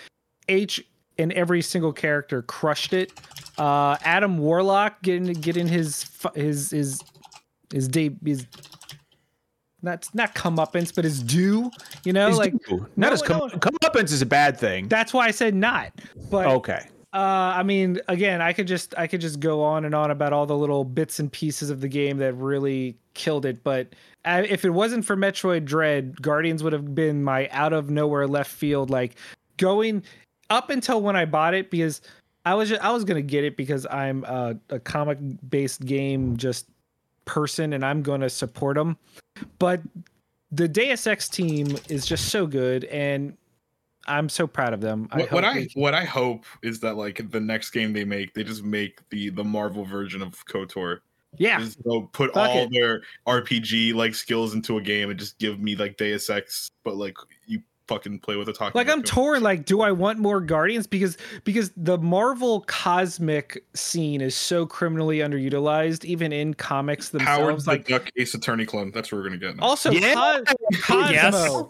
[0.49, 0.85] H
[1.19, 3.13] and every single character crushed it.
[3.59, 7.01] Uh, Adam Warlock getting getting his his his
[7.73, 8.47] his day his
[9.85, 11.71] not not comeuppance, but his due.
[12.05, 12.79] You know, His like due.
[12.79, 13.49] no, not as no.
[13.49, 14.89] come, comeuppance is a bad thing.
[14.89, 15.93] that's why I said not.
[16.31, 16.89] But okay.
[17.13, 17.19] uh,
[17.57, 20.47] I mean, again, I could just I could just go on and on about all
[20.47, 23.63] the little bits and pieces of the game that really killed it.
[23.63, 23.95] But
[24.25, 28.27] I, if it wasn't for Metroid Dread, Guardians would have been my out of nowhere
[28.27, 28.91] left field.
[28.91, 29.17] Like
[29.59, 30.03] going
[30.51, 32.01] up until when I bought it because
[32.47, 36.37] I was just, I was gonna get it because I'm a, a comic based game
[36.37, 36.67] just
[37.25, 38.97] person and I'm gonna support them.
[39.59, 39.81] But
[40.53, 43.37] the Deus Ex team is just so good and.
[44.07, 45.09] I'm so proud of them.
[45.15, 48.35] what, what I they- what I hope is that like the next game they make,
[48.35, 50.99] they just make the the Marvel version of KOTOR.
[51.39, 52.71] yeah, Just go put Fuck all it.
[52.71, 56.97] their RPG like skills into a game and just give me like Deus Ex, but
[56.97, 58.73] like you fucking play with a talking.
[58.79, 59.05] like I'm raccoon.
[59.05, 59.43] torn.
[59.43, 60.87] Like, do I want more Guardians?
[60.87, 67.29] Because because the Marvel cosmic scene is so criminally underutilized, even in comics themselves.
[67.39, 67.65] Howard themselves.
[67.65, 68.91] the Like, Duck Ace Attorney clone.
[68.93, 69.57] That's what we're gonna get.
[69.57, 69.65] Now.
[69.65, 70.41] also Yeah.
[70.83, 71.35] Cos- Yes.
[71.35, 71.69] Cosmo,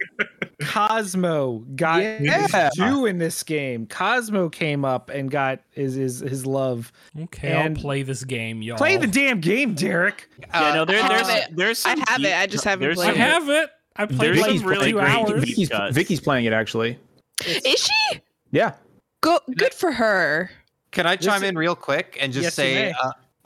[0.62, 2.46] Cosmo got Yeah.
[2.46, 3.86] his due in this game.
[3.86, 6.92] Cosmo came up and got his his, his love.
[7.18, 8.76] Okay, And- I'll play this game, y'all.
[8.76, 10.28] Play the damn game, Derek.
[10.52, 11.56] Yeah, no, there, I there's have it.
[11.56, 13.24] there's I some have it, I just haven't there's played I some- it.
[13.24, 13.70] have it.
[13.96, 15.44] I played There's it some really two great hours.
[15.44, 15.70] Vicky's.
[15.92, 16.98] Vicky's playing it actually.
[17.46, 18.20] Is she?
[18.50, 18.72] Yeah.
[19.20, 20.50] Go good for her.
[20.90, 22.94] Can I chime in real quick and just Yes, say,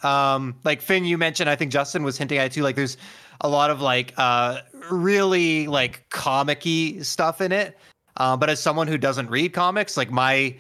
[0.03, 2.63] uh, um, like Finn, you mentioned, I think Justin was hinting at it too.
[2.63, 2.99] Like, there's
[3.41, 4.61] a lot of like uh,
[4.91, 7.79] really like comic-y stuff in it.
[8.17, 10.55] Uh, but as someone who doesn't read comics, like my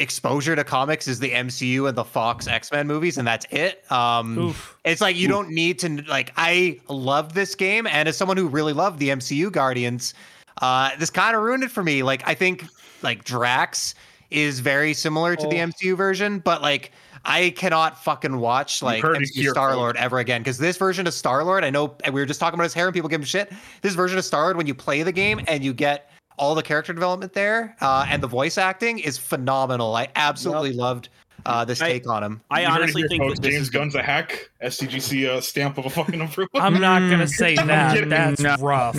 [0.00, 3.90] exposure to comics is the MCU and the Fox X-Men movies, and that's it.
[3.90, 4.76] Um, Oof.
[4.84, 6.32] it's like you don't need to like.
[6.36, 10.14] I love this game, and as someone who really loved the MCU Guardians,
[10.62, 12.02] uh, this kind of ruined it for me.
[12.02, 12.64] Like, I think
[13.02, 13.94] like Drax
[14.30, 15.66] is very similar to the Oh.
[15.66, 16.92] MCU version, but like
[17.24, 20.76] I cannot fucking watch like heard it MCU here, Star Lord ever again because this
[20.76, 23.08] version of Star Lord, I know we were just talking about his hair and people
[23.08, 23.52] give him shit.
[23.82, 26.62] This version of Star Lord, when you play the game and you get all the
[26.62, 29.94] character development there uh, and the voice acting is phenomenal.
[29.96, 31.08] I absolutely loved
[31.44, 32.40] uh, this I- take on him.
[32.50, 33.38] I You honestly think folks.
[33.38, 34.50] this James is Gunn's a hack.
[34.62, 36.60] SCGC uh, stamp of a fucking approval.
[36.60, 38.08] I'm not gonna say that.
[38.08, 38.96] That's No, rough.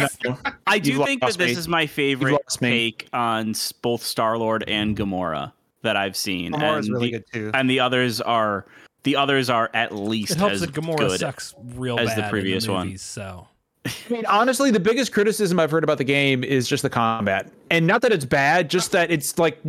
[0.65, 4.37] I do You've think that lost this is my favorite lost take on both Star
[4.37, 5.51] Lord and Gamora
[5.83, 6.53] that I've seen.
[6.53, 7.51] Gamora's and really the, good too.
[7.53, 8.65] And the others are
[9.03, 11.19] the others are at least It helps as that Gamora good.
[11.19, 12.87] sucks real as bad the in previous one.
[12.87, 13.47] movies, So
[13.87, 17.51] I mean, honestly, the biggest criticism I've heard about the game is just the combat,
[17.69, 19.59] and not that it's bad, just that it's like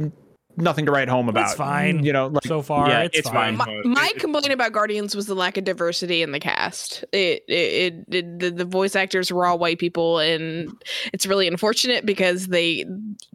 [0.56, 1.46] nothing to write home about.
[1.46, 2.04] That's fine.
[2.04, 3.56] You know, like so far, Yeah, it's, it's fine.
[3.56, 3.82] fine.
[3.84, 7.04] My, my complaint about Guardians was the lack of diversity in the cast.
[7.12, 10.70] It, it, it, it the, the voice actors were all white people, and
[11.12, 12.84] it's really unfortunate because they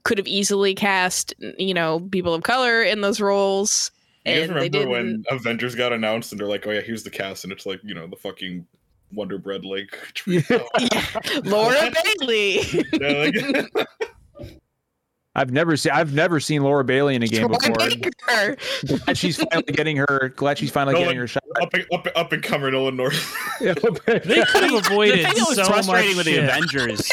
[0.04, 3.92] could have easily cast, you know, people of color in those roles.
[4.26, 4.90] You guys and they remember didn't.
[4.90, 7.82] when Avengers got announced and they're like, "Oh yeah, here's the cast," and it's like
[7.84, 8.66] you know the fucking
[9.14, 10.42] Wonder Bread like, trio.
[11.44, 12.60] Laura Bailey,
[12.94, 13.32] Yeah,
[13.76, 13.88] like-
[15.36, 17.74] I've never seen I've never seen Laura Bailey in a game before.
[17.76, 18.56] Baker.
[18.86, 20.32] Glad she's finally getting her.
[20.36, 21.44] Glad she's finally Nolan, getting her shot.
[21.60, 23.36] up, and- up, up and coming Nolan North.
[23.60, 26.44] They could have avoided the thing that was so frustrating much with the shit.
[26.44, 27.12] Avengers,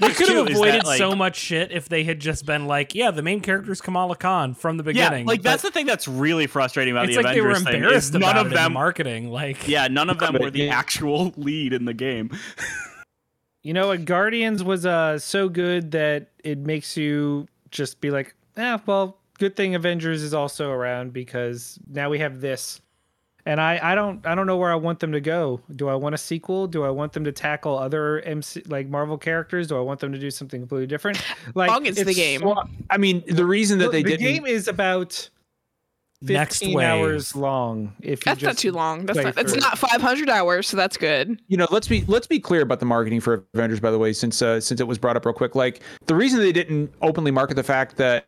[0.00, 2.94] They could have avoided that, like, so much shit if they had just been like,
[2.96, 5.26] yeah, the main character is Kamala Khan from the beginning.
[5.26, 8.10] Yeah, like that's the thing that's really frustrating about it's the like they were Avengers
[8.10, 8.20] thing.
[8.20, 8.72] is none of it them.
[8.72, 9.30] marketing.
[9.30, 12.30] Like, Yeah, none of them were the actual lead in the game.
[13.62, 14.04] You know what?
[14.06, 19.56] Guardians was uh so good that it makes you just be like, eh, well, good
[19.56, 22.80] thing Avengers is also around because now we have this.
[23.46, 25.62] And I, I don't I don't know where I want them to go.
[25.74, 26.66] Do I want a sequel?
[26.66, 29.66] Do I want them to tackle other MC like Marvel characters?
[29.66, 31.22] Do I want them to do something completely different?
[31.54, 32.42] Like long is the game.
[32.42, 34.26] Well, I mean, the reason that Look, they the didn't.
[34.26, 35.28] game is about
[36.22, 36.86] Next 15 wave.
[36.86, 37.94] hours long.
[38.02, 39.06] If you That's not too long.
[39.06, 39.38] That's not.
[39.38, 41.40] It's not 500 hours, so that's good.
[41.48, 44.12] you know let's be let's be clear about the marketing for avengers by the way
[44.12, 47.30] since uh, since it was brought up real quick like the reason they didn't openly
[47.30, 48.26] market the fact that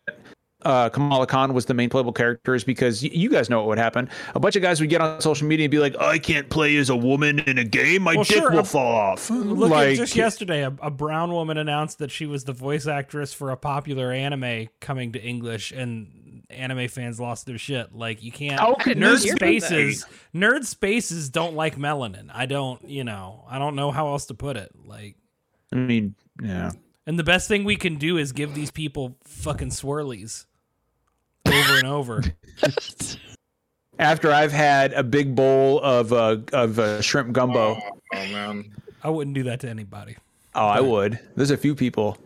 [0.65, 3.67] uh, Kamala Khan was the main playable character is because y- you guys know what
[3.67, 4.09] would happen.
[4.37, 6.77] A bunch of guys would get on social media and be like, "I can't play
[6.77, 8.03] as a woman in a game.
[8.03, 11.59] My Well, dick sure, will fall off." Look like, just yesterday, a, a brown woman
[11.59, 16.07] announced that she was the voice actress for a popular anime coming to English, and
[16.55, 17.95] anime fans lost their shit.
[17.95, 18.61] Like you can't.
[18.61, 22.31] Okay, nerd news- spaces, nerd spaces don't like melanin.
[22.33, 24.71] I don't, you know, I don't know how else to put it.
[24.85, 25.17] Like,
[25.73, 26.73] I mean, yeah.
[27.07, 30.47] and the best thing we can do is give these people fucking swirlies
[31.47, 32.23] over and over.
[33.99, 38.73] After I've had a big bowl of uh, of uh, shrimp gumbo, Oh, oh, man,
[39.05, 40.17] I wouldn't do that to anybody.
[40.55, 41.19] oh, I would.
[41.37, 42.17] There's a few people.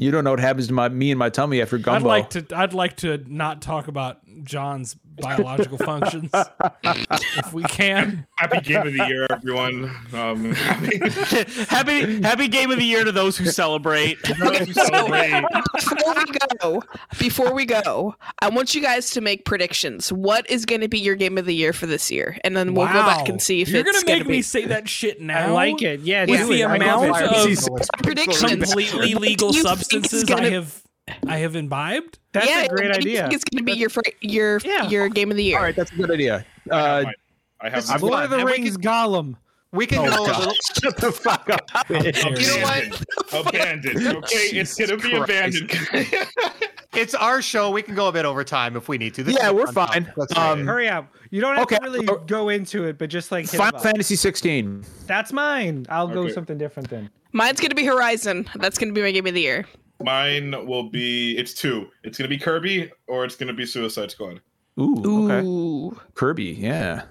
[0.00, 2.08] You don't know what happens to my me and my tummy after I'd gumbo.
[2.08, 2.46] like to.
[2.54, 6.30] I'd like to not talk about John's biological functions
[6.84, 8.26] if we can.
[8.36, 9.84] happy game of the year, everyone.
[10.12, 10.98] Um, happy,
[11.68, 14.18] happy Happy Game of the Year to those who celebrate.
[14.22, 15.44] those who celebrate.
[15.74, 16.24] before we
[16.60, 16.82] go,
[17.18, 20.12] before we go, I want you guys to make predictions.
[20.12, 22.74] What is going to be your game of the year for this year, and then
[22.74, 25.20] we'll go back and see if you're it's gonna make be me say that shit
[25.20, 25.48] now.
[25.48, 26.00] I like it.
[26.00, 26.64] Yeah, With do the it.
[26.64, 27.20] I love amount
[27.70, 28.50] of predictions.
[28.72, 30.82] completely legal You think it's substances gonna- I have
[31.26, 32.18] I have imbibed.
[32.32, 33.22] That's yeah, a great what do idea.
[33.22, 34.88] think It's going to be your fir- your Yeah.
[34.88, 35.58] your game of the year.
[35.58, 36.44] All right, that's a good idea.
[36.70, 37.14] I have Uh, mine.
[37.60, 38.02] I have I've.
[38.02, 39.34] Lord of the And we Rings Gollum.
[39.72, 40.24] We can Oh, go.
[40.24, 40.38] a God.
[40.38, 41.70] little- shut the fuck up.
[41.88, 42.62] Dare You know you.
[42.62, 43.02] what?
[43.48, 44.06] abandoned.
[44.06, 45.62] Okay, it's gonna be Christ.
[45.62, 46.26] abandoned.
[46.94, 47.70] It's our show.
[47.70, 49.22] We can go a bit over time if we need to.
[49.22, 50.10] This Yeah, we're fine.
[50.16, 50.66] Let's Um.
[50.66, 51.14] Hurry up.
[51.30, 51.76] You don't have Okay.
[51.76, 53.78] to really go into it, but just like hit 'em Final.
[53.80, 54.84] Fantasy 16.
[55.06, 55.86] That's mine.
[55.90, 57.10] I'll go something different then.
[57.32, 58.48] Mine's going to be Horizon.
[58.56, 59.66] That's going to be my game of the year.
[60.00, 61.36] Mine will be.
[61.36, 61.88] It's two.
[62.04, 64.40] It's gonna be Kirby or it's gonna be Suicide Squad.
[64.78, 65.46] Ooh, okay.
[65.46, 65.98] Ooh.
[66.14, 67.04] Kirby, yeah.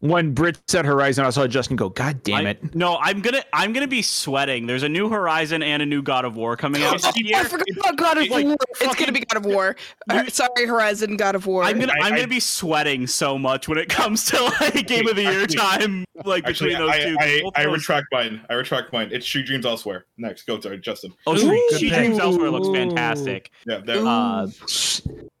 [0.00, 2.74] When Brit said Horizon, I saw Justin go, God damn I- it.
[2.76, 4.66] no, I'm gonna I'm gonna be sweating.
[4.68, 7.42] There's a new Horizon and a new God of War coming out this I year.
[7.44, 8.56] forgot about God of it's like War.
[8.80, 9.74] It's going to be God of War.
[10.08, 11.64] Uh, sorry, Horizon, God of War.
[11.64, 14.86] I'm gonna I- I, am gonna be sweating so much when it comes to like
[14.86, 17.16] game of the year Actually- time, like Actually, between those I, two.
[17.18, 18.40] I, Both I retract mine.
[18.48, 19.08] I retract mine.
[19.10, 20.04] It's Street Dreams Elsewhere.
[20.16, 21.12] Next, go sorry, Justin.
[21.26, 21.98] Oh, Ooh, She good She pick.
[21.98, 23.50] Dreams Elsewhere looks fantastic.
[23.66, 24.06] Yeah, there.
[24.06, 24.46] Uh,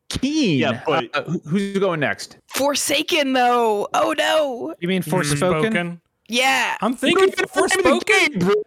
[0.08, 0.58] Keen.
[0.58, 2.38] Yeah, but- Uh, who's going next?
[2.48, 3.88] Forsaken, though.
[3.94, 4.74] Oh, no.
[4.80, 6.00] You mean Forspoken?
[6.28, 6.76] Yeah.
[6.80, 8.64] I'm thinking Forspoken.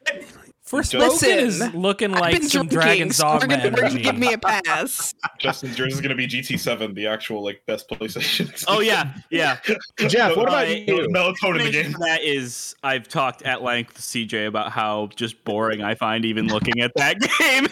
[0.71, 4.01] Forspoken Listen, is looking like some drinking, Dragon's so we're gonna, energy.
[4.01, 5.13] give me a pass.
[5.39, 8.63] Justin's yours is gonna be GT7, the actual like best PlayStation.
[8.69, 9.57] oh yeah, yeah.
[10.07, 11.07] Jeff, what about Uh, you?
[11.09, 11.99] Melatonin in the Explanation game.
[11.99, 16.47] That is, I've talked at length to CJ about how just boring I find even
[16.47, 17.67] looking at that game.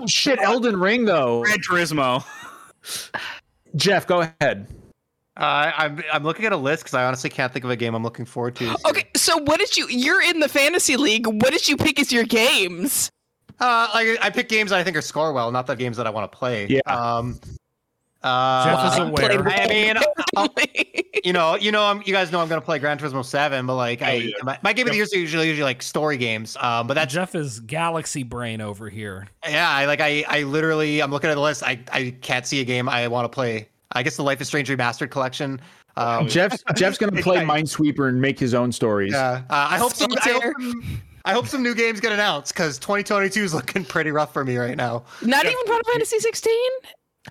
[0.00, 1.42] Oh, shit, Elden Ring, though.
[1.42, 2.24] Gran Turismo.
[3.74, 4.68] Jeff, go ahead.
[5.38, 7.94] Uh, I'm I'm looking at a list because I honestly can't think of a game
[7.94, 8.64] I'm looking forward to.
[8.66, 8.84] this.
[8.84, 9.86] Okay, so what did you?
[9.88, 11.26] You're in the fantasy league.
[11.26, 13.10] What did you pick as your games?
[13.60, 16.06] Uh, like I pick games that I think are score well, not the games that
[16.06, 16.66] I want to play.
[16.66, 16.80] Yeah.
[16.86, 17.40] Um.
[18.20, 19.48] Uh, Jeff is aware.
[19.48, 19.96] I mean,
[20.36, 20.48] I'll-
[21.24, 23.76] you know, you know, I'm, you guys know I'm gonna play Gran Turismo Seven, but
[23.76, 24.34] like, I yeah.
[24.42, 26.56] my, my game of the year is usually usually like story games.
[26.60, 29.28] Um, but that Jeff is galaxy brain over here.
[29.48, 31.62] yeah, I like I I literally I'm looking at the list.
[31.62, 33.68] I I can't see a game I want to play.
[33.92, 35.60] I guess the Life is Strange remastered collection.
[35.96, 39.12] Um, Jeff's Jeff's gonna play Minesweeper and make his own stories.
[39.12, 40.10] yeah, uh, I hope some.
[40.12, 44.10] I hope some, I hope some new games get announced because 2022 is looking pretty
[44.10, 45.04] rough for me right now.
[45.22, 45.50] Not Yeah.
[45.50, 46.52] even Final Fantasy 16.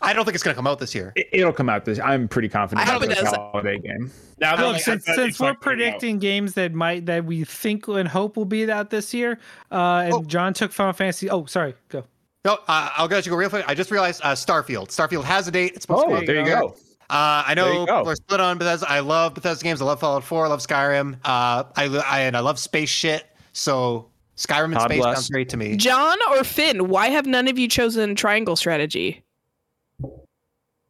[0.03, 1.13] I don't think it's gonna come out this year.
[1.15, 1.99] It, it'll come out this.
[1.99, 3.33] I'm pretty confident I hope it's it a does.
[3.33, 4.11] holiday game.
[4.39, 5.89] Now Look, I- since, since we're not coming out.
[5.91, 9.39] predicting games that might that we think and hope will be out this year,
[9.71, 10.23] uh, and Oh.
[10.23, 11.29] John took Final Fantasy.
[11.29, 12.03] Oh, sorry, go.
[12.45, 13.65] No, uh, I'll let you go real quick.
[13.67, 14.87] I just realized uh, Starfield.
[14.87, 15.73] Starfield has a date.
[15.75, 16.25] It's supposed Oh, to be.
[16.27, 16.75] there you go.
[17.09, 18.89] Uh, I know people are split on Bethesda.
[18.89, 19.81] I love Bethesda games.
[19.81, 20.45] I love Fallout 4.
[20.45, 21.15] I love Skyrim.
[21.25, 23.25] Uh, I, I and I love space shit.
[23.53, 25.15] So Skyrim and God space bless.
[25.17, 25.75] sounds great to me.
[25.77, 29.23] John or Finn, why have none of you chosen triangle strategy?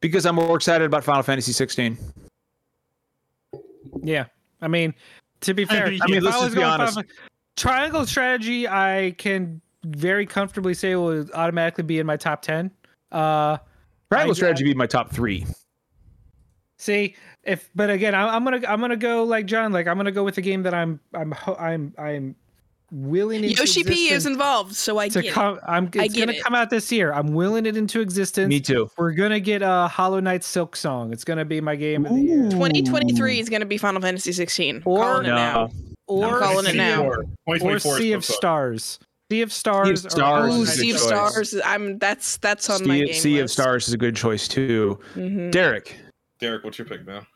[0.00, 1.96] Because I'm more excited about Final Fantasy 16.
[4.02, 4.26] Yeah,
[4.60, 4.94] I mean,
[5.40, 6.94] to be fair, I mean, I mean, let's if I just be honest.
[6.94, 7.10] Final-
[7.56, 12.70] triangle strategy, I can very comfortably say it will automatically be in my top ten.
[13.12, 13.58] Uh,
[14.10, 15.46] Triangle I- strategy would be my top three.
[16.80, 19.72] See, if but again, I, I'm gonna I'm gonna go like John.
[19.72, 22.36] Like I'm gonna go with a game that I'm I'm I'm I'm
[22.92, 25.36] willing into Yoshi P is involved, so I to get it.
[25.66, 26.44] I'm I it's get gonna it.
[26.44, 27.12] come out this year.
[27.12, 28.48] I'm willing it into existence.
[28.48, 28.88] Me too.
[28.96, 31.12] We're gonna get a Hollow Knight Silksong.
[31.12, 32.48] It's gonna be my game of the year.
[32.48, 34.82] 2023 is going to be Final Fantasy 16.
[34.84, 35.66] Or- Calling it now.
[35.66, 35.72] No.
[36.06, 37.02] Or calling it now.
[37.10, 37.16] of-
[37.48, 38.24] 2024 Or Sea of
[39.28, 40.02] supposed to- Stars.
[40.02, 40.14] Sea of Stars.
[40.14, 41.10] or Stars is Ooh, a Knight good Sea of Silksong.
[41.34, 41.48] choice.
[41.50, 41.62] Stars.
[41.64, 43.50] I'm that's that's on my Sea, game sea of.
[43.50, 44.98] Stars is a good choice too.
[45.14, 45.50] Mhm.
[45.50, 45.96] Derek,
[46.40, 47.26] Derek, what's your pick now?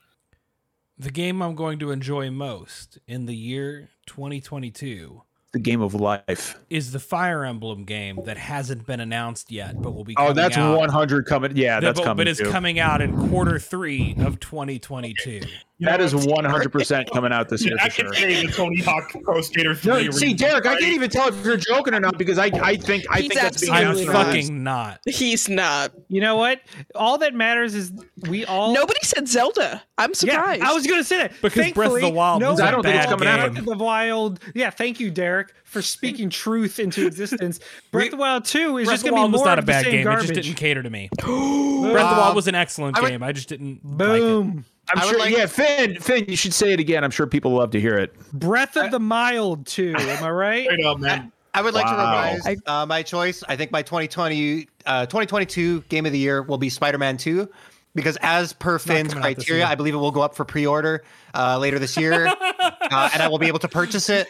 [0.98, 5.22] The game I'm going to enjoy most in the year 2022
[5.52, 6.58] the game of life.
[6.70, 10.14] is the Fire Emblem game that hasn't been announced yet, but will be.
[10.16, 10.78] Oh, coming that's out.
[10.78, 11.56] 100 coming.
[11.56, 12.16] Yeah, that- that's but, coming.
[12.24, 12.50] but it's too.
[12.50, 15.40] coming out in quarter three of 2022.
[15.80, 18.14] That is 100% coming out this year I can sure.
[18.14, 20.04] say the Tony Hawk Pro Skater 3.
[20.04, 22.76] No, see, Derek, I can't even tell if you're joking or not because I, I
[22.76, 25.00] think, I He's think that's being I'm absolutely announced fucking not.
[25.06, 25.90] He's not.
[26.08, 26.60] You know what?
[26.94, 27.92] All that matters is
[28.28, 28.72] we all.
[28.72, 29.82] Nobody said Zelda.
[29.98, 30.62] I'm Yeah, surprised.
[30.62, 32.94] I was gonna say that Because Breath of the Wild no was I don't think
[32.94, 33.36] it's bad coming out.
[33.46, 33.64] game.
[33.64, 34.38] Breath of the Wild.
[34.54, 37.60] Yeah, thank you, Derek, for speaking truth into existence.
[37.90, 39.60] Breath of the Wild Two is Breath just gonna Wild be was more not a
[39.60, 40.04] of the bad same game.
[40.04, 40.30] garbage.
[40.30, 41.08] It just didn't cater to me.
[41.18, 43.22] Breath of the Wild was an excellent I would- game.
[43.22, 43.96] I just didn't like it.
[44.20, 44.64] Boom.
[44.90, 45.18] I'm I would sure.
[45.20, 47.04] like- yeah, Finn, Finn, you should say it again.
[47.04, 48.14] I'm sure people love to hear it.
[48.32, 49.94] Breath of the Mild Two.
[49.98, 50.64] Am I right?
[50.64, 51.30] Straight up, man.
[51.54, 52.22] I would like Wow.
[52.30, 53.44] to revise uh, my choice.
[53.48, 57.48] I think my 2020 uh, 2022 game of the year will be Spider-Man 2
[57.94, 59.66] because as per Finn's coming out this criteria.
[59.66, 61.04] I believe it will go up for pre-order
[61.34, 64.28] uh, later this year, uh, and I will be able to purchase it.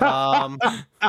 [0.00, 0.58] Um,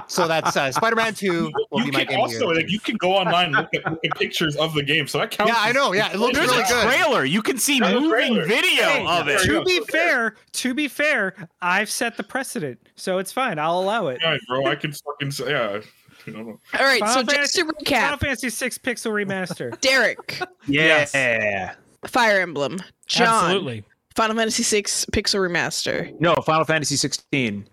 [0.07, 2.95] so that's uh, Spider-Man 2 will You be my can game also like you can
[2.97, 5.53] go online and look at, look at pictures of the game, so that counts.
[5.53, 5.93] Yeah, I know.
[5.93, 6.83] Yeah, it looks There's really a good.
[6.87, 7.25] trailer.
[7.25, 9.39] You can see There's moving video Hey, of it.
[9.41, 13.57] To be fair, to be fair, I've set the precedent, so it's fine.
[13.59, 14.19] I'll allow it.
[14.21, 15.81] Yeah, bro, I can fucking say, yeah.
[16.27, 16.47] I don't.
[16.47, 19.79] All right, so Final just to Final recap, Fantasy Six Pixel Remaster.
[19.81, 21.13] Derek, Yes.
[21.13, 21.75] Yeah.
[22.07, 23.83] Fire Emblem, John, Absolutely.
[24.15, 26.13] Final Fantasy VI Pixel Remaster.
[26.19, 27.67] No, Final Fantasy 16.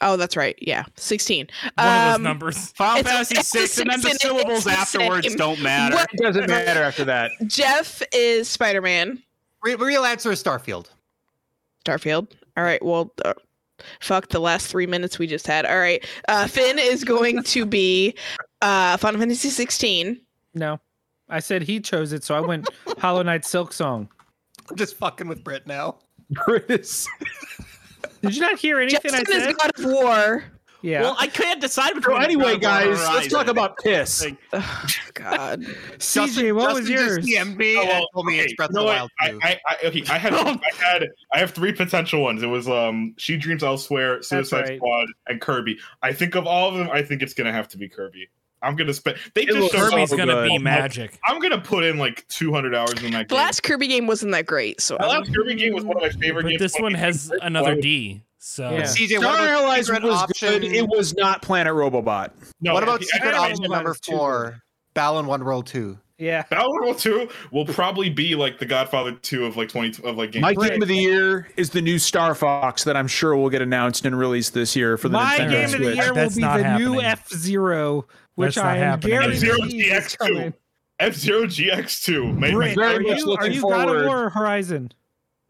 [0.00, 0.56] Oh, that's right.
[0.60, 1.46] Yeah, 16.
[1.76, 2.70] One of those Um, numbers.
[2.76, 5.36] Final It's- Fantasy it's the six, and then the and syllables it's the afterwards same.
[5.36, 5.94] don't matter.
[5.94, 7.30] What- It doesn't matter after that.
[7.46, 9.22] Jeff is Spider Man.
[9.62, 10.86] Re- real answer is Starfield.
[11.86, 12.32] Starfield.
[12.56, 12.84] All right.
[12.84, 13.34] Well, uh,
[14.00, 15.64] fuck the last three minutes we just had.
[15.64, 16.04] All right.
[16.28, 18.14] Uh, Finn is going to be
[18.62, 20.20] uh, Final Fantasy 16.
[20.54, 20.78] No,
[21.34, 24.08] I said he chose it, so I went Hollow Knight Silksong.
[24.70, 25.96] I'm just fucking with Brit now.
[26.36, 27.08] Chris.
[28.22, 29.50] Did you not hear anything I Justin said?
[29.50, 30.44] is God of War.
[30.80, 31.00] Yeah.
[31.00, 32.22] Well, I can't decide So between.
[32.22, 34.26] anyway, God of War guys, and let's talk about piss.
[34.52, 35.60] Ugh, God.
[35.98, 37.26] CJ, what was Justin yours?
[37.26, 39.26] Just DM'd me Oh, and well, told me okay, it's Breath you know of the?
[39.26, 42.42] Wild I, I, I, okay, I had, I had, I have three potential ones.
[42.44, 44.76] It was um, She Dreams Elsewhere, Suicide right.
[44.78, 45.78] Squad, and Kirby.
[46.02, 48.28] I think of all of them, I think it's gonna have to be Kirby.
[48.62, 49.18] I'm gonna spend.
[49.34, 50.48] They It just looks showed Kirby's off- gonna good.
[50.48, 51.18] be magic.
[51.26, 53.36] I'm gonna put in like 200 hours in that The game.
[53.36, 54.80] last Kirby game wasn't that great.
[54.80, 56.60] So The last Kirby game was one of my favorite But games.
[56.60, 58.22] this one has another D.
[58.38, 58.82] So Yeah.
[58.84, 60.48] CJ, what Star about Allies was option?
[60.48, 60.64] good.
[60.64, 62.30] It was not Planet Robobot.
[62.60, 64.60] No, what about I- secret I- I- option number is too four?
[64.94, 65.98] Balan Wonderworld Two.
[66.24, 66.44] Yeah.
[66.50, 70.32] Battle Royale 2 will probably be like the Godfather 2 of like 20 of like
[70.32, 70.42] games.
[70.42, 73.60] My game of the year is the new Star Fox that I'm sure will get
[73.62, 75.96] announced and released this year for the My Nintendo game of the Switch.
[75.96, 77.00] year will That's be not the new.
[77.00, 78.06] F Zero,
[78.36, 80.18] which That's I am guaranteed F-Zero is GX2.
[80.18, 80.54] coming.
[81.00, 82.38] F Zero GX2.
[82.38, 84.06] Made my Brit, very are much you, looking are you God of.
[84.06, 84.92] War or Horizon?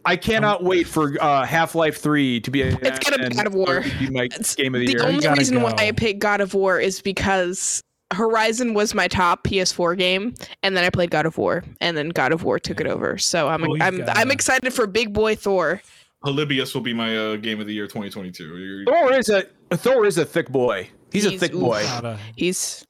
[0.06, 3.46] I cannot wait for uh, Half Life 3 to be a, It's gonna be God
[3.46, 3.80] of War.
[3.98, 5.02] be my It's game of the, the year.
[5.06, 5.64] only reason go.
[5.64, 10.76] why I picked God of War is because Horizon was my top PS4 game, and
[10.76, 13.18] then I played God of War, and then God of War took it over.
[13.18, 15.80] So I'm Well, you I'm gotta- I'm excited for Big Boy Thor.
[16.24, 18.56] Polybius will be my uh, game of the year 2022.
[18.56, 19.42] You're- Thor is a
[19.76, 20.88] Thor is a thick boy.
[21.12, 21.60] He's, a thick oof.
[21.60, 21.82] boy.
[21.82, 22.84] Gotta- He's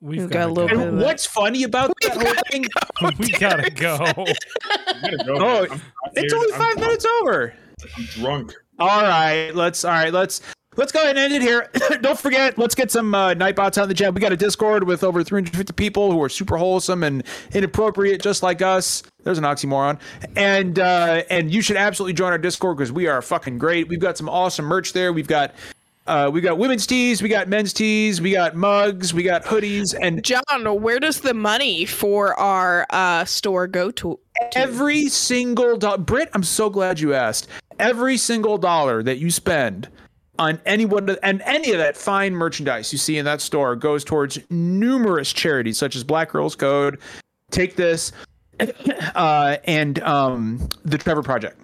[0.00, 0.82] we've We've got got a little bit go.
[0.82, 2.64] of And what's funny about that whole thing?
[3.18, 3.96] we gotta go.
[4.00, 5.70] I'm gonna go, Oh, man.
[5.70, 5.80] I'm
[6.14, 6.40] It's tired.
[6.42, 7.54] only I'm- 5 minutes over.
[7.96, 8.54] I'm drunk.
[8.78, 10.40] All right, let's all right, let's
[10.76, 11.68] let's go ahead and end it here.
[12.00, 14.14] Don't forget, let's get some uh, Nightbots on the chat.
[14.14, 17.22] We got a Discord with over 350 people who are super wholesome and
[17.52, 19.02] inappropriate, just like us.
[19.22, 20.00] There's an oxymoron,
[20.36, 23.88] and uh, and you should absolutely join our Discord because we are fucking great.
[23.88, 25.12] We've got some awesome merch there.
[25.12, 25.54] We've got.
[26.06, 29.94] Uh, we got women's tees, we got men's tees, we got mugs, we got hoodies,
[30.00, 30.42] and John,
[30.82, 34.18] where does the money for our uh, store go to?
[34.54, 35.98] every single dollar.
[35.98, 37.48] Britt, I'm so glad you asked.
[37.78, 39.88] Every single dollar that you spend
[40.40, 44.38] on anyone and any of that fine merchandise you see in that store goes towards
[44.48, 46.98] numerous charities such as Black Girls Code,
[47.50, 48.10] Take This,
[49.14, 51.60] uh, and um, the Trevor Project.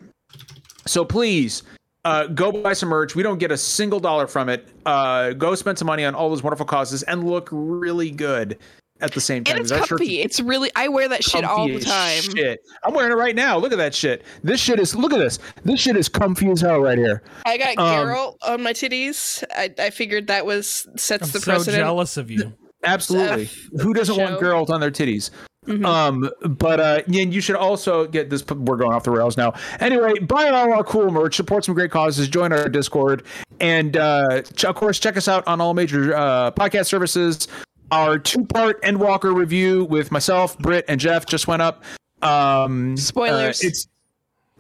[0.87, 1.65] So please.
[2.05, 3.17] Uh, go buy some merch.
[3.17, 4.69] We don't get a single dollar from it.
[4.87, 8.59] Uh, go spend some money on all those wonderful causes and look really good
[9.01, 9.57] at the same time.
[9.57, 10.21] And it's That shirt's comfy.
[10.21, 12.23] It's really I wear that shit all the time.
[12.23, 12.61] Shit.
[12.85, 13.59] I'm wearing it right now.
[13.59, 14.23] Look at that shit.
[14.43, 15.39] This shit is look at this.
[15.65, 17.23] This shit is comfy as hell right here.
[17.45, 19.45] I got Um, Geralt on my titties.
[19.55, 21.83] I, I figured that was sets I'm the so precedent.
[21.83, 22.53] jealous of you.
[22.85, 23.49] Absolutely.
[23.81, 24.41] Who doesn't want show.
[24.41, 25.31] girls on their titties?
[25.67, 25.85] Mhm.
[25.85, 28.47] Um, but uh, and you should also get this.
[28.47, 29.53] We're going off the rails now.
[29.81, 33.25] Anyway, buy all our cool merch, support some great causes, join our Discord,
[33.61, 37.49] and uh, ch- of course, check us out on all major uh, podcast services.
[37.93, 41.85] Our two-part Endwalker review with myself, Britt, and Jeff just went up.
[42.23, 43.63] Um, Spoilers.
[43.63, 43.89] uh, it's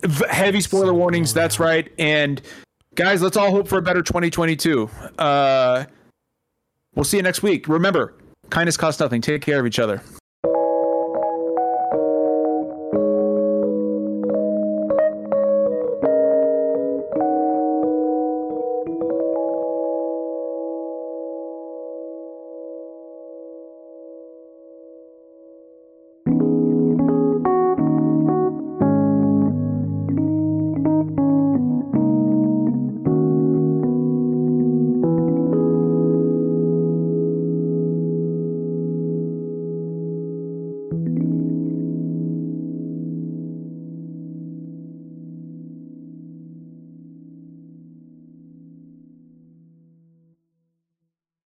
[0.03, 1.35] v- heavy spoiler warnings.
[1.35, 1.91] That's right.
[1.99, 2.41] And
[2.95, 4.89] guys, let's all hope for a better 2022.
[5.19, 5.85] Uh,
[6.95, 7.67] we'll see you next week.
[7.67, 8.15] Remember,
[8.51, 9.21] kindness costs nothing.
[9.21, 10.03] Take care of each other.